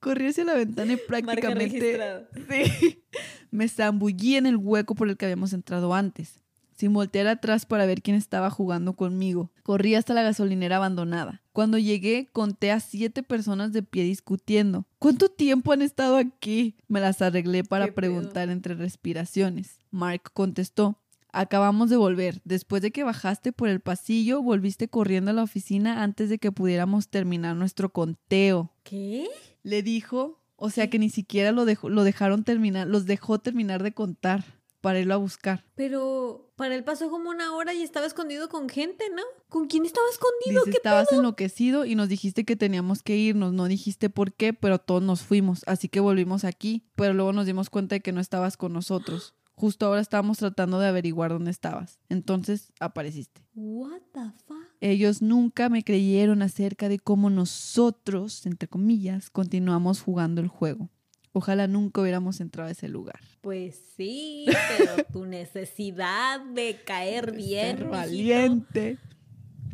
corrí 0.00 0.28
hacia 0.28 0.44
la 0.44 0.54
ventana 0.54 0.94
y 0.94 0.96
prácticamente 0.96 2.26
sí, 2.48 3.02
me 3.50 3.68
zambullí 3.68 4.36
en 4.36 4.46
el 4.46 4.56
hueco 4.56 4.94
por 4.94 5.08
el 5.08 5.16
que 5.16 5.26
habíamos 5.26 5.52
entrado 5.52 5.94
antes, 5.94 6.42
sin 6.76 6.92
voltear 6.92 7.26
atrás 7.26 7.66
para 7.66 7.86
ver 7.86 8.02
quién 8.02 8.16
estaba 8.16 8.50
jugando 8.50 8.94
conmigo. 8.94 9.50
Corrí 9.62 9.94
hasta 9.94 10.14
la 10.14 10.22
gasolinera 10.22 10.76
abandonada. 10.76 11.42
Cuando 11.52 11.78
llegué, 11.78 12.28
conté 12.32 12.70
a 12.70 12.80
siete 12.80 13.22
personas 13.22 13.72
de 13.72 13.82
pie 13.82 14.04
discutiendo. 14.04 14.86
¿Cuánto 14.98 15.28
tiempo 15.28 15.72
han 15.72 15.82
estado 15.82 16.16
aquí? 16.16 16.76
Me 16.88 17.00
las 17.00 17.20
arreglé 17.22 17.62
para 17.62 17.94
preguntar 17.94 18.50
entre 18.50 18.74
respiraciones. 18.74 19.78
Mark 19.90 20.32
contestó, 20.32 20.98
Acabamos 21.34 21.90
de 21.90 21.96
volver. 21.96 22.40
Después 22.44 22.82
de 22.82 22.90
que 22.90 23.04
bajaste 23.04 23.52
por 23.52 23.68
el 23.68 23.80
pasillo, 23.80 24.42
volviste 24.42 24.88
corriendo 24.88 25.30
a 25.30 25.34
la 25.34 25.42
oficina 25.42 26.02
antes 26.02 26.28
de 26.30 26.38
que 26.38 26.52
pudiéramos 26.52 27.08
terminar 27.08 27.56
nuestro 27.56 27.92
conteo. 27.92 28.72
¿Qué? 28.82 29.28
Le 29.62 29.82
dijo, 29.82 30.40
o 30.56 30.70
sea 30.70 30.88
que 30.88 30.98
ni 30.98 31.10
siquiera 31.10 31.52
lo, 31.52 31.64
dejó, 31.64 31.88
lo 31.88 32.04
dejaron 32.04 32.44
terminar, 32.44 32.86
los 32.86 33.06
dejó 33.06 33.38
terminar 33.38 33.82
de 33.82 33.92
contar 33.92 34.44
para 34.84 35.00
irlo 35.00 35.14
a 35.14 35.16
buscar. 35.16 35.64
Pero 35.76 36.52
para 36.56 36.74
él 36.74 36.84
pasó 36.84 37.08
como 37.08 37.30
una 37.30 37.54
hora 37.54 37.72
y 37.72 37.82
estaba 37.82 38.04
escondido 38.04 38.50
con 38.50 38.68
gente, 38.68 39.04
¿no? 39.16 39.22
¿Con 39.48 39.66
quién 39.66 39.86
estaba 39.86 40.06
escondido? 40.10 40.62
Dice, 40.66 40.76
estabas 40.76 41.10
enloquecido 41.10 41.86
y 41.86 41.94
nos 41.94 42.10
dijiste 42.10 42.44
que 42.44 42.54
teníamos 42.54 43.02
que 43.02 43.16
irnos. 43.16 43.54
No 43.54 43.64
dijiste 43.64 44.10
por 44.10 44.34
qué, 44.34 44.52
pero 44.52 44.78
todos 44.78 45.02
nos 45.02 45.22
fuimos. 45.22 45.62
Así 45.66 45.88
que 45.88 46.00
volvimos 46.00 46.44
aquí. 46.44 46.84
Pero 46.96 47.14
luego 47.14 47.32
nos 47.32 47.46
dimos 47.46 47.70
cuenta 47.70 47.94
de 47.94 48.02
que 48.02 48.12
no 48.12 48.20
estabas 48.20 48.58
con 48.58 48.74
nosotros. 48.74 49.34
Justo 49.56 49.86
ahora 49.86 50.00
estábamos 50.00 50.38
tratando 50.38 50.80
de 50.80 50.88
averiguar 50.88 51.30
dónde 51.30 51.50
estabas. 51.50 51.98
Entonces 52.08 52.72
apareciste. 52.80 53.42
What 53.54 54.02
the 54.12 54.32
fuck? 54.46 54.56
Ellos 54.80 55.22
nunca 55.22 55.68
me 55.68 55.84
creyeron 55.84 56.42
acerca 56.42 56.88
de 56.88 56.98
cómo 56.98 57.30
nosotros, 57.30 58.46
entre 58.46 58.68
comillas, 58.68 59.30
continuamos 59.30 60.02
jugando 60.02 60.40
el 60.40 60.48
juego. 60.48 60.90
Ojalá 61.32 61.66
nunca 61.66 62.00
hubiéramos 62.00 62.40
entrado 62.40 62.68
a 62.68 62.72
ese 62.72 62.88
lugar. 62.88 63.20
Pues 63.40 63.80
sí, 63.96 64.46
pero 64.78 65.04
tu 65.12 65.26
necesidad 65.26 66.40
de 66.40 66.80
caer 66.84 67.32
bien. 67.32 67.78
Ser 67.78 67.88
valiente. 67.88 68.98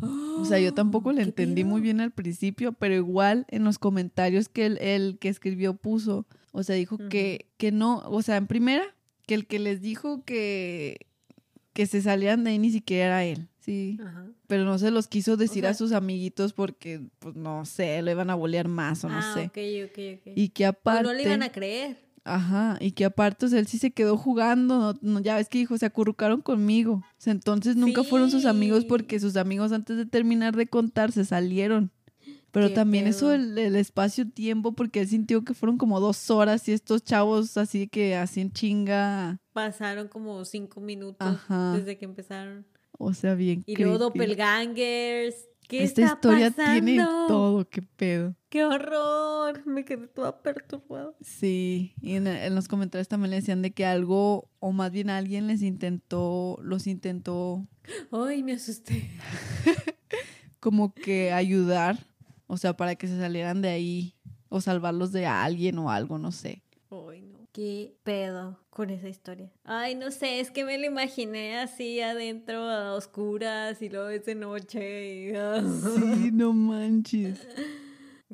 O 0.03 0.45
sea, 0.45 0.59
yo 0.59 0.73
tampoco 0.73 1.13
le 1.13 1.23
entendí 1.23 1.65
muy 1.65 1.81
bien 1.81 2.01
al 2.01 2.13
principio, 2.13 2.73
pero 2.73 2.95
igual 2.95 3.47
en 3.49 3.65
los 3.65 3.79
comentarios 3.79 4.49
que 4.49 4.67
el, 4.67 5.19
que 5.19 5.29
escribió 5.29 5.75
puso, 5.75 6.27
o 6.53 6.63
sea, 6.63 6.77
dijo 6.77 6.99
que, 7.09 7.51
que 7.59 7.73
no, 7.73 7.99
o 8.07 8.23
sea, 8.23 8.37
en 8.37 8.47
primera, 8.47 8.95
que 9.31 9.35
el 9.37 9.47
que 9.47 9.61
les 9.61 9.81
dijo 9.81 10.25
que, 10.25 11.07
que 11.73 11.87
se 11.87 12.03
salían 12.03 12.43
de 12.43 12.51
ahí 12.51 12.59
ni 12.59 12.73
siquiera 12.73 13.23
era 13.23 13.25
él. 13.25 13.49
Sí. 13.61 13.97
Pero 14.49 14.65
no 14.65 14.77
se 14.77 14.91
los 14.91 15.07
quiso 15.07 15.37
decir 15.37 15.69
a 15.69 15.75
sus 15.75 15.93
amiguitos 15.93 16.53
porque, 16.53 17.01
pues 17.21 17.37
no 17.37 17.65
sé, 17.65 18.03
lo 18.03 18.11
iban 18.11 18.29
a 18.31 18.35
bolear 18.35 18.67
más 18.67 19.05
o 19.05 19.09
no 19.09 19.19
ah, 19.19 19.35
sé. 19.35 19.53
Y 20.35 20.49
que 20.49 20.67
aparte. 20.67 21.05
no 21.05 21.13
le 21.13 21.23
iban 21.23 21.45
a 21.45 21.53
creer. 21.53 21.97
Ajá, 22.25 22.77
y 22.81 22.91
que 22.91 23.05
aparte, 23.05 23.47
o 23.47 23.49
sea, 23.49 23.61
él 23.61 23.69
sí 23.69 23.79
se 23.79 23.93
quedó 23.93 24.17
jugando, 24.17 24.99
no, 25.01 25.21
ya 25.21 25.37
ves 25.37 25.49
que 25.49 25.59
dijo, 25.59 25.79
se 25.79 25.87
acurrucaron 25.87 26.43
conmigo. 26.43 26.95
O 26.95 27.05
sea, 27.19 27.33
entonces 27.33 27.77
nunca 27.77 28.03
fueron 28.03 28.33
sus 28.33 28.47
amigos 28.47 28.85
porque 28.85 29.21
sus 29.21 29.37
amigos 29.37 29.71
antes 29.71 29.97
de 29.97 30.07
terminar 30.07 30.57
de 30.57 30.67
contar 30.67 31.13
se 31.13 31.25
salieron. 31.25 31.93
Pero 32.53 32.73
también 32.73 33.07
eso 33.07 33.33
el, 33.33 33.59
espacio-tiempo, 33.77 34.73
porque 34.73 35.01
él 35.01 35.09
sintió 35.09 35.45
que 35.45 35.55
fueron 35.55 35.79
como 35.79 36.01
dos 36.01 36.31
horas 36.31 36.69
y 36.69 36.73
estos 36.73 37.05
chavos 37.05 37.57
así 37.57 37.87
que 37.89 38.17
hacen 38.17 38.53
chinga. 38.53 39.39
Pasaron 39.53 40.09
como 40.09 40.45
cinco 40.45 40.81
minutos 40.81 41.39
desde 41.75 41.99
que 41.99 42.05
empezaron. 42.05 42.67
O 42.99 43.15
sea, 43.15 43.35
bien. 43.35 43.63
Y 43.67 43.77
luego 43.77 43.99
doppelgangers. 43.99 45.47
¿Qué 45.69 45.85
Esta 45.85 46.03
historia 46.03 46.51
tiene 46.51 46.97
todo, 47.29 47.69
qué 47.69 47.81
pedo. 47.81 48.35
¡Qué 48.49 48.65
horror! 48.65 49.65
Me 49.67 49.85
quedé 49.85 50.09
toda 50.09 50.43
perturbada. 50.43 51.15
Sí, 51.21 51.95
y 52.01 52.17
en, 52.17 52.27
en, 52.27 52.57
los 52.57 52.67
comentarios 52.67 53.07
también 53.07 53.31
le 53.31 53.37
decían 53.37 53.63
de 53.63 53.71
que 53.71 53.87
algo, 53.87 54.51
o 54.59 54.73
más 54.73 54.91
bien 54.91 55.11
alguien 55.11 55.47
les 55.47 55.63
intentó, 55.63 56.59
los 56.61 56.89
intentó... 56.89 57.69
¡Ay, 58.11 58.43
me 58.43 58.55
asusté! 58.55 59.13
como 60.59 60.93
que 60.93 61.33
ayudar 61.33 62.10
o 62.51 62.57
sea, 62.57 62.77
para 62.77 62.97
que 62.97 63.07
se 63.07 63.17
salieran 63.17 63.63
de 63.63 63.69
ahí 63.69 64.17
o 64.49 64.61
salvarlos 64.61 65.13
de 65.13 65.25
alguien 65.25 65.79
o 65.79 65.89
algo, 65.89 66.19
no 66.19 66.33
sé. 66.33 66.65
Ay, 66.91 67.23
no. 67.23 67.47
¿Qué 67.53 67.95
pedo 68.03 68.59
con 68.71 68.91
esa 68.91 69.09
historia? 69.09 69.53
Ay, 69.63 69.95
no 69.95 70.11
sé, 70.11 70.41
es 70.41 70.51
que 70.51 70.65
me 70.65 70.77
lo 70.77 70.87
imaginé 70.87 71.59
así 71.59 72.01
adentro, 72.01 72.69
a 72.69 72.95
oscuras 72.95 73.81
y 73.83 73.89
luego 73.89 74.09
es 74.09 74.25
de 74.27 74.35
noche. 74.35 75.15
Y... 75.15 75.33
Sí, 75.33 76.31
no 76.33 76.53
manches. 76.53 77.47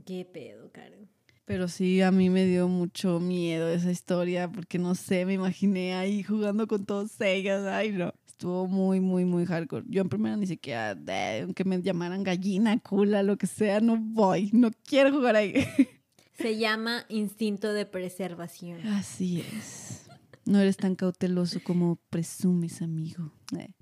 ¿Qué 0.07 0.25
pedo, 0.25 0.71
Karen? 0.73 1.11
Pero 1.45 1.69
sí, 1.69 2.01
a 2.01 2.11
mí 2.11 2.31
me 2.31 2.47
dio 2.47 2.69
mucho 2.69 3.21
miedo 3.21 3.69
esa 3.69 3.91
historia 3.91 4.51
porque 4.51 4.79
no 4.79 4.95
sé, 4.95 5.27
me 5.27 5.35
imaginé 5.35 5.95
ahí 5.95 6.23
jugando 6.23 6.67
con 6.67 6.87
todos 6.87 7.21
ellos. 7.21 7.67
Ay, 7.67 7.93
no 7.93 8.15
estuvo 8.37 8.67
muy, 8.67 9.01
muy, 9.01 9.25
muy 9.25 9.47
hardcore. 9.47 9.87
Yo 9.89 10.03
en 10.03 10.11
primera 10.11 10.37
ni 10.37 10.47
siquiera, 10.47 10.95
aunque 11.43 11.65
me 11.65 11.81
llamaran 11.81 12.23
gallina, 12.23 12.79
cula, 12.79 13.23
lo 13.23 13.39
que 13.39 13.47
sea, 13.47 13.81
no 13.81 13.97
voy, 13.97 14.51
no 14.53 14.71
quiero 14.85 15.11
jugar 15.11 15.37
ahí. 15.37 15.55
Se 16.35 16.59
llama 16.59 17.07
instinto 17.09 17.73
de 17.73 17.87
preservación. 17.87 18.87
Así 18.89 19.41
es. 19.41 20.07
No 20.45 20.61
eres 20.61 20.77
tan 20.77 20.97
cauteloso 20.97 21.61
como 21.65 21.97
presumes, 22.11 22.83
amigo. 22.83 23.33
Eh. 23.59 23.73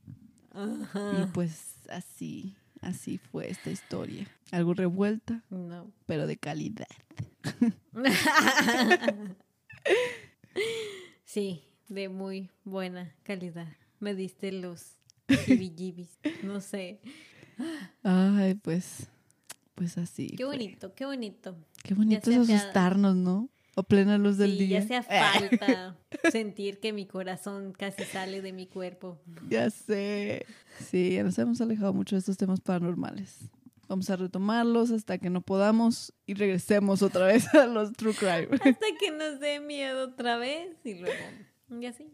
Y 0.55 1.26
pues 1.32 1.81
así, 1.90 2.55
así 2.81 3.18
fue 3.18 3.51
esta 3.51 3.72
historia. 3.72 4.28
Algo 4.52 4.72
revuelta, 4.72 5.43
no. 5.51 5.90
pero 6.06 6.28
de 6.28 6.36
calidad. 6.36 6.86
sí, 11.24 11.64
de 11.89 12.09
muy 12.09 12.51
buena 12.62 13.12
calidad 13.24 13.74
me 14.05 14.14
diste 14.14 14.52
los 14.52 14.98
jibijibis, 15.47 16.18
no 16.43 16.60
sé. 16.60 17.01
Ay, 18.02 18.55
pues, 18.55 19.09
pues 19.74 19.97
así. 19.97 20.28
Qué 20.28 20.44
bonito, 20.44 20.94
qué 20.94 21.06
bonito. 21.06 21.56
Qué 21.82 21.94
bonito 21.94 22.31
es 22.31 22.51
asustarnos, 22.51 23.16
¿no? 23.16 23.48
O 23.76 23.82
plena 23.82 24.18
luz 24.18 24.36
del 24.36 24.59
día. 24.59 24.81
Ya 24.81 24.98
hacía 24.98 25.02
falta 25.48 25.97
sentir 26.31 26.81
que 26.81 26.93
mi 26.93 27.06
corazón 27.06 27.72
casi 27.72 28.05
sale 28.05 28.43
de 28.43 28.52
mi 28.52 28.66
cuerpo. 28.66 29.18
Ya 29.48 29.70
sé. 29.70 30.44
Sí, 30.78 31.14
ya 31.14 31.24
nos 31.24 31.39
hemos 31.39 31.60
alejado 31.62 31.94
mucho 31.94 32.14
de 32.14 32.20
estos 32.20 32.36
temas 32.36 32.60
paranormales. 32.60 33.48
Vamos 33.89 34.09
a 34.10 34.16
retomarlos 34.16 34.90
hasta 34.90 35.18
que 35.18 35.31
no 35.31 35.40
podamos 35.40 36.12
y 36.26 36.35
regresemos 36.35 37.02
otra 37.02 37.26
vez 37.32 37.52
a 37.55 37.66
los 37.66 37.93
true 37.94 38.14
crime. 38.14 38.48
Hasta 38.52 38.86
que 39.01 39.10
nos 39.10 39.40
dé 39.40 39.60
miedo 39.60 40.05
otra 40.05 40.36
vez 40.36 40.76
y 40.85 40.94
luego. 40.94 41.24
Y 41.81 41.86
así. 41.86 42.06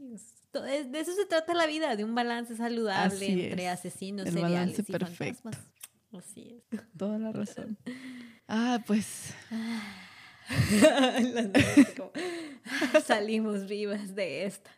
De 0.52 1.00
eso 1.00 1.14
se 1.14 1.26
trata 1.26 1.54
la 1.54 1.66
vida, 1.66 1.94
de 1.94 2.04
un 2.04 2.14
balance 2.14 2.56
saludable 2.56 3.46
entre 3.46 3.68
asesinos, 3.68 4.26
El 4.26 4.36
balance 4.36 4.82
perfecto. 4.82 5.50
Así 6.12 6.62
es. 6.70 6.80
Toda 6.96 7.18
la 7.18 7.32
razón. 7.32 7.78
Ah, 8.52 8.82
pues. 8.84 9.32
salimos 13.06 13.68
vivas 13.68 14.16
de 14.16 14.44
esta. 14.44 14.72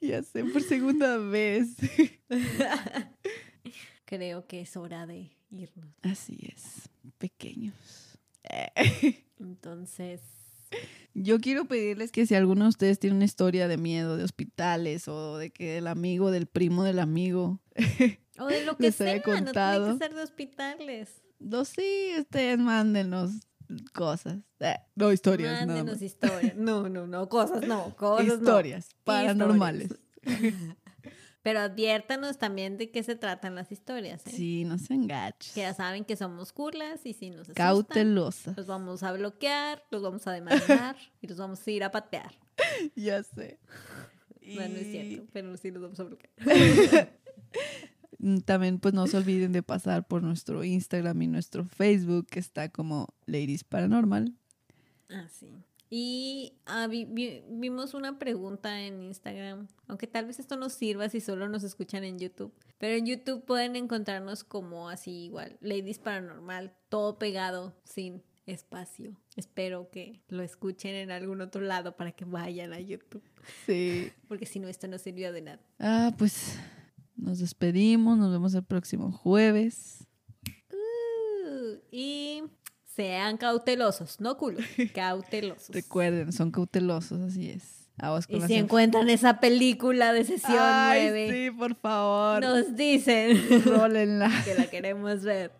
Ya 0.00 0.22
sé, 0.22 0.46
por 0.46 0.62
segunda 0.62 1.18
vez. 1.18 1.76
Creo 4.06 4.46
que 4.46 4.62
es 4.62 4.74
hora 4.78 5.06
de 5.06 5.36
irnos. 5.50 5.94
Así 6.00 6.38
es, 6.56 6.88
pequeños. 7.18 7.74
Entonces, 9.38 10.22
Yo 11.14 11.40
quiero 11.40 11.66
pedirles 11.66 12.10
que 12.10 12.26
si 12.26 12.34
alguno 12.34 12.64
de 12.64 12.68
ustedes 12.70 12.98
tiene 12.98 13.16
una 13.16 13.26
historia 13.26 13.68
de 13.68 13.76
miedo 13.76 14.16
de 14.16 14.24
hospitales 14.24 15.08
o 15.08 15.36
de 15.36 15.50
que 15.50 15.76
el 15.78 15.86
amigo 15.86 16.30
del 16.30 16.46
primo 16.46 16.84
del 16.84 16.98
amigo, 16.98 17.60
o 18.38 18.46
de 18.46 18.64
lo 18.64 18.76
que 18.78 18.84
Les 18.84 18.94
sea, 18.96 19.08
había 19.10 19.18
no 19.18 19.24
tiene 19.24 19.44
contado. 19.44 19.92
que 19.92 19.98
ser 20.04 20.14
de 20.14 20.22
hospitales. 20.22 21.22
no 21.38 21.64
sí, 21.66 22.12
ustedes 22.18 22.58
mándenos 22.58 23.30
cosas. 23.92 24.38
Eh, 24.60 24.76
no 24.96 25.12
historias, 25.12 25.52
nada 25.52 25.66
Mándenos 25.66 25.94
más. 25.96 26.02
historias. 26.02 26.56
No, 26.56 26.88
no, 26.88 27.06
no, 27.06 27.28
cosas 27.28 27.66
no, 27.66 27.94
cosas 27.96 28.26
no. 28.26 28.34
Historias 28.34 28.88
paranormales. 29.04 29.90
Pero 31.42 31.60
adviértanos 31.60 32.38
también 32.38 32.78
de 32.78 32.90
qué 32.90 33.02
se 33.02 33.16
tratan 33.16 33.56
las 33.56 33.72
historias. 33.72 34.24
¿eh? 34.26 34.30
Sí, 34.30 34.64
no 34.64 34.78
se 34.78 34.94
engaches. 34.94 35.52
Que 35.52 35.62
ya 35.62 35.74
saben 35.74 36.04
que 36.04 36.16
somos 36.16 36.52
culas 36.52 37.04
y 37.04 37.14
si 37.14 37.30
nos 37.30 37.40
asustan, 37.40 37.54
Cautelosas. 37.54 38.56
los 38.56 38.66
vamos 38.66 39.02
a 39.02 39.12
bloquear, 39.12 39.84
los 39.90 40.02
vamos 40.02 40.26
a 40.26 40.32
demandar 40.32 40.96
y 41.20 41.26
los 41.26 41.38
vamos 41.38 41.66
a 41.66 41.70
ir 41.70 41.84
a 41.84 41.90
patear. 41.90 42.32
Ya 42.94 43.22
sé. 43.22 43.58
No, 44.44 44.68
no 44.68 44.76
es 44.76 44.90
cierto, 44.90 45.24
pero 45.32 45.56
sí 45.56 45.70
los 45.70 45.82
vamos 45.82 46.00
a 46.00 46.02
bloquear. 46.02 46.32
También 48.44 48.80
pues 48.80 48.92
no 48.92 49.06
se 49.06 49.16
olviden 49.16 49.52
de 49.52 49.62
pasar 49.62 50.04
por 50.06 50.24
nuestro 50.24 50.64
Instagram 50.64 51.22
y 51.22 51.28
nuestro 51.28 51.64
Facebook 51.64 52.26
que 52.26 52.40
está 52.40 52.68
como 52.68 53.14
Ladies 53.26 53.62
Paranormal. 53.62 54.34
Ah, 55.10 55.28
sí. 55.30 55.46
Y 55.94 56.54
ah, 56.64 56.86
vi- 56.86 57.04
vi- 57.04 57.42
vimos 57.50 57.92
una 57.92 58.18
pregunta 58.18 58.80
en 58.80 59.02
Instagram, 59.02 59.68
aunque 59.88 60.06
tal 60.06 60.24
vez 60.24 60.38
esto 60.38 60.56
nos 60.56 60.72
sirva 60.72 61.10
si 61.10 61.20
solo 61.20 61.50
nos 61.50 61.64
escuchan 61.64 62.02
en 62.02 62.18
YouTube, 62.18 62.50
pero 62.78 62.94
en 62.94 63.04
YouTube 63.04 63.44
pueden 63.44 63.76
encontrarnos 63.76 64.42
como 64.42 64.88
así 64.88 65.24
igual, 65.24 65.58
Ladies 65.60 65.98
Paranormal, 65.98 66.72
todo 66.88 67.18
pegado, 67.18 67.76
sin 67.84 68.22
espacio. 68.46 69.20
Espero 69.36 69.90
que 69.90 70.22
lo 70.28 70.42
escuchen 70.42 70.94
en 70.94 71.10
algún 71.10 71.42
otro 71.42 71.60
lado 71.60 71.94
para 71.94 72.12
que 72.12 72.24
vayan 72.24 72.72
a 72.72 72.80
YouTube, 72.80 73.22
Sí. 73.66 74.10
porque 74.28 74.46
si 74.46 74.60
no, 74.60 74.68
esto 74.68 74.88
no 74.88 74.96
sirvió 74.96 75.30
de 75.30 75.42
nada. 75.42 75.60
Ah, 75.78 76.14
pues 76.16 76.58
nos 77.16 77.38
despedimos, 77.38 78.16
nos 78.16 78.32
vemos 78.32 78.54
el 78.54 78.64
próximo 78.64 79.12
jueves. 79.12 80.06
Uh, 80.72 81.76
y 81.90 82.44
sean 82.94 83.36
cautelosos, 83.36 84.20
no 84.20 84.36
culos, 84.36 84.64
cautelosos. 84.94 85.74
Recuerden, 85.74 86.32
son 86.32 86.50
cautelosos, 86.50 87.20
así 87.22 87.50
es. 87.50 87.88
Aguas 87.98 88.26
con 88.26 88.36
Y 88.36 88.40
si 88.42 88.54
encuentran 88.54 89.08
esa 89.10 89.38
película 89.38 90.12
de 90.14 90.24
sesión 90.24 90.56
Ay, 90.58 91.02
9, 91.10 91.30
sí, 91.30 91.50
por 91.50 91.74
favor. 91.76 92.40
nos 92.42 92.74
dicen 92.74 93.38
Rólenla, 93.66 94.30
que 94.44 94.54
la 94.54 94.64
queremos 94.66 95.22
ver. 95.22 95.52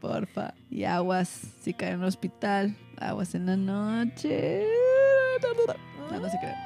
porfa. 0.00 0.52
Y 0.68 0.82
aguas, 0.84 1.42
si 1.62 1.72
caen 1.72 1.94
en 1.94 2.00
el 2.00 2.06
hospital, 2.06 2.76
aguas 2.98 3.34
en 3.36 3.46
la 3.46 3.56
noche. 3.56 4.64
No, 6.10 6.18
no 6.20 6.28
se 6.28 6.38
crean. 6.38 6.56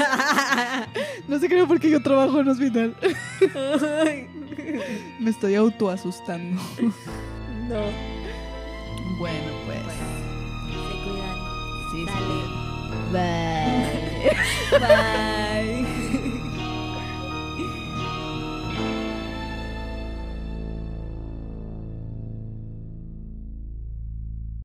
No 1.28 1.38
se 1.38 1.48
crean 1.48 1.66
porque 1.68 1.90
yo 1.90 2.00
trabajo 2.02 2.40
en 2.40 2.48
hospital. 2.48 2.96
Me 5.18 5.30
estoy 5.30 5.54
autoasustando. 5.56 6.60
no. 7.68 8.19
Bueno, 9.20 9.52
pues. 9.66 9.82
Se 9.84 10.94
cuidan. 11.04 11.38
Sí, 11.92 12.06
Dale. 12.06 12.20
sí. 12.26 12.40
Bye. 13.12 14.80
Bye. 14.80 15.79